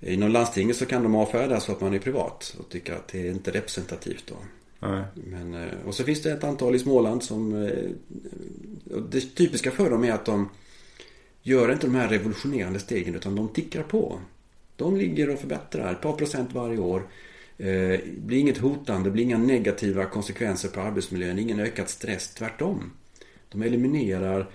inom 0.00 0.30
landstinget 0.30 0.76
så 0.76 0.86
kan 0.86 1.02
de 1.02 1.14
avfärdas 1.14 1.64
för 1.64 1.72
att 1.72 1.80
man 1.80 1.94
är 1.94 1.98
privat 1.98 2.56
och 2.58 2.68
tycker 2.68 2.94
att 2.94 3.08
det 3.08 3.26
är 3.26 3.30
inte 3.30 3.50
representativt 3.50 4.24
då. 4.26 4.36
Nej. 4.78 5.04
Men, 5.14 5.54
eh, 5.54 5.86
och 5.86 5.94
så 5.94 6.04
finns 6.04 6.22
det 6.22 6.32
ett 6.32 6.44
antal 6.44 6.74
i 6.74 6.78
Småland 6.78 7.22
som 7.22 7.70
Det 9.10 9.20
typiska 9.20 9.70
för 9.70 9.90
dem 9.90 10.04
är 10.04 10.12
att 10.12 10.24
de 10.24 10.48
Gör 11.46 11.72
inte 11.72 11.86
de 11.86 11.94
här 11.94 12.08
revolutionerande 12.08 12.78
stegen 12.78 13.14
utan 13.14 13.36
de 13.36 13.48
tickar 13.48 13.82
på. 13.82 14.18
De 14.76 14.96
ligger 14.96 15.30
och 15.30 15.38
förbättrar 15.38 15.92
ett 15.92 16.00
par 16.00 16.12
procent 16.12 16.52
varje 16.52 16.78
år. 16.78 17.02
Det 17.56 17.94
eh, 17.94 18.00
blir 18.16 18.38
inget 18.38 18.58
hotande, 18.58 19.08
det 19.08 19.12
blir 19.12 19.24
inga 19.24 19.38
negativa 19.38 20.04
konsekvenser 20.04 20.68
på 20.68 20.80
arbetsmiljön, 20.80 21.38
ingen 21.38 21.60
ökad 21.60 21.88
stress, 21.88 22.34
tvärtom. 22.34 22.92
De 23.48 23.62
eliminerar 23.62 24.46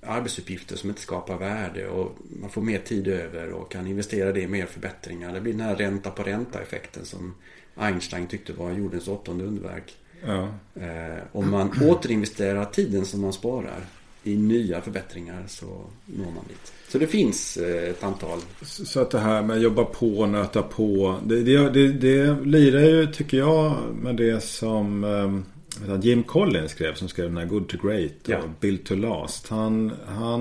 arbetsuppgifter 0.00 0.76
som 0.76 0.90
inte 0.90 1.02
skapar 1.02 1.38
värde 1.38 1.88
och 1.88 2.16
man 2.40 2.50
får 2.50 2.62
mer 2.62 2.78
tid 2.78 3.08
över 3.08 3.52
och 3.52 3.72
kan 3.72 3.86
investera 3.86 4.32
det 4.32 4.40
i 4.40 4.46
mer 4.46 4.66
förbättringar. 4.66 5.34
Det 5.34 5.40
blir 5.40 5.52
den 5.52 5.62
här 5.62 5.76
ränta 5.76 6.10
på 6.10 6.22
ränta 6.22 6.62
effekten 6.62 7.04
som 7.04 7.34
Einstein 7.74 8.26
tyckte 8.26 8.52
var 8.52 8.72
jordens 8.72 9.08
åttonde 9.08 9.44
underverk. 9.44 9.96
Ja. 10.26 10.48
Eh, 10.74 11.22
om 11.32 11.50
man 11.50 11.70
återinvesterar 11.82 12.64
tiden 12.64 13.06
som 13.06 13.20
man 13.20 13.32
sparar 13.32 13.86
i 14.24 14.36
nya 14.36 14.80
förbättringar 14.80 15.44
så 15.48 15.66
når 16.06 16.24
man 16.24 16.44
dit. 16.48 16.72
Så 16.88 16.98
det 16.98 17.06
finns 17.06 17.56
eh, 17.56 17.90
ett 17.90 18.04
antal. 18.04 18.38
Så 18.62 19.00
att 19.00 19.10
det 19.10 19.18
här 19.18 19.42
med 19.42 19.56
att 19.56 19.62
jobba 19.62 19.84
på, 19.84 20.26
nöta 20.26 20.62
på. 20.62 21.18
Det, 21.26 21.42
det, 21.42 21.70
det, 21.70 21.88
det 21.88 22.36
lirar 22.44 22.80
ju 22.80 23.06
tycker 23.06 23.36
jag 23.36 23.76
med 24.02 24.16
det 24.16 24.42
som 24.42 25.04
eh, 25.04 25.96
Jim 26.00 26.22
Collins 26.22 26.70
skrev. 26.70 26.94
Som 26.94 27.08
skrev 27.08 27.28
den 27.28 27.36
här 27.36 27.46
Good 27.46 27.68
to 27.68 27.76
Great 27.86 28.22
och 28.22 28.30
ja. 28.30 28.38
Build 28.60 28.84
to 28.84 28.94
Last. 28.94 29.48
Han, 29.48 29.92
han, 30.06 30.38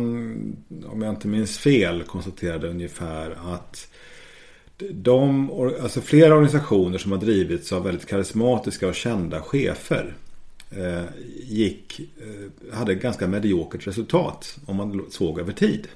om 0.86 1.02
jag 1.02 1.14
inte 1.14 1.28
minns 1.28 1.58
fel, 1.58 2.04
konstaterade 2.04 2.70
ungefär 2.70 3.38
att 3.54 3.88
de, 4.92 5.52
alltså 5.82 6.02
flera 6.02 6.34
organisationer 6.34 6.98
som 6.98 7.12
har 7.12 7.20
drivits 7.20 7.72
av 7.72 7.84
väldigt 7.84 8.08
karismatiska 8.08 8.88
och 8.88 8.96
kända 8.96 9.42
chefer 9.42 10.16
Eh, 10.78 11.04
gick, 11.48 12.00
eh, 12.00 12.74
hade 12.78 12.96
ganska 12.96 13.28
mediokert 13.28 13.88
resultat 13.88 14.58
om 14.66 14.76
man 14.76 15.06
såg 15.10 15.40
över 15.40 15.54
tid. 15.54 15.88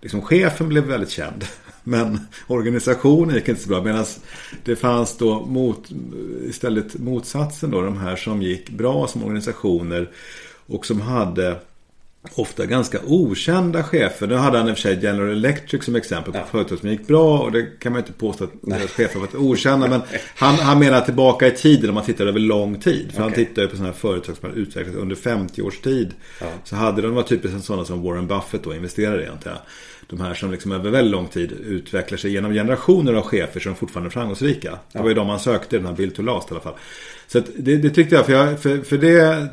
Liksom 0.00 0.22
chefen 0.22 0.68
blev 0.68 0.84
väldigt 0.84 1.10
känd. 1.10 1.44
Men 1.84 2.20
organisationen 2.46 3.34
gick 3.34 3.48
inte 3.48 3.62
så 3.62 3.68
bra. 3.68 3.82
Medan 3.82 4.04
det 4.64 4.76
fanns 4.76 5.16
då 5.16 5.46
mot, 5.46 5.88
istället 6.48 6.98
motsatsen 6.98 7.70
då. 7.70 7.82
De 7.82 7.96
här 7.96 8.16
som 8.16 8.42
gick 8.42 8.70
bra 8.70 9.06
som 9.06 9.24
organisationer. 9.24 10.10
Och 10.66 10.86
som 10.86 11.00
hade 11.00 11.58
ofta 12.34 12.66
ganska 12.66 12.98
okända 13.06 13.82
chefer. 13.82 14.26
Nu 14.26 14.34
hade 14.34 14.58
han 14.58 14.68
i 14.68 14.72
och 14.72 14.76
för 14.76 14.82
sig 14.82 14.98
General 15.02 15.30
Electric 15.30 15.84
som 15.84 15.96
exempel 15.96 16.32
på 16.32 16.38
ja. 16.38 16.44
företag 16.44 16.78
som 16.78 16.88
gick 16.88 17.06
bra. 17.06 17.38
Och 17.38 17.52
det 17.52 17.62
kan 17.80 17.92
man 17.92 18.00
inte 18.00 18.12
påstå 18.12 18.44
att 18.44 18.52
deras 18.62 18.90
chefer 18.90 19.20
varit 19.20 19.34
okända. 19.34 19.88
Men 19.88 20.02
han, 20.36 20.54
han 20.54 20.78
menar 20.78 21.00
tillbaka 21.00 21.46
i 21.46 21.50
tiden 21.50 21.88
om 21.88 21.94
man 21.94 22.04
tittar 22.04 22.26
över 22.26 22.40
lång 22.40 22.80
tid. 22.80 23.06
För 23.06 23.12
okay. 23.12 23.22
han 23.22 23.32
tittar 23.32 23.62
ju 23.62 23.68
på 23.68 23.76
sådana 23.76 23.92
här 23.92 23.98
företag 23.98 24.36
som 24.36 24.48
har 24.48 24.56
utvecklats 24.56 24.98
under 24.98 25.16
50 25.16 25.62
års 25.62 25.80
tid. 25.80 26.14
Ja. 26.40 26.46
Så 26.64 26.76
hade 26.76 27.02
de 27.02 27.14
varit 27.14 27.28
typiskt 27.28 27.64
sådana 27.64 27.84
som 27.84 28.02
Warren 28.02 28.26
Buffett 28.26 28.64
då 28.64 28.74
investerade 28.74 29.24
i 29.24 29.26
antar 29.26 29.50
jag 29.50 29.60
de 30.12 30.20
här 30.20 30.34
som 30.34 30.50
liksom 30.50 30.72
över 30.72 30.90
väldigt 30.90 31.12
lång 31.12 31.28
tid 31.28 31.52
utvecklar 31.52 32.18
sig 32.18 32.32
genom 32.32 32.52
generationer 32.52 33.12
av 33.12 33.22
chefer 33.22 33.60
som 33.60 33.74
fortfarande 33.74 34.08
är 34.08 34.10
framgångsrika. 34.10 34.78
Det 34.92 34.98
var 34.98 35.08
ju 35.08 35.14
de 35.14 35.26
man 35.26 35.40
sökte, 35.40 35.76
den 35.76 35.86
här 35.86 35.92
Bill 35.92 36.14
to 36.14 36.22
Last 36.22 36.50
i 36.50 36.54
alla 36.54 36.60
fall. 36.60 36.74
Så 37.26 37.40
det, 37.56 37.76
det, 37.76 37.90
tyckte 37.90 38.14
jag, 38.14 38.26
för, 38.26 38.32
jag, 38.32 38.60
för, 38.60 38.78
för 38.78 38.98
det 38.98 39.20
är 39.20 39.48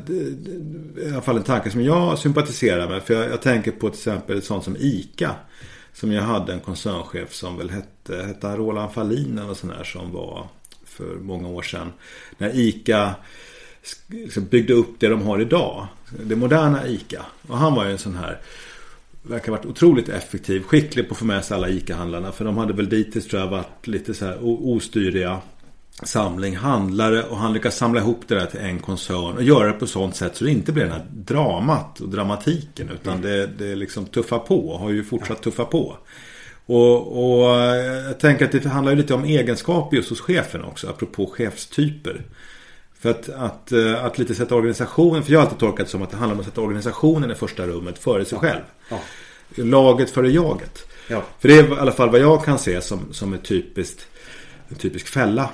i 1.08 1.12
alla 1.12 1.20
fall 1.20 1.36
en 1.36 1.42
tanke 1.42 1.70
som 1.70 1.84
jag 1.84 2.18
sympatiserar 2.18 2.88
med. 2.88 3.02
För 3.02 3.14
jag, 3.14 3.30
jag 3.30 3.42
tänker 3.42 3.70
på 3.70 3.88
till 3.88 3.98
exempel 3.98 4.38
ett 4.38 4.44
sånt 4.44 4.64
som 4.64 4.76
ICA. 4.78 5.34
Som 5.92 6.12
jag 6.12 6.22
hade 6.22 6.52
en 6.52 6.60
koncernchef 6.60 7.32
som 7.32 7.58
väl 7.58 7.70
hette, 7.70 8.22
hette 8.26 8.56
Roland 8.56 8.92
Fahlin 8.92 9.38
eller 9.38 9.54
sån 9.54 9.70
där 9.70 9.84
som 9.84 10.12
var 10.12 10.48
för 10.84 11.14
många 11.20 11.48
år 11.48 11.62
sedan. 11.62 11.92
När 12.38 12.56
ICA 12.56 13.14
liksom 14.08 14.44
byggde 14.44 14.72
upp 14.72 14.94
det 14.98 15.08
de 15.08 15.22
har 15.22 15.40
idag. 15.40 15.86
Det 16.24 16.36
moderna 16.36 16.88
ICA. 16.88 17.26
Och 17.48 17.58
han 17.58 17.74
var 17.74 17.84
ju 17.84 17.90
en 17.90 17.98
sån 17.98 18.16
här 18.16 18.40
verkar 19.22 19.52
ha 19.52 19.58
varit 19.58 19.66
otroligt 19.66 20.08
effektiv. 20.08 20.62
Skicklig 20.62 21.08
på 21.08 21.12
att 21.12 21.18
få 21.18 21.24
med 21.24 21.44
sig 21.44 21.54
alla 21.54 21.68
ICA-handlarna. 21.68 22.32
För 22.32 22.44
de 22.44 22.58
hade 22.58 22.72
väl 22.72 22.88
dittills 22.88 23.26
tror 23.28 23.42
jag 23.42 23.48
varit 23.48 23.86
lite 23.86 24.14
så 24.14 24.24
här 24.24 24.38
ostyriga 24.42 25.40
samling 26.02 26.56
handlare 26.56 27.22
och 27.22 27.36
han 27.36 27.52
lyckas 27.52 27.76
samla 27.76 28.00
ihop 28.00 28.20
det 28.26 28.34
där 28.34 28.46
till 28.46 28.60
en 28.60 28.78
koncern 28.78 29.36
och 29.36 29.42
göra 29.42 29.66
det 29.66 29.72
på 29.72 29.86
sånt 29.86 30.16
sätt 30.16 30.36
så 30.36 30.44
det 30.44 30.50
inte 30.50 30.72
blir 30.72 30.84
den 30.84 30.92
här 30.92 31.06
dramat 31.10 32.00
och 32.00 32.08
dramatiken 32.08 32.90
utan 32.94 33.12
mm. 33.12 33.22
det, 33.22 33.46
det 33.46 33.74
liksom 33.74 34.06
tuffar 34.06 34.38
på 34.38 34.76
har 34.76 34.90
ju 34.90 35.04
fortsatt 35.04 35.42
tuffa 35.42 35.64
på. 35.64 35.96
Och, 36.66 37.24
och 37.24 37.46
jag 37.46 38.20
tänker 38.20 38.44
att 38.44 38.52
det 38.52 38.68
handlar 38.68 38.94
lite 38.94 39.14
om 39.14 39.24
egenskaper 39.24 39.96
just 39.96 40.10
hos 40.10 40.20
chefen 40.20 40.64
också 40.64 40.88
apropå 40.88 41.26
chefstyper. 41.26 42.24
För 43.00 43.10
att, 43.10 43.28
att, 43.28 43.72
eh, 43.72 44.04
att 44.04 44.18
lite 44.18 44.34
sätta 44.34 44.54
organisationen, 44.54 45.22
för 45.22 45.32
jag 45.32 45.38
har 45.38 45.44
alltid 45.44 45.58
tolkat 45.58 45.86
det 45.86 45.90
som 45.90 46.02
att 46.02 46.10
det 46.10 46.16
handlar 46.16 46.34
om 46.34 46.40
att 46.40 46.46
sätta 46.46 46.60
organisationen 46.60 47.30
i 47.30 47.34
första 47.34 47.66
rummet 47.66 47.98
före 47.98 48.24
sig 48.24 48.38
själv. 48.38 48.60
Ja. 48.88 49.00
Laget 49.54 50.10
före 50.10 50.30
jaget. 50.30 50.86
Ja. 51.08 51.22
För 51.38 51.48
det 51.48 51.58
är 51.58 51.68
i 51.68 51.78
alla 51.78 51.92
fall 51.92 52.10
vad 52.10 52.20
jag 52.20 52.44
kan 52.44 52.58
se 52.58 52.80
som, 52.80 53.12
som 53.12 53.32
ett 53.32 53.42
typiskt, 53.44 54.06
en 54.68 54.76
typisk 54.76 55.06
fälla 55.06 55.50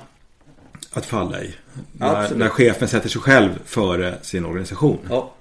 att 0.92 1.06
falla 1.06 1.42
i. 1.42 1.54
När, 1.92 2.34
när, 2.34 2.48
chefen 2.48 2.88
sätter 2.88 3.08
sig 3.08 3.20
själv 3.20 3.50
före 3.64 4.14
sin 4.22 4.44
organisation. 4.44 4.98
Ja. 5.10 5.34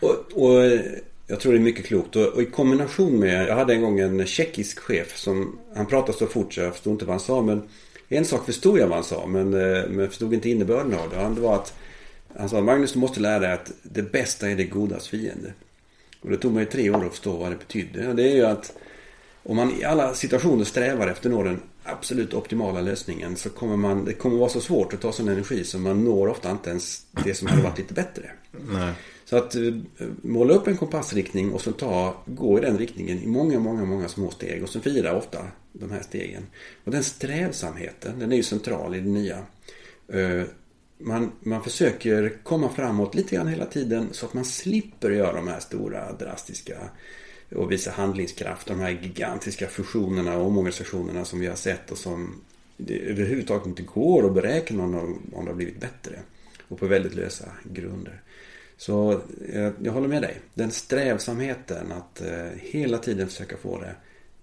Och, 0.00 0.42
och 0.42 0.62
jag 1.26 1.40
tror 1.40 1.52
det 1.52 1.58
är 1.58 1.62
mycket 1.62 1.86
klokt. 1.86 2.16
Och, 2.16 2.26
och, 2.26 2.42
i 2.42 2.46
kombination 2.46 3.18
med, 3.18 3.48
jag 3.48 3.56
hade 3.56 3.74
en 3.74 3.82
gång 3.82 4.00
en 4.00 4.26
tjeckisk 4.26 4.78
chef 4.78 5.16
som, 5.16 5.58
han 5.76 5.86
pratade 5.86 6.18
så 6.18 6.26
fort 6.26 6.54
så 6.54 6.60
jag 6.60 6.72
förstod 6.72 6.92
inte 6.92 7.04
vad 7.04 7.12
han 7.12 7.20
sa. 7.20 7.42
Men 7.42 7.62
en 8.08 8.24
sak 8.24 8.46
förstod 8.46 8.78
jag 8.78 8.86
vad 8.86 8.96
han 8.96 9.04
sa 9.04 9.26
men, 9.26 9.54
eh, 9.54 9.88
men 9.88 10.08
förstod 10.08 10.34
inte 10.34 10.50
innebörden 10.50 10.94
av 10.94 11.10
det. 11.10 11.34
Det 11.34 11.40
var 11.40 11.54
att 11.54 11.74
han 12.36 12.48
sa 12.48 12.60
Magnus 12.60 12.92
du 12.92 12.98
måste 12.98 13.20
lära 13.20 13.38
dig 13.38 13.52
att 13.52 13.72
det 13.82 14.02
bästa 14.02 14.50
är 14.50 14.56
det 14.56 14.64
godas 14.64 15.08
fiende. 15.08 15.52
Och 16.20 16.30
det 16.30 16.36
tog 16.36 16.52
mig 16.52 16.66
tre 16.66 16.90
år 16.90 17.04
att 17.04 17.10
förstå 17.10 17.36
vad 17.36 17.50
det 17.50 17.56
betydde. 17.56 18.12
Det 18.12 18.22
är 18.22 18.34
ju 18.34 18.44
att 18.44 18.72
om 19.42 19.56
man 19.56 19.80
i 19.80 19.84
alla 19.84 20.14
situationer 20.14 20.64
strävar 20.64 21.08
efter 21.08 21.28
att 21.28 21.34
nå 21.34 21.42
den 21.42 21.60
absolut 21.82 22.34
optimala 22.34 22.80
lösningen 22.80 23.36
så 23.36 23.50
kommer 23.50 23.76
man, 23.76 24.04
det 24.04 24.12
kommer 24.12 24.36
vara 24.36 24.48
så 24.48 24.60
svårt 24.60 24.94
att 24.94 25.00
ta 25.00 25.12
sån 25.12 25.28
energi 25.28 25.64
så 25.64 25.78
man 25.78 26.04
når 26.04 26.28
ofta 26.28 26.50
inte 26.50 26.70
ens 26.70 27.06
det 27.24 27.34
som 27.34 27.48
hade 27.48 27.62
varit 27.62 27.78
lite 27.78 27.94
bättre. 27.94 28.30
Nej. 28.72 28.92
Så 29.24 29.36
att 29.36 29.54
eh, 29.54 29.62
måla 30.22 30.54
upp 30.54 30.66
en 30.66 30.76
kompassriktning 30.76 31.52
och 31.52 31.60
så 31.60 31.72
ta, 31.72 32.22
gå 32.26 32.58
i 32.58 32.62
den 32.62 32.78
riktningen 32.78 33.22
i 33.22 33.26
många, 33.26 33.58
många, 33.58 33.84
många 33.84 34.08
små 34.08 34.30
steg 34.30 34.62
och 34.62 34.68
så 34.68 34.80
fira 34.80 35.16
ofta 35.16 35.38
de 35.80 35.90
här 35.90 36.02
stegen. 36.02 36.46
Och 36.84 36.92
den 36.92 37.04
strävsamheten, 37.04 38.18
den 38.18 38.32
är 38.32 38.36
ju 38.36 38.42
central 38.42 38.94
i 38.94 39.00
det 39.00 39.08
nya. 39.08 39.46
Eh, 40.08 40.42
man, 40.98 41.32
man 41.40 41.62
försöker 41.62 42.38
komma 42.42 42.68
framåt 42.68 43.14
lite 43.14 43.34
grann 43.34 43.48
hela 43.48 43.66
tiden 43.66 44.08
så 44.12 44.26
att 44.26 44.34
man 44.34 44.44
slipper 44.44 45.10
göra 45.10 45.32
de 45.32 45.48
här 45.48 45.60
stora 45.60 46.12
drastiska 46.12 46.78
och 47.50 47.72
visa 47.72 47.90
handlingskraft. 47.90 48.66
De 48.66 48.80
här 48.80 48.90
gigantiska 48.90 49.66
fusionerna 49.66 50.36
och 50.36 50.46
omorganisationerna 50.46 51.24
som 51.24 51.40
vi 51.40 51.46
har 51.46 51.56
sett 51.56 51.90
och 51.90 51.98
som 51.98 52.40
det 52.76 52.98
överhuvudtaget 52.98 53.66
inte 53.66 53.82
går 53.82 54.26
att 54.26 54.34
beräkna 54.34 54.84
om 54.84 55.20
det 55.32 55.50
har 55.50 55.54
blivit 55.54 55.80
bättre. 55.80 56.18
Och 56.68 56.78
på 56.78 56.86
väldigt 56.86 57.14
lösa 57.14 57.52
grunder. 57.64 58.22
Så 58.76 59.20
jag, 59.54 59.72
jag 59.82 59.92
håller 59.92 60.08
med 60.08 60.22
dig. 60.22 60.40
Den 60.54 60.70
strävsamheten 60.70 61.92
att 61.92 62.20
eh, 62.20 62.46
hela 62.56 62.98
tiden 62.98 63.28
försöka 63.28 63.56
få 63.56 63.80
det 63.80 63.94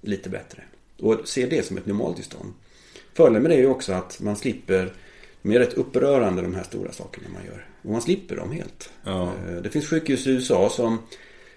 lite 0.02 0.30
bättre. 0.30 0.64
Och 1.00 1.22
se 1.26 1.46
det 1.46 1.66
som 1.66 1.78
ett 1.78 1.86
normaltillstånd. 1.86 2.54
Fördelen 3.14 3.42
med 3.42 3.52
det 3.52 3.56
är 3.56 3.60
ju 3.60 3.68
också 3.68 3.94
att 3.94 4.20
man 4.22 4.36
slipper 4.36 4.94
de 5.46 5.52
är 5.52 5.60
rätt 5.60 5.74
upprörande 5.74 6.42
de 6.42 6.56
här 6.56 6.64
stora 6.64 6.92
sakerna 6.92 7.28
man 7.34 7.46
gör. 7.46 7.66
Och 7.82 7.92
man 7.92 8.02
slipper 8.02 8.36
dem 8.36 8.52
helt. 8.52 8.90
Ja. 9.04 9.34
Eh, 9.50 9.56
det 9.56 9.70
finns 9.70 9.88
sjukhus 9.88 10.28
i 10.28 10.30
USA 10.30 10.70
som, 10.70 10.98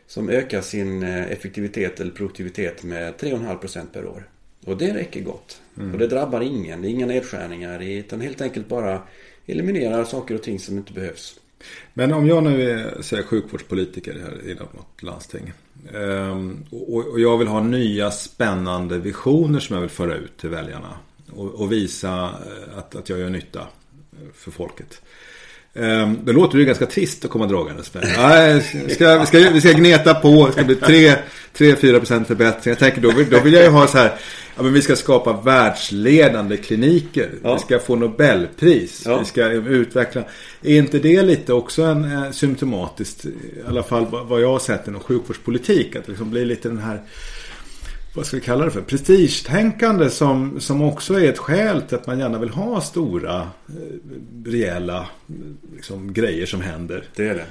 som 0.06 0.28
ökar 0.28 0.60
sin 0.60 1.02
eh, 1.02 1.30
effektivitet 1.30 2.00
eller 2.00 2.10
produktivitet 2.10 2.82
med 2.82 3.14
3,5% 3.14 3.86
per 3.92 4.06
år. 4.06 4.28
Och 4.64 4.78
det 4.78 4.94
räcker 4.94 5.20
gott. 5.20 5.60
Mm. 5.78 5.92
Och 5.92 5.98
det 5.98 6.06
drabbar 6.06 6.40
ingen. 6.40 6.82
Det 6.82 6.88
är 6.88 6.90
inga 6.90 7.06
nedskärningar. 7.06 7.82
Utan 7.82 8.20
helt 8.20 8.40
enkelt 8.40 8.68
bara 8.68 9.02
eliminerar 9.46 10.04
saker 10.04 10.34
och 10.34 10.42
ting 10.42 10.58
som 10.58 10.76
inte 10.76 10.92
behövs. 10.92 11.40
Men 11.94 12.12
om 12.12 12.26
jag 12.26 12.42
nu 12.42 12.70
är 12.70 13.02
säg, 13.02 13.22
sjukvårdspolitiker 13.22 14.12
här 14.12 14.50
inom 14.50 14.66
något 14.72 15.02
landsting. 15.02 15.52
Ehm, 15.94 16.64
och, 16.70 17.20
jag 17.20 17.38
vill 17.38 17.48
ha 17.48 17.62
nya 17.62 18.10
spännande 18.10 18.98
visioner 18.98 19.60
som 19.60 19.74
jag 19.74 19.80
vill 19.80 19.90
föra 19.90 20.14
ut 20.14 20.36
till 20.38 20.48
väljarna. 20.48 20.96
Och, 21.36 21.72
visa 21.72 22.08
eh, 22.24 22.78
att, 22.78 22.96
att 22.96 23.08
jag 23.08 23.18
gör 23.18 23.30
nytta 23.30 23.60
för 24.34 24.50
folket. 24.50 25.02
Ehm, 25.74 26.18
det 26.24 26.32
låter 26.32 26.58
ju 26.58 26.64
ganska 26.64 26.86
trist 26.86 27.24
att 27.24 27.30
komma 27.30 27.46
dragandes 27.46 27.94
med. 27.94 28.14
Nej, 28.16 28.62
ska, 28.90 29.26
ska, 29.26 29.38
vi 29.38 29.60
ska 29.60 29.72
gneta 29.72 30.14
på. 30.14 30.46
Det 30.46 30.52
ska 30.52 30.64
bli 30.64 30.74
3-4% 30.74 32.24
förbättring. 32.24 32.70
Jag 32.70 32.78
tänker 32.78 33.00
då, 33.00 33.12
då 33.30 33.40
vill 33.40 33.52
jag 33.52 33.62
ju 33.62 33.70
ha 33.70 33.86
så 33.86 33.98
här. 33.98 34.18
Ja, 34.58 34.64
men 34.64 34.72
vi 34.72 34.82
ska 34.82 34.96
skapa 34.96 35.32
världsledande 35.32 36.56
kliniker. 36.56 37.30
Ja. 37.42 37.54
Vi 37.54 37.60
ska 37.60 37.78
få 37.78 37.96
Nobelpris. 37.96 39.02
Ja. 39.06 39.18
Vi 39.18 39.24
ska 39.24 39.46
utveckla. 39.50 40.24
Är 40.62 40.78
inte 40.78 40.98
det 40.98 41.22
lite 41.22 41.52
också 41.52 41.82
en 41.82 42.12
eh, 42.12 42.30
symptomatiskt. 42.30 43.24
I 43.24 43.32
alla 43.68 43.82
fall 43.82 44.06
vad 44.10 44.40
jag 44.40 44.52
har 44.52 44.58
sett 44.58 44.88
inom 44.88 45.00
sjukvårdspolitik. 45.00 45.96
Att 45.96 46.04
det 46.04 46.12
liksom 46.12 46.30
blir 46.30 46.44
lite 46.44 46.68
den 46.68 46.78
här 46.78 47.02
vad 48.14 48.26
ska 48.26 48.36
vi 48.36 48.42
kalla 48.42 48.64
det 48.64 48.70
för, 48.70 48.80
prestigetänkande 48.80 50.10
som, 50.10 50.60
som 50.60 50.82
också 50.82 51.14
är 51.14 51.28
ett 51.28 51.38
skäl 51.38 51.82
till 51.82 51.96
att 51.96 52.06
man 52.06 52.18
gärna 52.18 52.38
vill 52.38 52.48
ha 52.48 52.80
stora, 52.80 53.40
eh, 53.40 54.50
rejäla 54.50 55.08
liksom, 55.74 56.12
grejer 56.12 56.46
som 56.46 56.60
händer. 56.60 57.04
Det 57.16 57.28
är 57.28 57.34
det. 57.34 57.46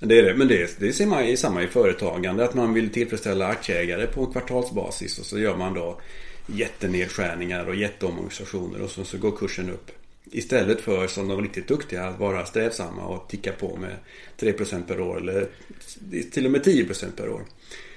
Det 0.00 0.18
är 0.18 0.22
det, 0.22 0.34
men 0.34 0.48
det, 0.48 0.78
det 0.78 0.92
ser 0.92 1.06
man 1.06 1.26
ju 1.26 1.36
samma 1.36 1.62
i 1.62 1.66
företagande. 1.66 2.44
Att 2.44 2.54
man 2.54 2.74
vill 2.74 2.90
tillfredsställa 2.90 3.46
aktieägare 3.46 4.06
på 4.06 4.20
en 4.20 4.32
kvartalsbasis 4.32 5.18
och 5.18 5.26
så 5.26 5.38
gör 5.38 5.56
man 5.56 5.74
då 5.74 6.00
jättenedskärningar 6.46 7.66
och 7.68 7.74
jätteomorganisationer 7.74 8.82
och 8.82 8.90
så, 8.90 9.04
så 9.04 9.18
går 9.18 9.36
kursen 9.36 9.70
upp. 9.70 9.90
Istället 10.24 10.80
för 10.80 11.06
som 11.06 11.28
de 11.28 11.42
riktigt 11.42 11.68
duktiga 11.68 12.04
att 12.04 12.18
vara 12.18 12.46
strävsamma 12.46 13.06
och 13.06 13.28
ticka 13.28 13.52
på 13.52 13.76
med 13.76 13.96
3% 14.38 14.86
per 14.86 15.00
år 15.00 15.16
eller 15.16 15.48
till 16.30 16.46
och 16.46 16.52
med 16.52 16.62
10% 16.62 17.10
per 17.16 17.28
år. 17.28 17.42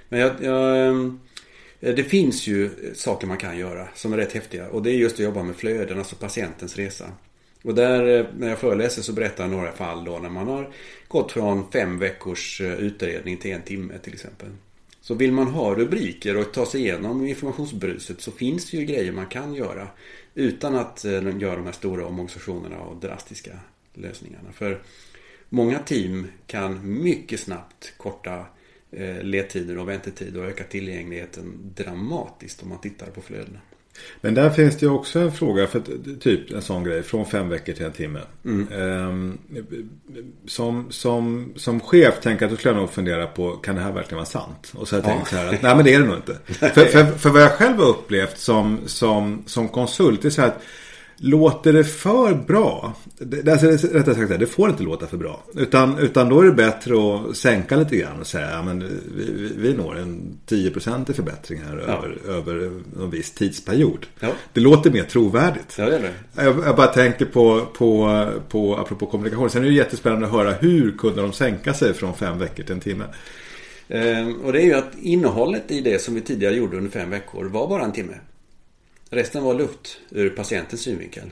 Men 0.10 0.20
jag, 0.20 0.32
jag 0.42 0.88
eh, 0.88 1.96
det 1.96 2.04
finns 2.04 2.48
ju 2.48 2.70
saker 2.96 3.28
man 3.28 3.38
kan 3.38 3.58
göra 3.58 3.88
som 3.96 4.14
är 4.14 4.18
rätt 4.18 4.34
häftiga 4.34 4.70
och 4.70 4.84
det 4.84 4.92
är 4.92 4.96
just 4.96 5.16
att 5.16 5.20
jobba 5.20 5.44
med 5.44 5.56
flöden, 5.56 5.98
alltså 5.98 6.16
patientens 6.16 6.76
resa. 6.76 7.12
Och 7.64 7.76
där 7.76 8.20
eh, 8.20 8.26
när 8.38 8.50
jag 8.50 8.60
föreläser 8.60 9.02
så 9.02 9.14
berättar 9.14 9.44
jag 9.44 9.52
några 9.52 9.72
fall 9.72 10.06
då 10.06 10.20
när 10.20 10.30
man 10.30 10.48
har 10.48 10.74
gått 11.08 11.32
från 11.32 11.72
fem 11.72 12.00
veckors 12.00 12.62
eh, 12.62 12.74
utredning 12.74 13.38
till 13.38 13.52
en 13.52 13.62
timme 13.62 13.94
till 14.04 14.14
exempel. 14.14 14.50
Så 15.10 15.16
vill 15.16 15.32
man 15.32 15.48
ha 15.48 15.76
rubriker 15.76 16.38
och 16.38 16.54
ta 16.54 16.66
sig 16.66 16.82
igenom 16.82 17.26
informationsbruset 17.26 18.22
så 18.22 18.32
finns 18.32 18.72
det 18.72 18.78
ju 18.78 18.86
grejer 18.86 19.12
man 19.12 19.26
kan 19.26 19.54
göra 19.54 19.88
utan 20.36 20.76
att 20.76 21.06
eh, 21.06 21.38
göra 21.38 21.56
de 21.56 21.66
här 21.66 21.72
stora 21.72 22.06
omorganisationerna 22.06 22.80
och 22.80 23.02
drastiska 23.02 23.52
lösningarna. 23.94 24.52
För 24.52 24.82
många 25.50 25.80
team 25.80 26.28
kan 26.48 27.02
mycket 27.04 27.40
snabbt 27.40 27.94
korta 27.98 28.46
eh, 28.92 29.24
ledtider 29.24 29.78
och 29.78 29.90
väntetider 29.90 30.42
och 30.42 30.50
öka 30.50 30.64
tillgängligheten 30.64 31.74
dramatiskt 31.76 32.64
om 32.64 32.70
man 32.70 32.82
tittar 32.82 33.08
på 33.08 33.22
flödena. 33.22 33.60
Men 34.22 34.34
där 34.34 34.50
finns 34.50 34.78
det 34.78 34.86
ju 34.86 34.92
också 34.92 35.20
en 35.20 35.32
fråga, 35.32 35.68
för 35.68 35.82
typ 36.20 36.52
en 36.52 36.62
sån 36.62 36.84
grej, 36.84 37.04
från 37.04 37.26
fem 37.26 37.50
veckor 37.50 37.74
till 37.74 37.86
en 37.86 37.92
timme. 37.92 38.20
Mm. 38.46 38.68
Ehm, 38.72 39.38
som, 40.48 40.92
som, 40.92 41.54
som 41.56 41.80
chef 41.80 42.20
tänker 42.22 42.46
jag 42.46 42.48
att 42.48 42.52
då 42.52 42.58
skulle 42.58 42.74
jag 42.74 42.82
nog 42.82 42.90
fundera 42.90 43.28
på, 43.28 43.52
kan 43.52 43.76
det 43.76 43.82
här 43.82 43.92
verkligen 43.92 44.18
vara 44.18 44.26
sant? 44.26 44.72
Och 44.76 44.88
så 44.88 44.96
har 44.96 45.04
jag 45.04 45.12
ja. 45.12 45.16
tänkt 45.16 45.30
så 45.30 45.36
här, 45.36 45.54
att, 45.54 45.62
nej 45.62 45.76
men 45.76 45.86
det 45.86 45.94
är 45.94 46.00
det 46.00 46.06
nog 46.06 46.16
inte. 46.16 46.38
för, 46.46 46.86
för, 46.86 47.06
för 47.06 47.30
vad 47.30 47.42
jag 47.42 47.52
själv 47.52 47.78
har 47.78 47.88
upplevt 47.88 48.38
som, 48.38 48.80
som, 48.86 49.44
som 49.46 49.68
konsult, 49.68 50.22
det 50.22 50.28
är 50.28 50.30
så 50.30 50.42
här 50.42 50.48
att 50.48 50.64
Låter 51.22 51.74
det 51.74 51.84
för 51.84 52.34
bra? 52.34 52.94
Det, 53.18 53.52
alltså, 53.52 53.68
rättare 53.68 54.16
sagt, 54.16 54.40
det 54.40 54.48
får 54.48 54.70
inte 54.70 54.84
låta 54.84 55.08
för 55.08 55.18
bra. 55.18 55.44
Utan, 55.56 55.98
utan 55.98 56.30
då 56.30 56.42
är 56.42 56.46
det 56.46 56.52
bättre 56.52 56.94
att 56.94 57.38
sänka 57.38 57.76
lite 57.76 57.98
grann 57.98 58.20
och 58.20 58.28
säga 58.28 58.48
att 58.48 58.84
vi, 59.18 59.52
vi 59.58 59.74
når 59.74 59.98
en 59.98 60.38
10% 60.48 61.14
förbättring 61.14 61.62
här 61.68 61.84
ja. 61.88 61.94
över, 61.94 62.18
över 62.38 62.72
en 63.02 63.10
viss 63.10 63.32
tidsperiod. 63.32 64.06
Ja. 64.20 64.30
Det 64.54 64.62
låter 64.62 64.92
mer 64.92 65.04
trovärdigt. 65.04 65.76
Ja, 65.78 65.86
det 65.86 65.96
är 65.96 66.02
det. 66.02 66.44
Jag, 66.44 66.56
jag 66.66 66.76
bara 66.76 66.88
tänker 66.88 67.26
på, 67.26 67.66
på, 67.74 68.26
på, 68.50 68.78
apropå 68.78 69.06
kommunikation. 69.06 69.50
Sen 69.50 69.64
är 69.64 69.68
det 69.68 69.74
jättespännande 69.74 70.26
att 70.26 70.34
höra 70.34 70.52
hur 70.52 70.98
kunde 70.98 71.22
de 71.22 71.34
sänka 71.34 71.74
sig 71.74 71.94
från 71.94 72.14
fem 72.14 72.40
veckor 72.40 72.64
till 72.64 72.74
en 72.74 72.80
timme. 72.80 73.06
Ehm, 73.90 74.42
och 74.42 74.54
det 74.54 74.62
är 74.62 74.66
ju 74.66 74.74
att 74.74 74.96
innehållet 75.02 75.72
i 75.72 75.82
det 75.82 76.02
som 76.02 76.16
vi 76.16 76.22
tidigare 76.22 76.56
gjorde 76.56 76.78
under 76.78 76.92
fem 76.92 77.10
veckor 77.10 77.46
var 77.46 77.68
bara 77.68 77.84
en 77.84 77.92
timme. 77.92 78.14
Resten 79.10 79.44
var 79.44 79.54
luft 79.54 80.00
ur 80.10 80.30
patientens 80.30 80.82
synvinkel. 80.82 81.32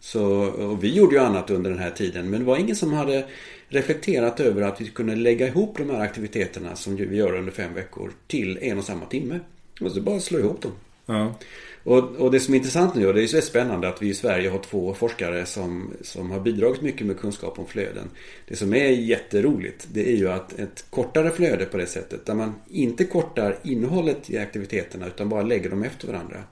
Så, 0.00 0.50
vi 0.80 0.94
gjorde 0.94 1.14
ju 1.14 1.20
annat 1.20 1.50
under 1.50 1.70
den 1.70 1.78
här 1.78 1.90
tiden 1.90 2.30
men 2.30 2.40
det 2.40 2.46
var 2.46 2.56
ingen 2.56 2.76
som 2.76 2.92
hade 2.92 3.26
reflekterat 3.68 4.40
över 4.40 4.62
att 4.62 4.80
vi 4.80 4.88
kunde 4.88 5.16
lägga 5.16 5.46
ihop 5.46 5.78
de 5.78 5.90
här 5.90 6.00
aktiviteterna 6.00 6.76
som 6.76 6.96
vi 6.96 7.16
gör 7.16 7.34
under 7.34 7.52
fem 7.52 7.74
veckor 7.74 8.12
till 8.26 8.58
en 8.62 8.78
och 8.78 8.84
samma 8.84 9.06
timme. 9.06 9.40
Och 9.80 9.92
så 9.92 10.00
bara 10.00 10.20
slå 10.20 10.38
ihop 10.38 10.62
dem. 10.62 10.72
Ja. 11.06 11.34
Och, 11.84 12.16
och, 12.16 12.30
det 12.30 12.40
som 12.40 12.54
är 12.54 12.58
intressant 12.58 12.94
nu 12.94 13.06
och 13.06 13.14
det 13.14 13.22
är 13.22 13.26
så 13.26 13.40
spännande 13.40 13.88
att 13.88 14.02
vi 14.02 14.08
i 14.08 14.14
Sverige 14.14 14.50
har 14.50 14.58
två 14.58 14.94
forskare 14.94 15.46
som, 15.46 15.94
som 16.02 16.30
har 16.30 16.40
bidragit 16.40 16.82
mycket 16.82 17.06
med 17.06 17.18
kunskap 17.18 17.58
om 17.58 17.66
flöden. 17.66 18.10
Det 18.48 18.56
som 18.56 18.74
är 18.74 18.88
jätteroligt 18.88 19.88
det 19.92 20.12
är 20.12 20.16
ju 20.16 20.28
att 20.28 20.58
ett 20.58 20.84
kortare 20.90 21.30
flöde 21.30 21.64
på 21.64 21.76
det 21.76 21.86
sättet 21.86 22.26
där 22.26 22.34
man 22.34 22.54
inte 22.70 23.04
kortar 23.04 23.58
innehållet 23.62 24.30
i 24.30 24.38
aktiviteterna 24.38 25.06
utan 25.06 25.28
bara 25.28 25.42
lägger 25.42 25.70
dem 25.70 25.82
efter 25.82 26.08
varandra 26.08 26.42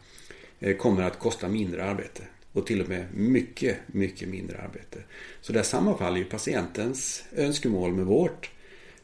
kommer 0.73 1.03
att 1.03 1.19
kosta 1.19 1.49
mindre 1.49 1.85
arbete. 1.85 2.23
Och 2.53 2.67
till 2.67 2.81
och 2.81 2.89
med 2.89 3.07
mycket, 3.15 3.77
mycket 3.87 4.29
mindre 4.29 4.59
arbete. 4.59 4.99
Så 5.41 5.53
där 5.53 5.63
sammanfaller 5.63 6.17
ju 6.17 6.25
patientens 6.25 7.25
önskemål 7.37 7.93
med 7.93 8.07
vårt. 8.07 8.51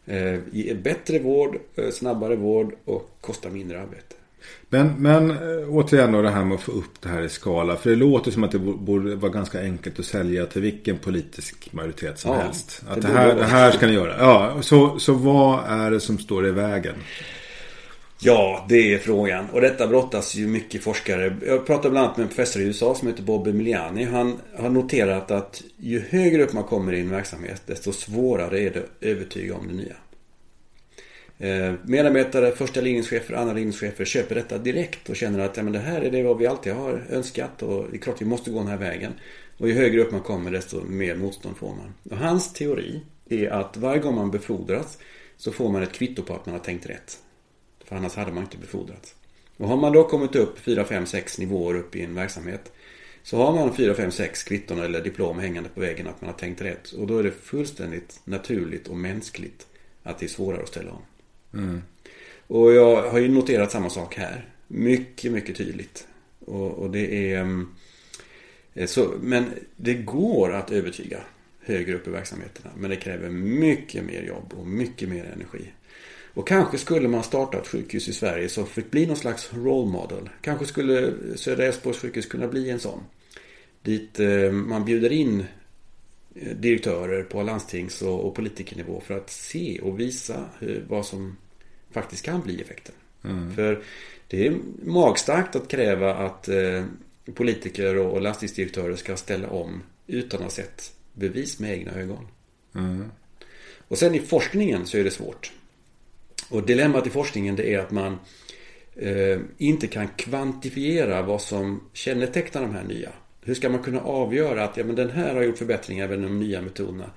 Eh, 0.07 0.39
ge 0.53 0.75
bättre 0.75 1.19
vård, 1.19 1.59
eh, 1.77 1.91
snabbare 1.91 2.37
vård 2.37 2.75
och 2.85 3.11
kosta 3.21 3.51
mindre 3.51 3.81
arbete. 3.81 4.15
Men, 4.69 4.95
men 4.99 5.39
återigen 5.69 6.13
då 6.13 6.23
det 6.23 6.31
här 6.31 6.45
med 6.45 6.55
att 6.55 6.61
få 6.61 6.73
upp 6.73 7.01
det 7.01 7.09
här 7.09 7.23
i 7.23 7.29
skala. 7.29 7.77
För 7.77 7.91
det 7.91 7.97
låter 7.97 8.31
som 8.31 8.45
att 8.45 8.51
det 8.51 8.59
borde 8.59 9.15
vara 9.15 9.33
ganska 9.33 9.61
enkelt 9.61 9.99
att 9.99 10.05
sälja 10.05 10.47
till 10.47 10.63
vilken 10.63 10.99
politisk 10.99 11.73
majoritet 11.73 12.19
som 12.19 12.33
ja, 12.33 12.41
helst. 12.41 12.83
Att 12.89 12.95
det, 12.95 13.09
det 13.09 13.13
här, 13.15 13.35
det 13.35 13.45
här 13.45 13.71
ska 13.71 13.87
ni 13.87 13.93
göra. 13.93 14.17
Ja, 14.19 14.63
så, 14.63 14.99
så 14.99 15.13
vad 15.13 15.65
är 15.67 15.91
det 15.91 16.01
som 16.01 16.19
står 16.19 16.47
i 16.47 16.51
vägen? 16.51 16.95
Ja, 18.23 18.67
det 18.69 18.95
är 18.95 18.99
frågan. 18.99 19.51
Och 19.51 19.61
detta 19.61 19.87
brottas 19.87 20.35
ju 20.35 20.47
mycket 20.47 20.83
forskare. 20.83 21.37
Jag 21.47 21.67
pratade 21.67 21.91
bland 21.91 22.07
annat 22.07 22.17
med 22.17 22.25
en 22.25 22.29
professor 22.29 22.63
i 22.63 22.65
USA 22.65 22.95
som 22.95 23.09
heter 23.09 23.23
Bob 23.23 23.47
Emiliani. 23.47 24.05
Han 24.05 24.41
har 24.57 24.71
noterat 24.71 25.31
att 25.31 25.63
ju 25.77 26.01
högre 26.01 26.43
upp 26.43 26.53
man 26.53 26.65
kommer 26.65 26.93
i 26.93 27.01
en 27.01 27.11
verksamhet 27.11 27.63
desto 27.67 27.93
svårare 27.93 28.61
är 28.61 28.71
det 28.71 28.79
att 28.79 28.91
övertyga 29.01 29.55
om 29.55 29.69
det 29.69 29.75
nya. 29.75 29.97
Eh, 31.39 31.75
medarbetare, 31.85 32.53
första 32.53 32.81
linjeschefer, 32.81 33.35
andra 33.35 33.55
linjeschefer 33.55 34.05
köper 34.05 34.35
detta 34.35 34.59
direkt 34.59 35.09
och 35.09 35.17
känner 35.17 35.39
att 35.39 35.57
ja, 35.57 35.63
men 35.63 35.73
det 35.73 35.79
här 35.79 36.01
är 36.01 36.11
det 36.11 36.23
vad 36.23 36.39
vi 36.39 36.47
alltid 36.47 36.73
har 36.73 37.07
önskat 37.11 37.63
och 37.63 37.87
det 37.91 37.97
är 37.97 38.01
klart 38.01 38.23
vi 38.23 38.27
måste 38.27 38.51
gå 38.51 38.59
den 38.59 38.69
här 38.69 38.77
vägen. 38.77 39.13
Och 39.59 39.69
ju 39.69 39.75
högre 39.75 40.01
upp 40.01 40.13
man 40.13 40.21
kommer 40.21 40.51
desto 40.51 40.81
mer 40.81 41.17
motstånd 41.17 41.57
får 41.57 41.75
man. 41.75 41.95
Och 42.11 42.17
hans 42.17 42.53
teori 42.53 43.01
är 43.29 43.51
att 43.51 43.77
varje 43.77 44.01
gång 44.01 44.15
man 44.15 44.31
befordras 44.31 44.99
så 45.37 45.53
får 45.53 45.69
man 45.69 45.83
ett 45.83 45.93
kvitto 45.93 46.23
på 46.23 46.35
att 46.35 46.47
man 46.47 46.55
har 46.55 46.65
tänkt 46.65 46.87
rätt. 46.87 47.19
För 47.91 47.97
annars 47.97 48.15
hade 48.15 48.33
man 48.33 48.43
inte 48.43 48.57
befordrats. 48.57 49.15
Och 49.57 49.69
har 49.69 49.77
man 49.77 49.93
då 49.93 50.05
kommit 50.05 50.37
upp 50.37 50.59
4, 50.59 50.85
5, 50.85 51.07
6 51.07 51.39
nivåer 51.39 51.75
upp 51.75 51.97
i 51.97 52.03
en 52.03 52.15
verksamhet 52.15 52.73
så 53.23 53.37
har 53.37 53.53
man 53.53 53.75
4, 53.75 53.95
5, 53.95 54.11
6 54.11 54.43
kvitton 54.43 54.81
eller 54.81 55.01
diplom 55.01 55.39
hängande 55.39 55.69
på 55.69 55.81
väggen 55.81 56.07
att 56.07 56.21
man 56.21 56.31
har 56.31 56.39
tänkt 56.39 56.61
rätt. 56.61 56.93
Och 56.93 57.07
då 57.07 57.19
är 57.19 57.23
det 57.23 57.31
fullständigt 57.31 58.21
naturligt 58.25 58.89
och 58.89 58.97
mänskligt 58.97 59.67
att 60.03 60.19
det 60.19 60.27
är 60.27 60.29
svårare 60.29 60.63
att 60.63 60.69
ställa 60.69 60.91
om. 60.91 61.03
Mm. 61.55 61.83
Och 62.47 62.73
jag 62.73 63.11
har 63.11 63.19
ju 63.19 63.29
noterat 63.29 63.73
samma 63.73 63.91
sak 63.91 64.17
här. 64.17 64.49
Mycket, 64.67 65.33
mycket 65.33 65.57
tydligt. 65.57 66.07
Och, 66.39 66.71
och 66.71 66.91
det 66.91 67.33
är... 67.33 67.41
Mm, 67.41 67.69
så, 68.87 69.15
men 69.21 69.45
det 69.77 69.95
går 69.95 70.53
att 70.53 70.71
övertyga 70.71 71.21
högre 71.61 71.95
upp 71.95 72.07
i 72.07 72.11
verksamheterna. 72.11 72.71
Men 72.77 72.91
det 72.91 72.97
kräver 72.97 73.29
mycket 73.31 74.05
mer 74.05 74.23
jobb 74.23 74.55
och 74.59 74.67
mycket 74.67 75.09
mer 75.09 75.25
energi. 75.25 75.73
Och 76.35 76.49
kanske 76.49 76.79
skulle 76.79 77.09
man 77.09 77.23
starta 77.23 77.59
ett 77.59 77.69
sjukhus 77.69 78.09
i 78.09 78.13
Sverige 78.13 78.49
som 78.49 78.67
fick 78.67 78.91
bli 78.91 79.07
någon 79.07 79.17
slags 79.17 79.51
role 79.53 79.91
model. 79.91 80.31
Kanske 80.41 80.67
skulle 80.67 81.13
Södra 81.37 81.65
Älvsborgs 81.65 81.99
sjukhus 81.99 82.27
kunna 82.27 82.49
bli 82.49 82.71
en 82.71 82.81
sån. 82.81 83.01
Dit 83.83 84.21
eh, 84.21 84.53
man 84.53 84.85
bjuder 84.85 85.13
in 85.13 85.45
eh, 86.35 86.57
direktörer 86.57 87.23
på 87.23 87.43
landstings 87.43 88.03
och 88.03 88.35
politikernivå 88.35 89.03
för 89.07 89.17
att 89.17 89.31
se 89.31 89.81
och 89.83 90.01
visa 90.01 90.45
vad 90.89 91.07
som 91.07 91.37
faktiskt 91.91 92.25
kan 92.25 92.41
bli 92.41 92.61
effekten. 92.61 92.95
Mm. 93.25 93.55
För 93.55 93.83
det 94.29 94.47
är 94.47 94.57
magstarkt 94.85 95.57
att 95.57 95.69
kräva 95.69 96.15
att 96.15 96.49
eh, 96.49 96.85
politiker 97.35 97.97
och 97.97 98.21
landstingsdirektörer 98.21 98.97
ska 98.97 99.17
ställa 99.17 99.49
om 99.49 99.83
utan 100.07 100.39
att 100.41 100.45
ha 100.45 100.51
sett 100.51 100.93
bevis 101.13 101.59
med 101.59 101.73
egna 101.73 101.93
ögon. 101.93 102.27
Mm. 102.75 103.11
Och 103.89 103.99
sen 103.99 104.15
i 104.15 104.21
forskningen 104.21 104.87
så 104.87 104.99
är 104.99 105.05
det 105.05 105.11
svårt. 105.11 105.53
Och 106.51 106.67
dilemmat 106.67 107.07
i 107.07 107.11
forskningen 107.11 107.57
det 107.57 107.75
är 107.75 107.79
att 107.79 107.91
man 107.91 108.19
eh, 108.97 109.39
inte 109.59 109.87
kan 109.87 110.09
kvantifiera 110.09 111.23
vad 111.23 111.43
som 111.43 111.81
kännetecknar 111.93 112.63
de 112.63 112.75
här 112.75 112.85
nya. 112.85 113.11
Hur 113.43 113.55
ska 113.55 113.69
man 113.69 113.83
kunna 113.83 114.01
avgöra 114.01 114.65
att 114.65 114.77
ja, 114.77 114.85
men 114.85 114.97
den 114.97 115.11
här 115.11 115.35
har 115.35 115.43
gjort 115.43 115.59
förbättringar 115.59 116.09
med 116.09 116.19
de 116.19 116.39
nya 116.39 116.63
metoderna 116.63 117.11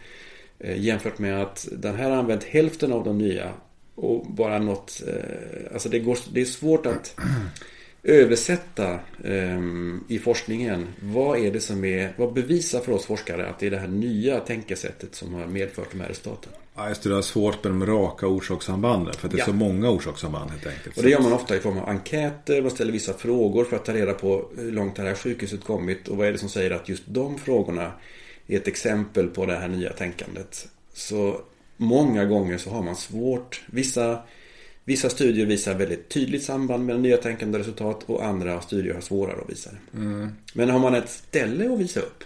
eh, 0.59 0.79
jämfört 0.79 1.19
med 1.19 1.41
att 1.41 1.67
den 1.71 1.95
här 1.95 2.09
har 2.09 2.17
använt 2.17 2.43
hälften 2.43 2.93
av 2.93 3.03
de 3.03 3.17
nya 3.17 3.53
och 3.95 4.25
bara 4.25 4.59
något, 4.59 5.01
eh, 5.07 5.73
alltså 5.73 5.89
det, 5.89 5.99
går, 5.99 6.17
det 6.33 6.41
är 6.41 6.45
svårt 6.45 6.85
att 6.85 7.15
översätta 8.03 8.99
eh, 9.23 9.59
i 10.07 10.19
forskningen. 10.23 10.87
Vad 11.01 11.39
är 11.39 11.51
det 11.51 11.59
som 11.59 11.85
är, 11.85 12.13
vad 12.17 12.33
bevisar 12.33 12.79
för 12.79 12.91
oss 12.91 13.05
forskare 13.05 13.47
att 13.47 13.59
det 13.59 13.67
är 13.67 13.71
det 13.71 13.77
här 13.77 13.87
nya 13.87 14.39
tänkesättet 14.39 15.15
som 15.15 15.33
har 15.33 15.47
medfört 15.47 15.91
de 15.91 16.01
här 16.01 16.07
resultaten? 16.07 16.51
Ja, 16.75 16.89
just 16.89 17.03
det, 17.03 17.09
det 17.09 17.17
är 17.17 17.21
svårt 17.21 17.63
med 17.63 17.71
de 17.71 17.85
raka 17.85 18.27
orsakssambanden. 18.27 19.13
För 19.13 19.27
att 19.27 19.31
det 19.31 19.37
är 19.37 19.39
ja. 19.39 19.45
så 19.45 19.53
många 19.53 19.89
orsakssamband 19.89 20.51
helt 20.51 20.67
enkelt. 20.67 20.97
Och 20.97 21.03
det 21.03 21.09
gör 21.09 21.21
man 21.21 21.33
ofta 21.33 21.55
i 21.55 21.59
form 21.59 21.77
av 21.77 21.89
enkäter. 21.89 22.61
Man 22.61 22.71
ställer 22.71 22.91
vissa 22.91 23.13
frågor 23.13 23.65
för 23.65 23.75
att 23.75 23.85
ta 23.85 23.93
reda 23.93 24.13
på 24.13 24.49
hur 24.57 24.71
långt 24.71 24.95
det 24.95 25.01
här 25.01 25.15
sjukhuset 25.15 25.63
kommit. 25.63 26.07
Och 26.07 26.17
vad 26.17 26.27
är 26.27 26.31
det 26.31 26.37
som 26.37 26.49
säger 26.49 26.71
att 26.71 26.89
just 26.89 27.03
de 27.05 27.37
frågorna 27.37 27.91
är 28.47 28.57
ett 28.57 28.67
exempel 28.67 29.27
på 29.27 29.45
det 29.45 29.55
här 29.55 29.67
nya 29.67 29.93
tänkandet. 29.93 30.67
Så 30.93 31.41
många 31.77 32.25
gånger 32.25 32.57
så 32.57 32.69
har 32.69 32.81
man 32.81 32.95
svårt. 32.95 33.61
Vissa, 33.65 34.19
vissa 34.85 35.09
studier 35.09 35.45
visar 35.45 35.75
väldigt 35.75 36.09
tydligt 36.09 36.43
samband 36.43 36.85
med 36.85 36.99
nya 36.99 37.17
tänkande 37.17 37.59
resultat. 37.59 38.03
Och 38.05 38.25
andra 38.25 38.61
studier 38.61 38.93
har 38.93 39.01
svårare 39.01 39.41
att 39.41 39.49
visa 39.49 39.69
det. 39.71 39.97
Mm. 39.97 40.29
Men 40.53 40.69
har 40.69 40.79
man 40.79 40.95
ett 40.95 41.09
ställe 41.09 41.73
att 41.73 41.79
visa 41.79 41.99
upp 41.99 42.23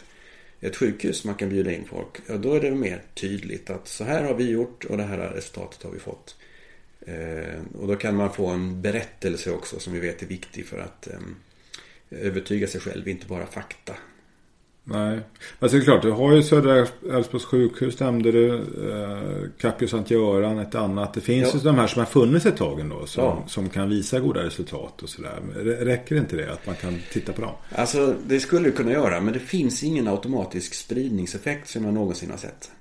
ett 0.60 0.76
sjukhus 0.76 1.24
man 1.24 1.36
kan 1.36 1.50
bjuda 1.50 1.72
in 1.72 1.86
folk. 1.86 2.18
Ja, 2.28 2.38
då 2.38 2.54
är 2.54 2.62
det 2.62 2.72
mer 2.72 3.02
tydligt 3.14 3.70
att 3.70 3.88
så 3.88 4.04
här 4.04 4.24
har 4.24 4.34
vi 4.34 4.50
gjort 4.50 4.86
och 4.86 4.98
det 4.98 5.04
här 5.04 5.18
resultatet 5.18 5.84
har 5.84 5.92
vi 5.92 6.00
fått. 6.00 6.36
Eh, 7.00 7.62
och 7.80 7.88
då 7.88 7.96
kan 7.96 8.16
man 8.16 8.34
få 8.34 8.48
en 8.48 8.82
berättelse 8.82 9.52
också 9.52 9.80
som 9.80 9.94
vi 9.94 10.00
vet 10.00 10.22
är 10.22 10.26
viktig 10.26 10.66
för 10.66 10.80
att 10.80 11.08
eh, 11.08 11.20
övertyga 12.10 12.68
sig 12.68 12.82
själv, 12.82 13.08
inte 13.08 13.28
bara 13.28 13.46
fakta. 13.46 13.94
Nej, 14.90 15.20
men 15.60 15.70
det 15.70 15.78
är 15.78 15.82
klart, 15.82 16.02
du 16.02 16.12
har 16.12 16.34
ju 16.34 16.44
Södra 16.44 16.88
Älvsborgs 17.12 17.46
sjukhus 17.46 18.00
nämnde 18.00 18.32
du. 18.32 18.54
Eh, 18.56 19.50
Capio 19.58 19.88
Sankt 19.88 20.12
Göran, 20.12 20.60
ett 20.60 20.76
annat. 20.76 21.14
Det 21.14 21.22
finns 21.22 21.50
ja. 21.54 21.60
ju 21.60 21.64
de 21.64 21.76
här 21.76 21.88
som 21.88 22.00
har 22.00 22.06
funnits 22.06 22.46
ett 22.46 22.58
tag 22.58 22.80
ändå. 22.80 23.06
Som, 23.06 23.24
ja. 23.24 23.44
som 23.48 23.70
kan 23.70 23.90
visa 23.90 24.20
goda 24.20 24.44
resultat 24.44 25.04
och 25.04 25.10
sådär. 25.10 25.40
Räcker 25.80 26.16
inte 26.16 26.36
det 26.36 26.54
att 26.54 26.66
man 26.66 26.76
kan 26.76 27.00
titta 27.12 27.34
på 27.34 27.42
dem? 27.42 27.52
Alltså 27.76 28.16
det 28.28 28.40
skulle 28.40 28.66
du 28.66 28.72
kunna 28.72 28.92
göra. 28.92 29.22
Men 29.22 29.34
det 29.34 29.40
finns 29.40 29.84
ingen 29.84 30.08
automatisk 30.08 30.74
spridningseffekt 30.74 31.70
som 31.70 31.86
jag 31.86 31.94
någonsin 31.94 32.32
har 32.32 32.38
sett. 32.38 32.72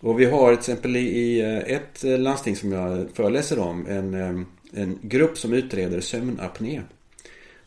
Och 0.00 0.20
vi 0.20 0.24
har 0.24 0.48
till 0.48 0.58
exempel 0.58 0.96
i 0.96 1.40
eh, 1.40 1.76
ett 1.76 2.04
eh, 2.04 2.18
landsting 2.18 2.56
som 2.56 2.72
jag 2.72 3.06
föreläser 3.14 3.58
om. 3.58 3.86
En, 3.86 4.14
eh, 4.14 4.80
en 4.82 4.98
grupp 5.02 5.38
som 5.38 5.52
utreder 5.52 6.00
sömnapné. 6.00 6.82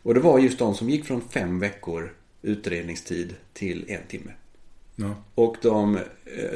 Och 0.03 0.13
det 0.13 0.19
var 0.19 0.39
just 0.39 0.59
de 0.59 0.75
som 0.75 0.89
gick 0.89 1.05
från 1.05 1.21
fem 1.21 1.59
veckor 1.59 2.13
utredningstid 2.41 3.35
till 3.53 3.85
en 3.87 4.07
timme. 4.07 4.31
Ja. 4.99 5.23
Och 5.35 5.57
de 5.61 5.95
eh, 5.95 6.03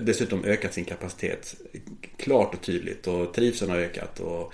dessutom 0.01 0.43
ökat 0.43 0.73
sin 0.73 0.85
kapacitet 0.85 1.55
klart 2.17 2.53
och 2.53 2.61
tydligt 2.61 3.07
och 3.07 3.33
trivseln 3.33 3.71
har 3.71 3.77
ökat. 3.77 4.19
Och, 4.19 4.53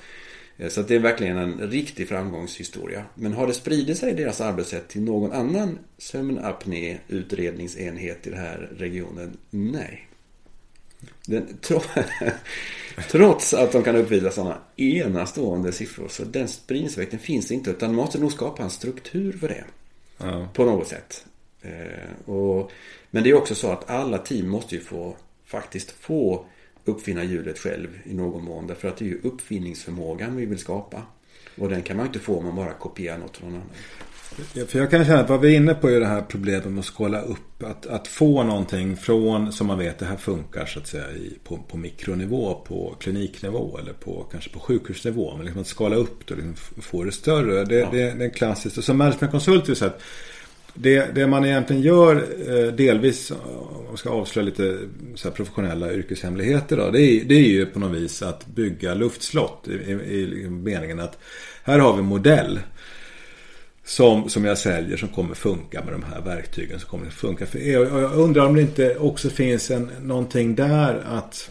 eh, 0.58 0.70
så 0.70 0.82
det 0.82 0.96
är 0.96 1.00
verkligen 1.00 1.38
en 1.38 1.72
riktig 1.72 2.10
framgångshistoria. 2.10 3.06
Men 3.16 3.34
har 3.34 3.48
det 3.48 3.54
spridit 3.54 3.98
sig 3.98 4.14
deras 4.14 4.42
arbetssätt 4.42 4.88
till 4.88 5.02
någon 5.02 5.32
annan 5.32 5.80
sömnapné 5.98 6.98
utredningsenhet 7.08 8.28
i 8.28 8.30
den 8.30 8.40
här 8.40 8.70
regionen? 8.78 9.38
Nej. 9.50 10.08
Den, 11.26 11.58
trots 13.12 13.54
att 13.54 13.72
de 13.72 13.84
kan 13.84 13.96
uppvisa 13.96 14.32
sådana 14.32 14.58
enastående 14.76 15.72
siffror 15.72 16.08
så 16.08 16.24
den 16.24 16.48
spridningseffekten 16.48 17.20
finns 17.20 17.52
inte 17.52 17.70
utan 17.70 17.90
man 17.90 17.96
måste 17.96 18.20
nog 18.20 18.32
skapa 18.32 18.64
en 18.64 18.70
struktur 18.70 19.32
för 19.32 19.48
det. 19.48 19.66
Ja. 20.18 20.48
På 20.54 20.66
något 20.66 20.88
sätt. 20.88 21.26
Eh, 21.62 22.30
och, 22.34 22.72
men 23.12 23.24
det 23.24 23.30
är 23.30 23.34
också 23.34 23.56
så 23.56 23.72
att 23.72 23.90
alla 23.90 24.18
team 24.18 24.50
måste 24.50 24.76
ju 24.76 24.82
få 24.82 25.16
faktiskt 25.46 25.92
få 25.92 26.46
uppfinna 26.86 27.24
hjulet 27.24 27.60
själv 27.60 28.00
i 28.04 28.14
någon 28.14 28.44
mån. 28.44 28.68
Därför 28.68 28.88
att 28.88 28.98
det 28.98 29.06
är 29.06 29.10
ju 29.10 29.22
uppfinningsförmågan 29.24 30.36
vi 30.36 30.46
vill 30.46 30.60
skapa. 30.60 31.02
Och 31.58 31.70
den 31.70 31.82
kan 31.82 31.98
man 31.98 32.06
inte 32.06 32.20
få 32.20 32.38
om 32.38 32.46
man 32.46 32.56
bara 32.56 32.74
kopierar 32.74 33.18
något 33.18 33.38
från 33.38 33.50
någon 33.50 33.62
annan. 33.62 33.76
För 34.68 34.80
jag 34.80 34.92
kan 34.92 35.06
känna 35.06 35.20
att 35.20 35.30
vad 35.30 35.42
vi 35.42 35.54
är 35.54 35.58
inne 35.58 35.74
på 35.74 35.90
är 35.90 36.00
det 36.00 36.06
här 36.06 36.22
problemet 36.22 36.66
med 36.66 36.80
att 36.80 36.86
skala 36.86 37.22
upp. 37.22 37.64
Att, 37.64 37.86
att 37.86 38.08
få 38.08 38.44
någonting 38.44 38.98
från, 38.98 39.52
som 39.52 39.68
man 39.68 39.80
vet, 39.80 40.00
det 40.00 40.06
här 40.06 40.18
funkar 40.18 40.66
så 40.66 40.80
att 40.80 40.88
säga 40.88 41.12
i, 41.12 41.38
på, 41.44 41.58
på 41.58 41.78
mikronivå, 41.78 42.54
på 42.54 42.96
kliniknivå 43.00 43.78
eller 43.82 43.94
på, 43.94 44.26
kanske 44.32 44.50
på 44.50 44.60
sjukhusnivå. 44.60 45.36
Men 45.36 45.46
liksom 45.46 45.62
att 45.62 45.68
skala 45.68 45.96
upp 45.96 46.28
det 46.28 46.34
och 46.34 46.40
liksom 46.40 46.56
få 46.82 47.04
det 47.04 47.12
större. 47.12 47.66
Det, 47.66 47.76
ja. 47.76 47.90
det, 47.92 48.14
det 48.14 48.26
är 48.26 48.30
klassiskt. 48.30 48.78
Och 48.78 48.84
som 48.84 48.98
managementkonsult 48.98 49.78
så 49.78 49.86
att 49.86 50.02
det, 50.74 51.16
det 51.16 51.28
man 51.28 51.46
egentligen 51.46 51.82
gör 51.82 52.16
eh, 52.48 52.74
delvis, 52.74 53.32
om 53.32 53.86
man 53.88 53.98
ska 53.98 54.10
avslöja 54.10 54.46
lite 54.46 54.78
så 55.16 55.32
professionella 55.32 55.94
yrkeshemligheter 55.94 56.78
då, 56.78 56.92
det 56.92 57.02
är, 57.02 57.24
det 57.26 57.36
är 57.36 57.48
ju 57.48 57.66
på 57.66 57.80
något 57.80 57.98
vis 57.98 58.22
att 58.22 58.48
bygga 58.48 58.94
luftslott 58.94 59.68
i, 59.68 59.92
i, 59.92 60.44
i 60.44 60.50
meningen 60.50 61.00
att 61.00 61.18
här 61.64 61.80
har 61.80 61.94
vi 61.94 62.00
en 62.00 62.06
modell 62.06 62.60
som, 63.88 64.30
som 64.30 64.46
jag 64.46 64.58
säljer 64.58 64.98
som 64.98 65.10
kommer 65.10 65.36
funka 65.36 65.84
med 65.84 65.94
de 65.94 66.04
här 66.04 66.22
verktygen 66.22 66.80
som 66.80 66.90
kommer 66.90 67.10
funka. 67.10 67.46
För 67.46 67.60
jag, 67.60 67.84
jag 67.84 68.14
undrar 68.14 68.46
om 68.46 68.56
det 68.56 68.62
inte 68.62 68.96
också 68.96 69.30
finns 69.30 69.72
en, 69.72 69.92
någonting 70.02 70.56
där 70.56 71.04
att 71.06 71.50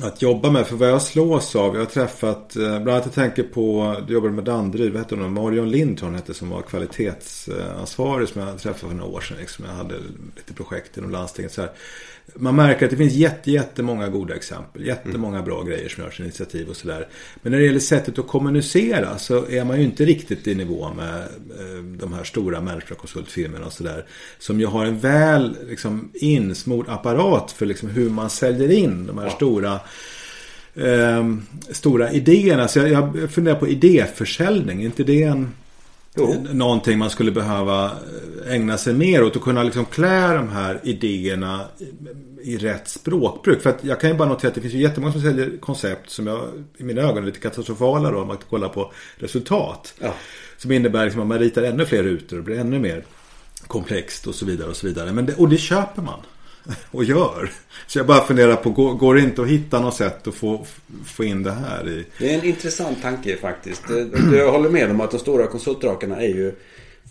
att 0.00 0.22
jobba 0.22 0.50
med. 0.50 0.66
För 0.66 0.76
vad 0.76 0.88
jag 0.88 1.02
slås 1.02 1.56
av, 1.56 1.74
jag 1.74 1.80
har 1.80 1.86
träffat, 1.86 2.56
eh, 2.56 2.62
bland 2.62 2.88
annat 2.88 3.04
jag 3.04 3.14
tänker 3.14 3.42
på, 3.42 3.96
du 4.06 4.14
jobbade 4.14 4.32
med 4.32 4.44
Danderyd, 4.44 4.92
vad 4.92 5.02
hette 5.02 5.14
hon? 5.14 5.32
Marion 5.32 5.70
Lindholm 5.70 6.14
hette 6.14 6.34
som 6.34 6.50
var 6.50 6.62
kvalitetsansvarig 6.62 8.28
som 8.28 8.40
jag 8.40 8.58
träffade 8.58 8.90
för 8.90 8.98
några 8.98 9.16
år 9.16 9.20
sedan. 9.20 9.36
Liksom. 9.40 9.64
Jag 9.64 9.72
hade 9.72 9.94
lite 10.36 10.54
projekt 10.54 10.96
inom 10.96 11.10
landstinget. 11.10 11.52
Så 11.52 11.60
här 11.60 11.70
man 12.34 12.56
märker 12.56 12.84
att 12.86 12.90
det 12.90 12.96
finns 12.96 13.12
jätte, 13.12 13.50
jättemånga 13.50 14.08
goda 14.08 14.34
exempel. 14.34 14.86
Jättemånga 14.86 15.42
bra 15.42 15.62
grejer 15.62 15.88
som 15.88 16.04
görs 16.04 16.20
initiativ 16.20 16.68
och 16.68 16.76
sådär. 16.76 17.08
Men 17.42 17.52
när 17.52 17.58
det 17.58 17.64
gäller 17.64 17.80
sättet 17.80 18.18
att 18.18 18.26
kommunicera 18.26 19.18
så 19.18 19.46
är 19.48 19.64
man 19.64 19.78
ju 19.78 19.84
inte 19.84 20.04
riktigt 20.04 20.46
i 20.46 20.54
nivå 20.54 20.90
med 20.96 21.18
eh, 21.20 21.82
de 21.84 22.12
här 22.12 22.24
stora 22.24 22.60
managementkonsultfirmorna 22.60 23.66
och 23.66 23.72
sådär. 23.72 24.06
Som 24.38 24.60
ju 24.60 24.66
har 24.66 24.84
en 24.84 24.98
väl 24.98 25.56
liksom, 25.68 26.10
insmord 26.14 26.86
apparat 26.88 27.52
för 27.52 27.66
liksom, 27.66 27.88
hur 27.88 28.10
man 28.10 28.30
säljer 28.30 28.70
in 28.70 29.06
de 29.06 29.18
här 29.18 29.28
stora 29.28 29.80
eh, 30.74 31.34
stora 31.70 32.12
idéerna. 32.12 32.68
Så 32.68 32.78
jag, 32.78 32.88
jag 32.90 33.30
funderar 33.30 33.56
på 33.56 33.68
idéförsäljning. 33.68 34.80
Är 34.80 34.86
inte 34.86 35.04
det 35.04 35.22
en 35.22 35.52
Jo. 36.14 36.46
Någonting 36.52 36.98
man 36.98 37.10
skulle 37.10 37.30
behöva 37.30 37.90
ägna 38.48 38.78
sig 38.78 38.94
mer 38.94 39.24
åt 39.24 39.36
och 39.36 39.42
kunna 39.42 39.62
liksom 39.62 39.84
klä 39.84 40.34
de 40.34 40.48
här 40.48 40.80
idéerna 40.82 41.60
i 42.42 42.56
rätt 42.56 42.88
språkbruk. 42.88 43.62
För 43.62 43.70
att 43.70 43.84
jag 43.84 44.00
kan 44.00 44.10
ju 44.10 44.16
bara 44.16 44.28
notera 44.28 44.48
att 44.48 44.54
det 44.54 44.60
finns 44.60 44.74
ju 44.74 44.78
jättemånga 44.78 45.12
som 45.12 45.22
säljer 45.22 45.58
koncept 45.60 46.10
som 46.10 46.26
jag 46.26 46.40
i 46.76 46.84
mina 46.84 47.02
ögon 47.02 47.22
är 47.22 47.26
lite 47.26 47.40
katastrofala 47.40 48.10
då 48.10 48.20
om 48.20 48.28
man 48.28 48.36
kollar 48.50 48.68
på 48.68 48.92
resultat. 49.16 49.94
Ja. 49.98 50.14
Som 50.56 50.72
innebär 50.72 51.04
liksom 51.04 51.22
att 51.22 51.28
man 51.28 51.38
ritar 51.38 51.62
ännu 51.62 51.86
fler 51.86 52.02
rutor 52.02 52.38
och 52.38 52.44
blir 52.44 52.58
ännu 52.58 52.78
mer 52.78 53.04
komplext 53.66 54.26
och 54.26 54.34
så 54.34 54.46
vidare 54.46 54.68
och 54.68 54.76
så 54.76 54.86
vidare. 54.86 55.12
Men 55.12 55.26
det, 55.26 55.34
och 55.34 55.48
det 55.48 55.58
köper 55.58 56.02
man. 56.02 56.20
och 56.90 57.04
gör. 57.04 57.50
Så 57.86 57.98
jag 57.98 58.06
bara 58.06 58.24
funderar 58.24 58.56
på, 58.56 58.70
går, 58.70 58.94
går 58.94 59.14
det 59.14 59.20
inte 59.20 59.42
att 59.42 59.48
hitta 59.48 59.80
något 59.80 59.96
sätt 59.96 60.26
att 60.26 60.34
få, 60.34 60.66
få 61.06 61.24
in 61.24 61.42
det 61.42 61.52
här 61.52 61.88
i? 61.88 62.06
Det 62.18 62.34
är 62.34 62.38
en 62.38 62.44
intressant 62.44 63.02
tanke 63.02 63.36
faktiskt. 63.36 63.82
Jag 64.32 64.52
håller 64.52 64.68
med 64.68 64.90
om 64.90 65.00
att 65.00 65.10
de 65.10 65.18
stora 65.18 65.46
konsultdrakarna 65.46 66.16
är 66.16 66.28
ju 66.28 66.52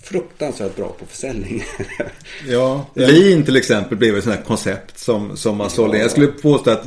fruktansvärt 0.03 0.75
bra 0.75 0.95
på 0.99 1.05
försäljning. 1.05 1.63
ja, 2.47 2.85
Lean 2.93 3.43
till 3.43 3.55
exempel 3.55 3.97
blev 3.97 4.17
ett 4.17 4.23
sånt 4.23 4.35
här 4.35 4.43
koncept 4.43 4.99
som, 4.99 5.37
som 5.37 5.57
man 5.57 5.69
sålde. 5.69 5.97
Jag 5.97 6.11
skulle 6.11 6.27
påstå 6.27 6.71
att 6.71 6.83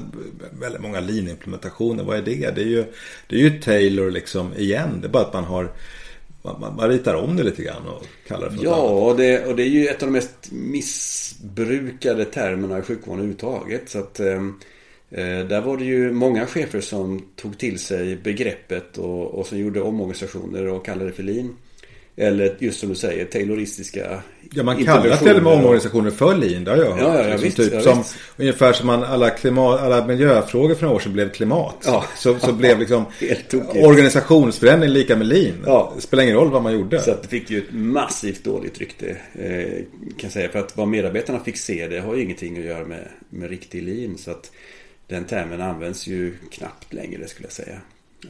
väldigt 0.61 0.81
många 0.81 1.01
Lean-implementationer, 1.01 2.05
vad 2.05 2.17
är 2.17 2.23
det? 2.23 2.51
Det 2.55 2.61
är 2.61 2.67
ju, 2.67 2.85
det 3.27 3.37
är 3.37 3.41
ju 3.41 3.61
Taylor 3.61 4.11
liksom 4.11 4.55
igen. 4.57 4.99
Det 5.01 5.07
är 5.07 5.11
bara 5.11 5.23
att 5.23 5.33
man 5.33 5.45
har 5.45 5.73
man, 6.45 6.77
man, 6.77 6.89
ritar 6.89 7.15
om 7.15 7.37
det 7.37 7.43
lite 7.43 7.63
grann 7.63 7.87
och 7.87 8.07
kallar 8.27 8.51
det 8.51 8.57
för 8.57 8.65
Ja, 8.65 8.81
och 8.81 9.17
det, 9.17 9.47
och 9.47 9.57
det 9.57 9.63
är 9.63 9.69
ju 9.69 9.87
ett 9.87 10.03
av 10.03 10.09
de 10.09 10.13
mest 10.13 10.53
missbrukade 10.53 12.25
termerna 12.25 12.79
i 12.79 12.83
sjukvården 12.83 13.19
överhuvudtaget. 13.19 13.89
Så 13.89 13.99
att, 13.99 14.21
eh, 14.21 14.43
eh, 15.11 15.47
där 15.47 15.61
var 15.61 15.77
det 15.77 15.85
ju 15.85 16.13
många 16.13 16.47
chefer 16.47 16.81
som 16.81 17.23
tog 17.37 17.59
till 17.59 17.79
sig 17.79 18.17
begreppet 18.17 18.99
och, 18.99 19.35
och 19.35 19.47
som 19.47 19.59
gjorde 19.59 19.81
omorganisationer 19.81 20.67
och 20.67 20.85
kallade 20.85 21.11
det 21.11 21.17
för 21.17 21.23
lean. 21.23 21.57
Eller 22.17 22.57
just 22.59 22.81
som 22.81 22.89
du 22.89 22.95
säger, 22.95 23.25
tayloristiska 23.25 24.23
Ja, 24.57 24.63
man 24.63 24.85
kallar 24.85 25.17
till 25.17 25.37
och 25.37 25.43
med 25.43 25.53
omorganisationer 25.53 26.11
för 26.11 26.35
lean. 26.35 26.65
Det 26.65 26.71
har 26.71 26.79
jag 26.79 26.91
hört. 26.91 27.01
Ja, 27.01 27.19
ja, 27.19 27.29
ja, 27.29 27.37
liksom, 27.37 27.65
typ, 27.65 27.83
som, 27.83 28.05
Ungefär 28.37 28.73
som 28.73 28.87
man, 28.87 29.05
alla, 29.05 29.31
klimat, 29.31 29.81
alla 29.81 30.07
miljöfrågor 30.07 30.75
för 30.75 30.83
några 30.83 30.97
år 30.97 31.01
sedan 31.01 31.13
blev 31.13 31.33
klimat. 31.33 31.77
Ja. 31.85 32.05
Så, 32.17 32.39
så 32.39 32.53
blev 32.53 32.79
liksom 32.79 33.05
organisationsförändring 33.75 34.91
lika 34.91 35.17
med 35.17 35.27
lean. 35.27 35.63
Ja. 35.67 35.93
Det 35.97 36.01
spelar 36.01 36.23
ingen 36.23 36.37
roll 36.37 36.51
vad 36.51 36.63
man 36.63 36.73
gjorde. 36.73 37.01
Så 37.01 37.11
att 37.11 37.23
det 37.23 37.29
fick 37.29 37.51
ju 37.51 37.59
ett 37.59 37.73
massivt 37.73 38.45
dåligt 38.45 38.79
rykte. 38.79 39.17
Eh, 39.35 39.85
kan 40.19 40.31
säga. 40.31 40.49
För 40.49 40.59
att 40.59 40.77
vad 40.77 40.89
medarbetarna 40.89 41.41
fick 41.41 41.57
se 41.57 41.89
det 41.89 42.01
har 42.01 42.15
ju 42.15 42.23
ingenting 42.23 42.59
att 42.59 42.65
göra 42.65 42.85
med, 42.85 43.09
med 43.31 43.51
riktig 43.51 43.83
lean. 43.83 44.19
Så 44.19 44.31
att 44.31 44.51
den 45.09 45.25
termen 45.25 45.61
används 45.61 46.07
ju 46.07 46.35
knappt 46.51 46.93
längre 46.93 47.29
skulle 47.29 47.47
jag 47.47 47.53
säga. 47.53 47.81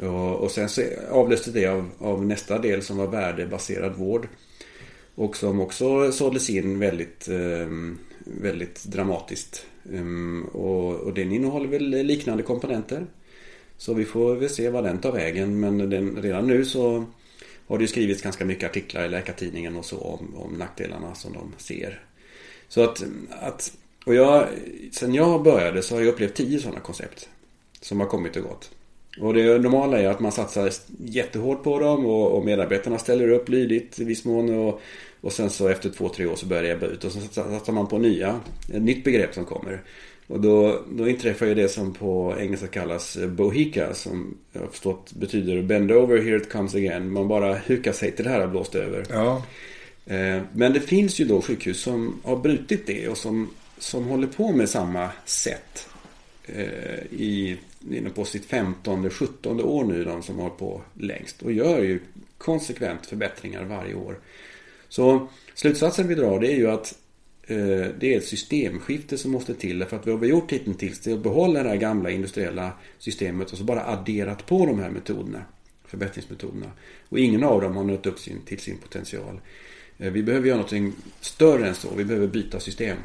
Och, 0.03 0.35
och 0.35 0.51
sen 0.51 0.69
så 0.69 0.83
avlöstes 1.11 1.55
det 1.55 1.67
av, 1.67 1.91
av 1.99 2.27
nästa 2.27 2.59
del 2.59 2.83
som 2.83 2.97
var 2.97 3.07
värdebaserad 3.07 3.95
vård. 3.97 4.29
Och 5.15 5.37
som 5.37 5.61
också 5.61 6.13
såldes 6.13 6.51
in 6.51 6.79
väldigt, 6.79 7.29
ehm, 7.29 7.99
väldigt 8.25 8.85
dramatiskt. 8.85 9.67
Ehm, 9.93 10.45
och, 10.45 10.95
och 10.95 11.15
den 11.15 11.33
innehåller 11.33 11.69
väl 11.69 11.91
liknande 11.91 12.43
komponenter. 12.43 13.07
Så 13.77 13.95
vi 13.95 14.05
får 14.05 14.35
väl 14.35 14.51
se 14.51 14.69
vad 14.69 14.85
den 14.85 14.99
tar 14.99 15.13
vägen. 15.13 15.61
Men 15.61 15.91
den, 15.91 16.23
redan 16.23 16.47
nu 16.47 16.65
så 16.65 17.05
har 17.67 17.79
det 17.79 17.85
ju 17.85 17.89
skrivits 17.89 18.23
ganska 18.23 18.45
mycket 18.45 18.71
artiklar 18.71 19.05
i 19.05 19.09
Läkartidningen 19.09 19.77
och 19.77 19.85
så 19.85 19.99
om, 19.99 20.35
om 20.37 20.53
nackdelarna 20.53 21.15
som 21.15 21.33
de 21.33 21.53
ser. 21.59 22.03
Så 22.69 22.85
att, 22.85 23.05
att 23.31 23.73
och 24.07 24.15
jag, 24.15 24.49
sen 24.93 25.15
jag 25.15 25.43
började 25.43 25.83
så 25.83 25.95
har 25.95 26.01
jag 26.01 26.09
upplevt 26.09 26.35
tio 26.35 26.59
sådana 26.59 26.81
koncept. 26.81 27.29
Som 27.81 28.01
har 28.01 28.07
kommit 28.07 28.37
och 28.37 28.43
gått. 28.43 28.71
Och 29.21 29.35
det 29.35 29.59
normala 29.59 29.99
är 29.99 30.09
att 30.09 30.21
man 30.21 30.33
satsar 30.33 30.73
jättehårt 30.99 31.63
på 31.63 31.79
dem 31.79 32.07
och, 32.07 32.37
och 32.37 32.45
medarbetarna 32.45 32.99
ställer 32.99 33.29
upp 33.29 33.49
lydigt 33.49 34.01
i 34.01 34.05
viss 34.05 34.25
mån. 34.25 34.59
Och, 34.59 34.81
och 35.21 35.33
sen 35.33 35.51
så 35.51 35.69
efter 35.69 35.91
två, 35.91 36.09
tre 36.09 36.27
år 36.27 36.37
så 36.37 36.47
börjar 36.47 36.63
det 36.63 36.71
ebba 36.71 36.87
ut 36.87 37.05
och 37.05 37.13
så 37.13 37.21
satsar 37.21 37.73
man 37.73 37.87
på 37.87 37.99
nya. 37.99 38.41
Ett 38.75 38.83
nytt 38.83 39.05
begrepp 39.05 39.35
som 39.35 39.45
kommer. 39.45 39.83
Och 40.27 40.41
då, 40.41 40.83
då 40.91 41.09
inträffar 41.09 41.47
ju 41.47 41.55
det 41.55 41.69
som 41.69 41.95
på 41.95 42.35
engelska 42.39 42.67
kallas 42.67 43.19
bohika 43.29 43.95
som 43.95 44.37
jag 44.53 44.61
har 44.61 44.69
förstått 44.69 45.13
betyder 45.13 45.63
bend 45.63 45.93
over, 45.93 46.23
here 46.23 46.37
it 46.37 46.53
comes 46.53 46.75
again. 46.75 47.11
Man 47.11 47.29
bara 47.29 47.55
hukar 47.55 47.93
sig 47.93 48.13
till 48.13 48.25
det 48.25 48.31
här 48.31 48.41
har 48.41 48.47
blåst 48.47 48.75
över. 48.75 49.05
Ja. 49.11 49.43
Eh, 50.07 50.43
men 50.53 50.73
det 50.73 50.81
finns 50.81 51.21
ju 51.21 51.25
då 51.25 51.43
sjukhus 51.43 51.81
som 51.81 52.21
har 52.25 52.37
brutit 52.37 52.87
det 52.87 53.09
och 53.09 53.17
som, 53.17 53.51
som 53.79 54.05
håller 54.05 54.27
på 54.27 54.53
med 54.53 54.69
samma 54.69 55.09
sätt 55.25 55.89
eh, 56.47 57.13
inne 57.91 58.11
på 58.11 58.25
sitt 58.25 58.45
15 58.45 59.11
17 59.11 59.61
år 59.61 59.85
nu 59.85 60.05
de 60.05 60.23
som 60.23 60.39
har 60.39 60.51
på 60.51 60.83
längst 60.95 61.43
och 61.43 61.53
gör 61.53 61.83
ju 61.83 62.01
konsekvent 62.39 63.07
förbättringar 63.07 63.65
varje 63.65 63.95
år. 63.95 64.19
Så 64.89 65.29
slutsatsen 65.55 66.09
vi 66.09 66.15
drar 66.15 66.41
det 66.41 66.53
är 66.53 66.57
ju 66.57 66.71
att 66.71 66.99
eh, 67.43 67.87
det 67.99 68.15
är 68.15 68.19
ett 68.19 68.25
systemskifte 68.25 69.19
som 69.19 69.31
måste 69.31 69.55
till. 69.55 69.79
Därför 69.79 69.97
att 69.97 70.07
vad 70.07 70.21
vi 70.21 70.31
har 70.31 70.39
gjort 70.39 70.53
hittills 70.53 71.07
är 71.07 71.15
att 71.15 71.23
behålla 71.23 71.63
det 71.63 71.69
här 71.69 71.77
gamla 71.77 72.11
industriella 72.11 72.73
systemet 72.99 73.53
och 73.53 73.59
så 73.59 73.65
bara 73.65 73.87
adderat 73.87 74.47
på 74.47 74.67
de 74.67 74.79
här 74.79 74.91
metoderna. 74.91 75.43
Förbättringsmetoderna. 75.87 76.71
Och 77.09 77.19
ingen 77.19 77.45
av 77.45 77.61
dem 77.61 77.77
har 77.77 77.85
nått 77.85 78.07
upp 78.07 78.19
sin, 78.19 78.41
till 78.41 78.59
sin 78.59 78.79
potential. 78.79 79.41
Eh, 79.99 80.13
vi 80.13 80.23
behöver 80.23 80.47
göra 80.47 80.57
någonting 80.57 80.93
större 81.21 81.69
än 81.69 81.75
så. 81.75 81.89
Vi 81.97 82.05
behöver 82.05 82.27
byta 82.27 82.61
system. 82.61 82.97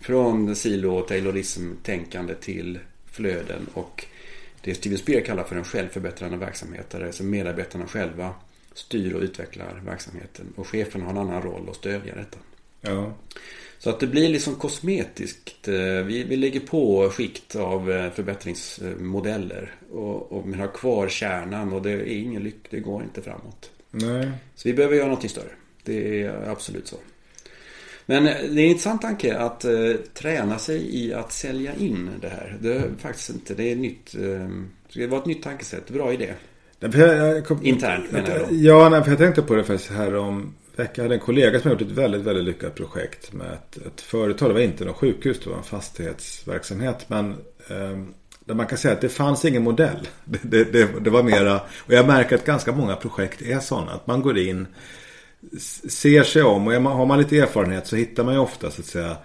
Från 0.00 0.56
silo 0.56 0.94
och 0.94 1.08
taylorism-tänkande 1.08 2.34
till 2.34 2.78
flöden 3.06 3.66
och 3.74 4.06
det 4.64 4.74
Steven 4.74 4.98
Spear 4.98 5.20
kallar 5.20 5.44
för 5.44 5.56
en 5.56 5.64
självförbättrande 5.64 6.36
verksamhet. 6.36 6.90
Där 6.90 7.06
alltså 7.06 7.24
medarbetarna 7.24 7.86
själva 7.86 8.34
styr 8.74 9.12
och 9.12 9.22
utvecklar 9.22 9.82
verksamheten. 9.86 10.52
Och 10.56 10.68
chefen 10.68 11.02
har 11.02 11.10
en 11.10 11.18
annan 11.18 11.42
roll 11.42 11.68
att 11.70 11.76
stödja 11.76 12.14
detta. 12.14 12.38
Ja. 12.80 13.14
Så 13.78 13.90
att 13.90 14.00
det 14.00 14.06
blir 14.06 14.28
liksom 14.28 14.54
kosmetiskt. 14.54 15.68
Eh, 15.68 15.74
vi, 15.74 16.24
vi 16.28 16.36
lägger 16.36 16.60
på 16.60 17.10
skikt 17.10 17.56
av 17.56 17.92
eh, 17.92 18.12
förbättringsmodeller. 18.12 19.74
Och, 19.90 20.32
och 20.32 20.48
men 20.48 20.60
har 20.60 20.68
kvar 20.68 21.08
kärnan 21.08 21.72
och 21.72 21.82
det 21.82 21.90
är 21.90 22.06
ingen 22.06 22.42
lyck. 22.42 22.70
Det 22.70 22.80
går 22.80 23.02
inte 23.02 23.22
framåt. 23.22 23.70
Nej. 23.90 24.30
Så 24.54 24.68
vi 24.68 24.74
behöver 24.74 24.96
göra 24.96 25.06
någonting 25.06 25.30
större. 25.30 25.52
Det 25.82 26.22
är 26.22 26.48
absolut 26.50 26.86
så. 26.86 26.96
Men 28.06 28.26
eh, 28.26 28.32
det 28.32 28.40
är 28.40 28.50
en 28.50 28.58
intressant 28.58 29.02
tanke 29.02 29.38
att 29.38 29.64
eh, 29.64 29.72
träna 30.14 30.58
sig 30.58 31.04
i 31.04 31.14
att 31.14 31.32
sälja 31.32 31.74
in 31.74 32.10
det 32.20 32.28
här. 32.28 32.56
Det 32.60 32.74
är 32.74 32.90
faktiskt 32.98 33.30
inte, 33.30 33.54
det 33.54 33.72
är 33.72 33.76
nytt. 33.76 34.14
Eh, 34.14 34.48
det 34.94 35.06
var 35.06 35.18
ett 35.18 35.26
nytt 35.26 35.42
tankesätt. 35.42 35.90
Bra 35.90 36.12
idé. 36.12 36.32
Jag, 36.78 37.46
kom, 37.46 37.66
Internt 37.66 38.12
menar 38.12 38.30
jag 38.30 38.40
då. 38.40 38.46
Ja, 38.50 38.88
nej, 38.88 39.02
för 39.02 39.10
jag 39.10 39.18
tänkte 39.18 39.42
på 39.42 39.54
det 39.54 39.64
faktiskt 39.64 39.90
här 39.90 40.14
om 40.14 40.54
vecka. 40.76 40.92
Jag 40.94 41.02
hade 41.02 41.14
en 41.14 41.20
kollega 41.20 41.60
som 41.60 41.70
har 41.70 41.74
gjort 41.74 41.90
ett 41.90 41.98
väldigt, 41.98 42.22
väldigt 42.22 42.44
lyckat 42.44 42.74
projekt 42.74 43.32
med 43.32 43.52
ett, 43.52 43.76
ett 43.86 44.00
företag. 44.00 44.50
Det 44.50 44.54
var 44.54 44.60
inte 44.60 44.84
något 44.84 44.96
sjukhus, 44.96 45.40
det 45.44 45.50
var 45.50 45.56
en 45.56 45.62
fastighetsverksamhet. 45.62 47.04
Men 47.08 47.30
eh, 47.68 47.98
där 48.44 48.54
man 48.54 48.66
kan 48.66 48.78
säga 48.78 48.94
att 48.94 49.00
det 49.00 49.08
fanns 49.08 49.44
ingen 49.44 49.62
modell. 49.62 50.08
Det, 50.24 50.38
det, 50.42 50.72
det, 50.72 50.88
det, 51.00 51.10
var 51.10 51.22
mera, 51.22 51.60
och 51.78 51.92
jag 51.92 52.06
märker 52.06 52.36
att 52.36 52.44
ganska 52.44 52.72
många 52.72 52.96
projekt 52.96 53.42
är 53.42 53.60
sådana. 53.60 53.92
Att 53.92 54.06
man 54.06 54.22
går 54.22 54.38
in, 54.38 54.66
ser 55.88 56.22
sig 56.22 56.42
om 56.42 56.66
och 56.66 56.72
har 56.72 57.06
man 57.06 57.18
lite 57.18 57.38
erfarenhet 57.38 57.86
så 57.86 57.96
hittar 57.96 58.24
man 58.24 58.34
ju 58.34 58.40
ofta 58.40 58.70
så 58.70 58.80
att 58.80 58.86
säga 58.86 59.16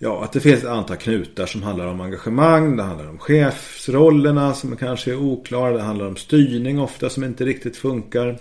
Ja, 0.00 0.24
att 0.24 0.32
det 0.32 0.40
finns 0.40 0.62
ett 0.62 0.68
antal 0.68 0.96
knutar 0.96 1.46
som 1.46 1.62
handlar 1.62 1.86
om 1.86 2.00
engagemang, 2.00 2.76
det 2.76 2.82
handlar 2.82 3.08
om 3.08 3.18
chefsrollerna 3.18 4.54
som 4.54 4.76
kanske 4.76 5.10
är 5.10 5.16
oklara, 5.16 5.76
det 5.76 5.82
handlar 5.82 6.06
om 6.06 6.16
styrning 6.16 6.80
ofta 6.80 7.10
som 7.10 7.24
inte 7.24 7.44
riktigt 7.44 7.76
funkar. 7.76 8.38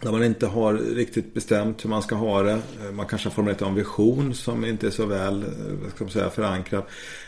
Där 0.00 0.12
man 0.12 0.24
inte 0.24 0.46
har 0.46 0.74
riktigt 0.74 1.34
bestämt 1.34 1.84
hur 1.84 1.90
man 1.90 2.02
ska 2.02 2.14
ha 2.14 2.42
det. 2.42 2.52
Eh, 2.52 2.92
man 2.92 3.06
kanske 3.06 3.28
har 3.28 3.34
formulerat 3.34 3.62
en 3.62 3.74
vision 3.74 4.34
som 4.34 4.64
inte 4.64 4.86
är 4.86 4.90
så 4.90 5.06
väl 5.06 5.42
eh, 5.42 5.90
ska 5.94 6.04
man 6.04 6.10
säga, 6.10 6.30
förankrad. 6.30 6.82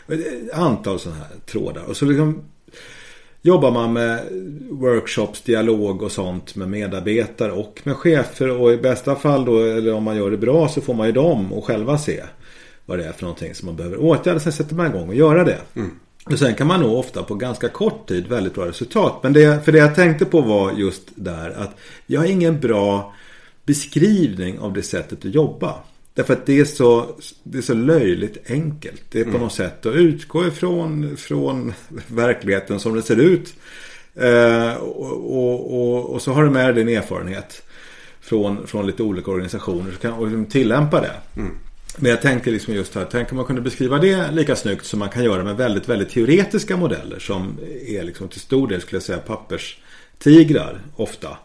Ett 0.07 0.53
antal 0.53 0.99
sådana 0.99 1.19
här 1.19 1.27
trådar. 1.45 1.83
Och 1.83 1.97
så 1.97 2.05
liksom 2.05 2.43
jobbar 3.45 3.71
man 3.71 3.93
med 3.93 4.19
workshops, 4.69 5.41
dialog 5.41 6.01
och 6.01 6.11
sånt 6.11 6.55
med 6.55 6.69
medarbetare 6.69 7.51
och 7.51 7.81
med 7.83 7.95
chefer. 7.95 8.49
Och 8.61 8.73
i 8.73 8.77
bästa 8.77 9.15
fall 9.15 9.45
då, 9.45 9.59
eller 9.59 9.93
om 9.93 10.03
man 10.03 10.17
gör 10.17 10.31
det 10.31 10.37
bra 10.37 10.67
så 10.67 10.81
får 10.81 10.93
man 10.93 11.07
ju 11.07 11.13
dem 11.13 11.53
och 11.53 11.65
själva 11.65 11.97
se 11.97 12.23
vad 12.85 12.99
det 12.99 13.05
är 13.05 13.11
för 13.11 13.21
någonting 13.21 13.55
som 13.55 13.65
man 13.65 13.75
behöver 13.75 13.97
åtgärda. 13.97 14.39
Sen 14.39 14.53
sätter 14.53 14.75
man 14.75 14.87
igång 14.87 15.07
och 15.09 15.15
göra 15.15 15.43
det. 15.43 15.57
Mm. 15.75 15.91
Och 16.25 16.39
sen 16.39 16.55
kan 16.55 16.67
man 16.67 16.81
nå 16.81 16.97
ofta 16.97 17.23
på 17.23 17.35
ganska 17.35 17.69
kort 17.69 18.07
tid 18.07 18.27
väldigt 18.27 18.53
bra 18.53 18.67
resultat. 18.67 19.19
Men 19.23 19.33
det, 19.33 19.65
för 19.65 19.71
det 19.71 19.77
jag 19.77 19.95
tänkte 19.95 20.25
på 20.25 20.41
var 20.41 20.71
just 20.71 21.03
där 21.15 21.49
att 21.49 21.75
jag 22.05 22.19
har 22.21 22.27
ingen 22.27 22.59
bra 22.59 23.13
beskrivning 23.65 24.59
av 24.59 24.73
det 24.73 24.83
sättet 24.83 25.25
att 25.25 25.33
jobba. 25.33 25.73
Därför 26.15 26.33
att 26.33 26.45
det 26.45 26.59
är 26.59 26.65
så, 26.65 27.15
det 27.43 27.57
är 27.57 27.61
så 27.61 27.73
löjligt 27.73 28.51
enkelt. 28.51 29.01
Det 29.09 29.19
är 29.19 29.23
på 29.23 29.29
mm. 29.29 29.41
något 29.41 29.53
sätt 29.53 29.85
att 29.85 29.95
utgå 29.95 30.47
ifrån 30.47 31.17
från 31.17 31.73
verkligheten 32.07 32.79
som 32.79 32.95
det 32.95 33.01
ser 33.01 33.19
ut. 33.19 33.53
Eh, 34.15 34.73
och, 34.73 35.37
och, 35.37 35.81
och, 35.81 36.13
och, 36.13 36.21
så 36.21 36.33
har 36.33 36.43
du 36.43 36.49
med 36.49 36.75
dig 36.75 36.83
din 36.83 36.97
erfarenhet 36.97 37.63
från, 38.21 38.67
från 38.67 38.87
lite 38.87 39.03
olika 39.03 39.31
organisationer 39.31 39.93
och, 39.95 40.01
kan, 40.01 40.13
och 40.13 40.27
liksom 40.27 40.45
tillämpa 40.45 41.01
det. 41.01 41.15
Mm. 41.35 41.51
Men 41.97 42.11
jag 42.11 42.21
tänker 42.21 42.51
liksom 42.51 42.73
just 42.73 42.95
här, 42.95 43.07
tänk 43.11 43.31
om 43.31 43.37
man 43.37 43.45
kunde 43.45 43.61
beskriva 43.61 43.97
det 43.97 44.31
lika 44.31 44.55
snyggt 44.55 44.85
som 44.85 44.99
man 44.99 45.09
kan 45.09 45.23
göra 45.23 45.43
med 45.43 45.57
väldigt, 45.57 45.89
väldigt 45.89 46.09
teoretiska 46.09 46.77
modeller 46.77 47.19
som 47.19 47.57
är 47.87 48.03
liksom 48.03 48.27
till 48.27 48.39
stor 48.39 48.67
del 48.67 48.81
skulle 48.81 48.97
jag 48.97 49.03
säga 49.03 49.19
papperstigrar 49.19 50.81
ofta. 50.95 51.37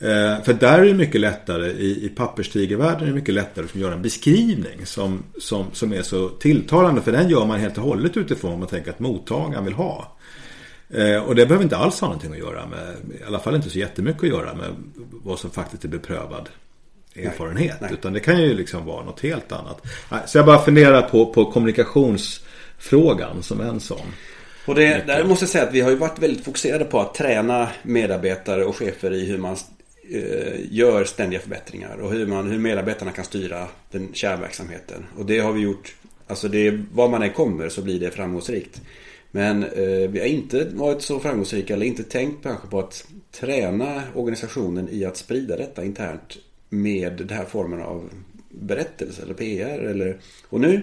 Eh, 0.00 0.42
för 0.42 0.52
där 0.52 0.78
är 0.78 0.84
det 0.84 0.94
mycket 0.94 1.20
lättare 1.20 1.66
i, 1.66 2.06
i 2.06 2.08
papperstigervärlden 2.08 3.02
är 3.02 3.06
det 3.06 3.12
mycket 3.12 3.34
lättare 3.34 3.64
att 3.64 3.74
göra 3.74 3.94
en 3.94 4.02
beskrivning 4.02 4.86
som, 4.86 5.22
som, 5.40 5.66
som 5.72 5.92
är 5.92 6.02
så 6.02 6.28
tilltalande 6.28 7.02
för 7.02 7.12
den 7.12 7.28
gör 7.28 7.46
man 7.46 7.60
helt 7.60 7.78
och 7.78 7.84
hållet 7.84 8.16
utifrån 8.16 8.50
vad 8.50 8.58
man 8.58 8.68
tänker 8.68 8.90
att 8.90 9.00
mottagaren 9.00 9.64
vill 9.64 9.74
ha. 9.74 10.16
Eh, 10.90 11.22
och 11.22 11.34
det 11.34 11.46
behöver 11.46 11.64
inte 11.64 11.76
alls 11.76 12.00
ha 12.00 12.08
någonting 12.08 12.32
att 12.32 12.38
göra 12.38 12.66
med, 12.66 12.96
i 13.20 13.24
alla 13.26 13.38
fall 13.38 13.54
inte 13.54 13.70
så 13.70 13.78
jättemycket 13.78 14.22
att 14.22 14.28
göra 14.28 14.54
med 14.54 14.66
vad 15.24 15.38
som 15.38 15.50
faktiskt 15.50 15.84
är 15.84 15.88
beprövad 15.88 16.48
erfarenhet. 17.16 17.76
Nej, 17.80 17.90
nej. 17.90 17.92
Utan 17.92 18.12
det 18.12 18.20
kan 18.20 18.42
ju 18.42 18.54
liksom 18.54 18.86
vara 18.86 19.04
något 19.04 19.20
helt 19.20 19.52
annat. 19.52 19.86
Så 20.26 20.38
jag 20.38 20.46
bara 20.46 20.58
funderar 20.58 21.02
på, 21.02 21.32
på 21.32 21.52
kommunikationsfrågan 21.52 23.42
som 23.42 23.60
en 23.60 23.80
sån. 23.80 24.06
Och 24.66 24.74
det, 24.74 25.06
där 25.06 25.24
måste 25.24 25.42
jag 25.42 25.50
säga 25.50 25.64
att 25.64 25.74
vi 25.74 25.80
har 25.80 25.90
ju 25.90 25.96
varit 25.96 26.18
väldigt 26.18 26.44
fokuserade 26.44 26.84
på 26.84 27.00
att 27.00 27.14
träna 27.14 27.68
medarbetare 27.82 28.64
och 28.64 28.76
chefer 28.76 29.12
i 29.12 29.26
hur 29.26 29.38
man 29.38 29.56
Eh, 30.10 30.60
gör 30.70 31.04
ständiga 31.04 31.40
förbättringar 31.40 31.96
och 31.96 32.12
hur, 32.12 32.26
man, 32.26 32.50
hur 32.50 32.58
medarbetarna 32.58 33.12
kan 33.12 33.24
styra 33.24 33.68
den 33.90 34.08
kärnverksamheten. 34.12 35.06
Och 35.16 35.26
det 35.26 35.38
har 35.38 35.52
vi 35.52 35.60
gjort, 35.60 35.94
alltså 36.26 36.48
det, 36.48 36.80
var 36.92 37.08
man 37.08 37.22
än 37.22 37.32
kommer 37.32 37.68
så 37.68 37.82
blir 37.82 38.00
det 38.00 38.10
framgångsrikt. 38.10 38.80
Men 39.30 39.62
eh, 39.62 40.10
vi 40.10 40.18
har 40.18 40.26
inte 40.26 40.68
varit 40.74 41.02
så 41.02 41.20
framgångsrika 41.20 41.74
eller 41.74 41.86
inte 41.86 42.02
tänkt 42.02 42.42
kanske 42.42 42.68
på 42.68 42.78
att 42.78 43.06
träna 43.30 44.02
organisationen 44.14 44.88
i 44.88 45.04
att 45.04 45.16
sprida 45.16 45.56
detta 45.56 45.84
internt 45.84 46.38
med 46.68 47.12
den 47.12 47.30
här 47.30 47.44
formen 47.44 47.82
av 47.82 48.10
berättelse 48.50 49.22
eller 49.22 49.34
PR. 49.34 49.78
Eller, 49.78 50.18
och 50.48 50.60
nu 50.60 50.82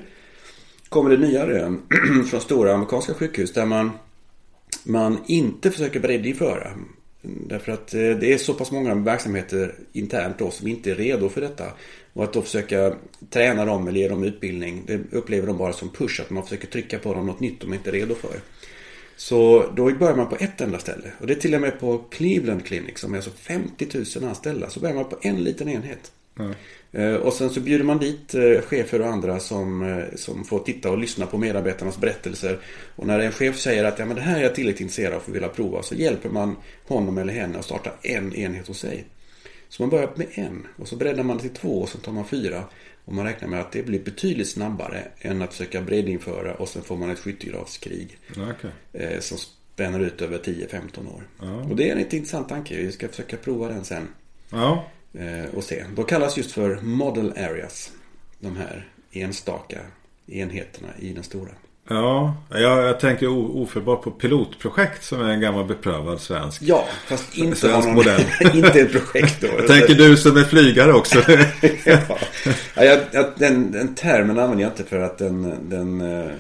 kommer 0.89 1.09
det 1.09 1.17
nya 1.17 1.47
rön 1.47 1.81
från 2.29 2.41
stora 2.41 2.73
amerikanska 2.73 3.13
sjukhus 3.13 3.53
där 3.53 3.65
man, 3.65 3.91
man 4.83 5.17
inte 5.27 5.71
försöker 5.71 5.99
breddinföra. 5.99 6.71
Därför 7.25 7.71
att 7.71 7.93
eh, 7.93 7.99
det 7.99 8.33
är 8.33 8.37
så 8.37 8.53
pass 8.53 8.71
många 8.71 8.95
verksamheter 8.95 9.75
internt 9.93 10.39
då 10.39 10.51
som 10.51 10.67
inte 10.67 10.91
är 10.91 10.95
redo 10.95 11.29
för 11.29 11.41
detta. 11.41 11.65
Och 12.13 12.23
att 12.23 12.33
då 12.33 12.41
försöka 12.41 12.95
träna 13.29 13.65
dem 13.65 13.87
eller 13.87 13.99
ge 13.99 14.07
dem 14.07 14.23
utbildning, 14.23 14.83
det 14.87 14.99
upplever 15.11 15.47
de 15.47 15.57
bara 15.57 15.73
som 15.73 15.89
push. 15.89 16.21
Att 16.21 16.29
man 16.29 16.43
försöker 16.43 16.67
trycka 16.67 16.99
på 16.99 17.13
dem 17.13 17.25
något 17.25 17.39
nytt 17.39 17.61
de 17.61 17.73
inte 17.73 17.89
är 17.89 17.93
redo 17.93 18.15
för. 18.15 18.39
Så 19.15 19.65
då 19.75 19.91
börjar 19.91 20.15
man 20.15 20.29
på 20.29 20.35
ett 20.39 20.61
enda 20.61 20.79
ställe. 20.79 21.11
Och 21.19 21.27
det 21.27 21.33
är 21.33 21.39
till 21.39 21.55
och 21.55 21.61
med 21.61 21.79
på 21.79 21.97
Cleveland 21.97 22.65
Clinic 22.65 22.99
som 22.99 23.13
är 23.13 23.17
alltså 23.17 23.31
50 23.31 23.87
000 24.19 24.29
anställda. 24.29 24.69
Så 24.69 24.79
börjar 24.79 24.95
man 24.95 25.09
på 25.09 25.17
en 25.21 25.43
liten 25.43 25.69
enhet. 25.69 26.11
Mm. 26.39 27.21
Och 27.21 27.33
sen 27.33 27.49
så 27.49 27.59
bjuder 27.59 27.85
man 27.85 27.99
dit 27.99 28.35
eh, 28.35 28.61
chefer 28.61 29.01
och 29.01 29.07
andra 29.07 29.39
som, 29.39 29.83
eh, 29.83 30.15
som 30.15 30.45
får 30.45 30.59
titta 30.59 30.91
och 30.91 30.97
lyssna 30.97 31.25
på 31.25 31.37
medarbetarnas 31.37 31.97
berättelser. 31.97 32.59
Och 32.95 33.07
när 33.07 33.19
en 33.19 33.31
chef 33.31 33.59
säger 33.59 33.83
att 33.83 33.99
ja, 33.99 34.05
men 34.05 34.15
det 34.15 34.21
här 34.21 34.39
är 34.39 34.43
jag 34.43 34.55
tillräckligt 34.55 34.81
intresserad 34.81 35.13
av 35.13 35.21
och 35.25 35.35
vill 35.35 35.43
prova. 35.43 35.83
Så 35.83 35.95
hjälper 35.95 36.29
man 36.29 36.55
honom 36.87 37.17
eller 37.17 37.33
henne 37.33 37.59
att 37.59 37.65
starta 37.65 37.91
en 38.01 38.35
enhet 38.35 38.67
hos 38.67 38.79
sig. 38.79 39.05
Så 39.69 39.83
man 39.83 39.89
börjar 39.89 40.09
med 40.15 40.27
en 40.31 40.67
och 40.77 40.87
så 40.87 40.95
breddar 40.95 41.23
man 41.23 41.39
till 41.39 41.49
två 41.49 41.81
och 41.81 41.89
så 41.89 41.97
tar 41.97 42.11
man 42.11 42.25
fyra. 42.25 42.63
Och 43.05 43.13
man 43.13 43.25
räknar 43.25 43.47
med 43.47 43.59
att 43.59 43.71
det 43.71 43.83
blir 43.83 43.99
betydligt 43.99 44.49
snabbare 44.49 45.07
än 45.19 45.41
att 45.41 45.51
försöka 45.51 45.81
breddinföra 45.81 46.55
och 46.55 46.69
sen 46.69 46.83
får 46.83 46.97
man 46.97 47.09
ett 47.09 47.19
skyttegravskrig. 47.19 48.17
Okay. 48.31 48.71
Eh, 48.93 49.19
som 49.19 49.37
spänner 49.37 49.99
ut 49.99 50.21
över 50.21 50.37
10-15 50.37 51.15
år. 51.15 51.27
Ja. 51.41 51.55
Och 51.55 51.75
det 51.75 51.89
är 51.89 51.95
en 51.95 51.99
intressant 51.99 52.49
tanke. 52.49 52.77
Vi 52.77 52.91
ska 52.91 53.07
försöka 53.07 53.37
prova 53.37 53.67
den 53.67 53.83
sen. 53.83 54.07
Ja. 54.49 54.85
Eh, 55.19 55.55
och 55.55 55.63
se. 55.63 55.83
De 55.95 56.05
kallas 56.05 56.37
just 56.37 56.51
för 56.51 56.79
model 56.81 57.33
areas. 57.37 57.91
De 58.39 58.57
här 58.57 58.87
enstaka 59.11 59.77
enheterna 60.27 60.87
i 60.99 61.13
den 61.13 61.23
stora. 61.23 61.51
Ja, 61.89 62.35
jag, 62.49 62.83
jag 62.83 62.99
tänker 62.99 63.27
ofelbart 63.27 64.01
på 64.01 64.11
pilotprojekt 64.11 65.03
som 65.03 65.21
är 65.21 65.29
en 65.29 65.41
gammal 65.41 65.65
beprövad 65.65 66.21
svensk 66.21 66.61
Ja, 66.61 66.87
fast 67.07 67.37
inte 67.37 67.55
svensk 67.55 67.87
någon, 67.87 67.95
modell. 67.95 68.21
inte 68.53 68.79
ett 68.79 68.91
projekt 68.91 69.41
då. 69.41 69.47
jag 69.57 69.67
tänker 69.67 69.95
du 69.95 70.17
som 70.17 70.37
är 70.37 70.43
flygare 70.43 70.93
också. 70.93 71.19
ja. 71.85 71.99
ja 72.75 72.83
jag, 72.83 72.99
jag, 73.11 73.25
den, 73.37 73.71
den 73.71 73.95
termen 73.95 74.39
använder 74.39 74.63
jag 74.63 74.71
inte 74.71 74.83
för 74.83 74.99
att 74.99 75.17
den, 75.17 75.69
den 75.69 76.01
eh, 76.01 76.31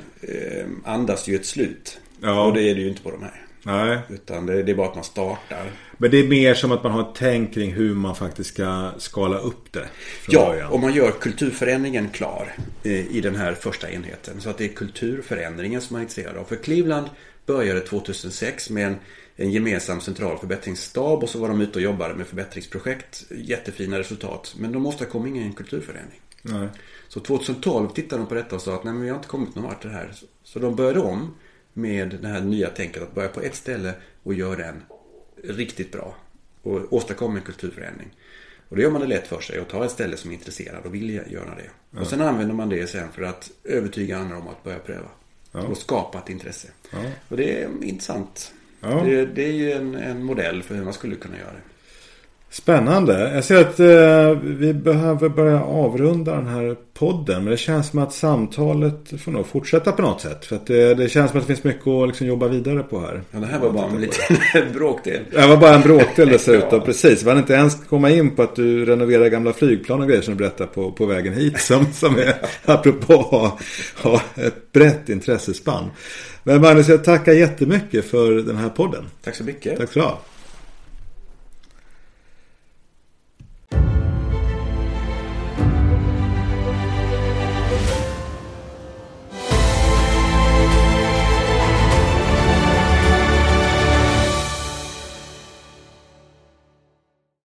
andas 0.83 1.27
ju 1.27 1.35
ett 1.35 1.45
slut. 1.45 1.99
Ja. 2.21 2.45
Och 2.45 2.53
det 2.53 2.61
är 2.61 2.75
det 2.75 2.81
ju 2.81 2.89
inte 2.89 3.01
på 3.01 3.11
de 3.11 3.21
här. 3.21 3.44
Nej. 3.65 3.99
Utan 4.09 4.45
det, 4.45 4.63
det, 4.63 4.71
är 4.71 4.75
bara 4.75 4.87
att 4.87 4.95
man 4.95 5.03
startar. 5.03 5.71
Men 5.97 6.11
det 6.11 6.19
är 6.19 6.27
mer 6.27 6.53
som 6.53 6.71
att 6.71 6.83
man 6.83 6.91
har 6.91 7.01
ett 7.01 7.15
tänk 7.15 7.53
kring 7.53 7.73
hur 7.73 7.95
man 7.95 8.15
faktiskt 8.15 8.53
ska 8.53 8.91
skala 8.97 9.37
upp 9.37 9.71
det. 9.71 9.87
Ja, 10.27 10.45
början. 10.45 10.71
och 10.71 10.79
man 10.79 10.93
gör 10.93 11.11
kulturförändringen 11.11 12.09
klar 12.09 12.55
i, 12.83 13.17
i 13.17 13.21
den 13.21 13.35
här 13.35 13.53
första 13.53 13.91
enheten. 13.91 14.41
Så 14.41 14.49
att 14.49 14.57
det 14.57 14.65
är 14.65 14.69
kulturförändringen 14.69 15.81
som 15.81 15.93
man 15.93 16.01
är 16.01 16.03
intresserad 16.03 16.37
av. 16.37 16.43
För 16.43 16.55
Cleveland 16.55 17.09
började 17.45 17.79
2006 17.79 18.69
med 18.69 18.87
en, 18.87 18.95
en 19.35 19.51
gemensam 19.51 20.01
central 20.01 20.37
förbättringsstab 20.37 21.23
och 21.23 21.29
så 21.29 21.39
var 21.39 21.47
de 21.47 21.61
ute 21.61 21.79
och 21.79 21.83
jobbade 21.83 22.13
med 22.13 22.27
förbättringsprojekt. 22.27 23.23
Jättefina 23.31 23.99
resultat. 23.99 24.55
Men 24.57 24.71
de 24.71 24.85
åstadkom 24.85 25.27
ingen 25.27 25.53
kulturförändring. 25.53 26.21
Nej. 26.41 26.67
Så 27.07 27.19
2012 27.19 27.89
tittade 27.89 28.21
de 28.21 28.27
på 28.27 28.35
detta 28.35 28.55
och 28.55 28.61
sa 28.61 28.75
att 28.75 28.83
nej 28.83 28.93
men 28.93 29.03
vi 29.03 29.09
har 29.09 29.15
inte 29.15 29.27
kommit 29.27 29.55
någon 29.55 29.63
vart 29.63 29.81
det 29.81 29.89
här. 29.89 30.11
Så 30.43 30.59
de 30.59 30.75
började 30.75 30.99
om 30.99 31.35
med 31.77 32.17
det 32.21 32.27
här 32.27 32.41
nya 32.41 32.69
tänket 32.69 33.03
att 33.03 33.15
börja 33.15 33.29
på 33.29 33.41
ett 33.41 33.55
ställe 33.55 33.93
och 34.23 34.33
göra 34.33 34.55
den 34.55 34.83
riktigt 35.43 35.91
bra. 35.91 36.15
Och 36.61 36.93
åstadkomma 36.93 37.37
en 37.37 37.43
kulturförändring. 37.43 38.09
Och 38.69 38.75
då 38.75 38.81
gör 38.81 38.91
man 38.91 39.01
det 39.01 39.07
lätt 39.07 39.27
för 39.27 39.41
sig 39.41 39.59
och 39.59 39.67
tar 39.67 39.85
ett 39.85 39.91
ställe 39.91 40.17
som 40.17 40.31
är 40.31 40.35
intresserad 40.35 40.85
och 40.85 40.95
vill 40.95 41.09
göra 41.09 41.55
det. 41.55 41.69
Ja. 41.91 42.01
Och 42.01 42.07
sen 42.07 42.21
använder 42.21 42.55
man 42.55 42.69
det 42.69 42.87
sen 42.87 43.11
för 43.11 43.21
att 43.21 43.51
övertyga 43.63 44.17
andra 44.17 44.37
om 44.37 44.47
att 44.47 44.63
börja 44.63 44.79
pröva. 44.79 45.09
Ja. 45.51 45.61
Och 45.61 45.77
skapa 45.77 46.17
ett 46.17 46.29
intresse. 46.29 46.67
Ja. 46.91 46.97
Och 47.29 47.37
det 47.37 47.61
är 47.61 47.69
intressant. 47.83 48.53
Det, 48.79 49.25
det, 49.25 49.43
är 49.43 49.53
ju 49.53 49.71
en, 49.71 49.95
en 49.95 50.23
modell 50.23 50.63
för 50.63 50.75
hur 50.75 50.83
man 50.83 50.93
skulle 50.93 51.15
kunna 51.15 51.37
göra 51.37 51.51
det. 51.51 51.74
Spännande. 52.55 53.31
Jag 53.33 53.43
ser 53.43 53.61
att 53.61 53.79
eh, 53.79 54.41
vi 54.43 54.73
behöver 54.73 55.29
börja 55.29 55.63
avrunda 55.63 56.35
den 56.35 56.47
här 56.47 56.75
podden. 56.93 57.43
Men 57.43 57.51
det 57.51 57.57
känns 57.57 57.89
som 57.89 57.99
att 57.99 58.13
samtalet 58.13 59.21
får 59.21 59.31
nog 59.31 59.47
fortsätta 59.47 59.91
på 59.91 60.01
något 60.01 60.21
sätt. 60.21 60.45
För 60.45 60.55
att 60.55 60.67
det, 60.67 60.93
det 60.93 61.09
känns 61.09 61.31
som 61.31 61.39
att 61.39 61.47
det 61.47 61.53
finns 61.53 61.63
mycket 61.63 61.87
att 61.87 62.07
liksom 62.07 62.27
jobba 62.27 62.47
vidare 62.47 62.83
på 62.83 62.99
här. 62.99 63.21
Ja, 63.31 63.39
det 63.39 63.45
här 63.45 63.59
var 63.59 63.71
bara 63.71 63.89
en 63.89 64.01
liten 64.01 64.37
bråkdel. 64.73 65.21
Det 65.31 65.47
var 65.47 65.57
bara 65.57 65.75
en 65.75 65.81
bråkdel 65.81 66.29
dessutom. 66.31 66.79
ja. 66.79 66.79
Precis. 66.79 67.23
Vi 67.23 67.27
hade 67.29 67.39
inte 67.39 67.53
ens 67.53 67.83
komma 67.89 68.09
in 68.09 68.35
på 68.35 68.43
att 68.43 68.55
du 68.55 68.85
renoverar 68.85 69.27
gamla 69.27 69.53
flygplan 69.53 70.01
och 70.01 70.07
grejer 70.07 70.21
som 70.21 70.33
du 70.33 70.37
berättade 70.37 70.69
på, 70.69 70.91
på 70.91 71.05
vägen 71.05 71.33
hit. 71.33 71.59
Som, 71.59 71.85
som 71.93 72.15
är 72.15 72.35
apropå 72.65 73.13
ha, 73.13 73.59
ha 74.03 74.21
ett 74.35 74.71
brett 74.71 75.09
intressespann. 75.09 75.91
Men 76.43 76.61
Magnus, 76.61 76.89
jag 76.89 77.03
tackar 77.03 77.33
jättemycket 77.33 78.05
för 78.05 78.31
den 78.31 78.55
här 78.57 78.69
podden. 78.69 79.05
Tack 79.23 79.35
så 79.35 79.43
mycket. 79.43 79.77
Tack 79.77 79.91
så 79.91 79.99
ha. 79.99 80.19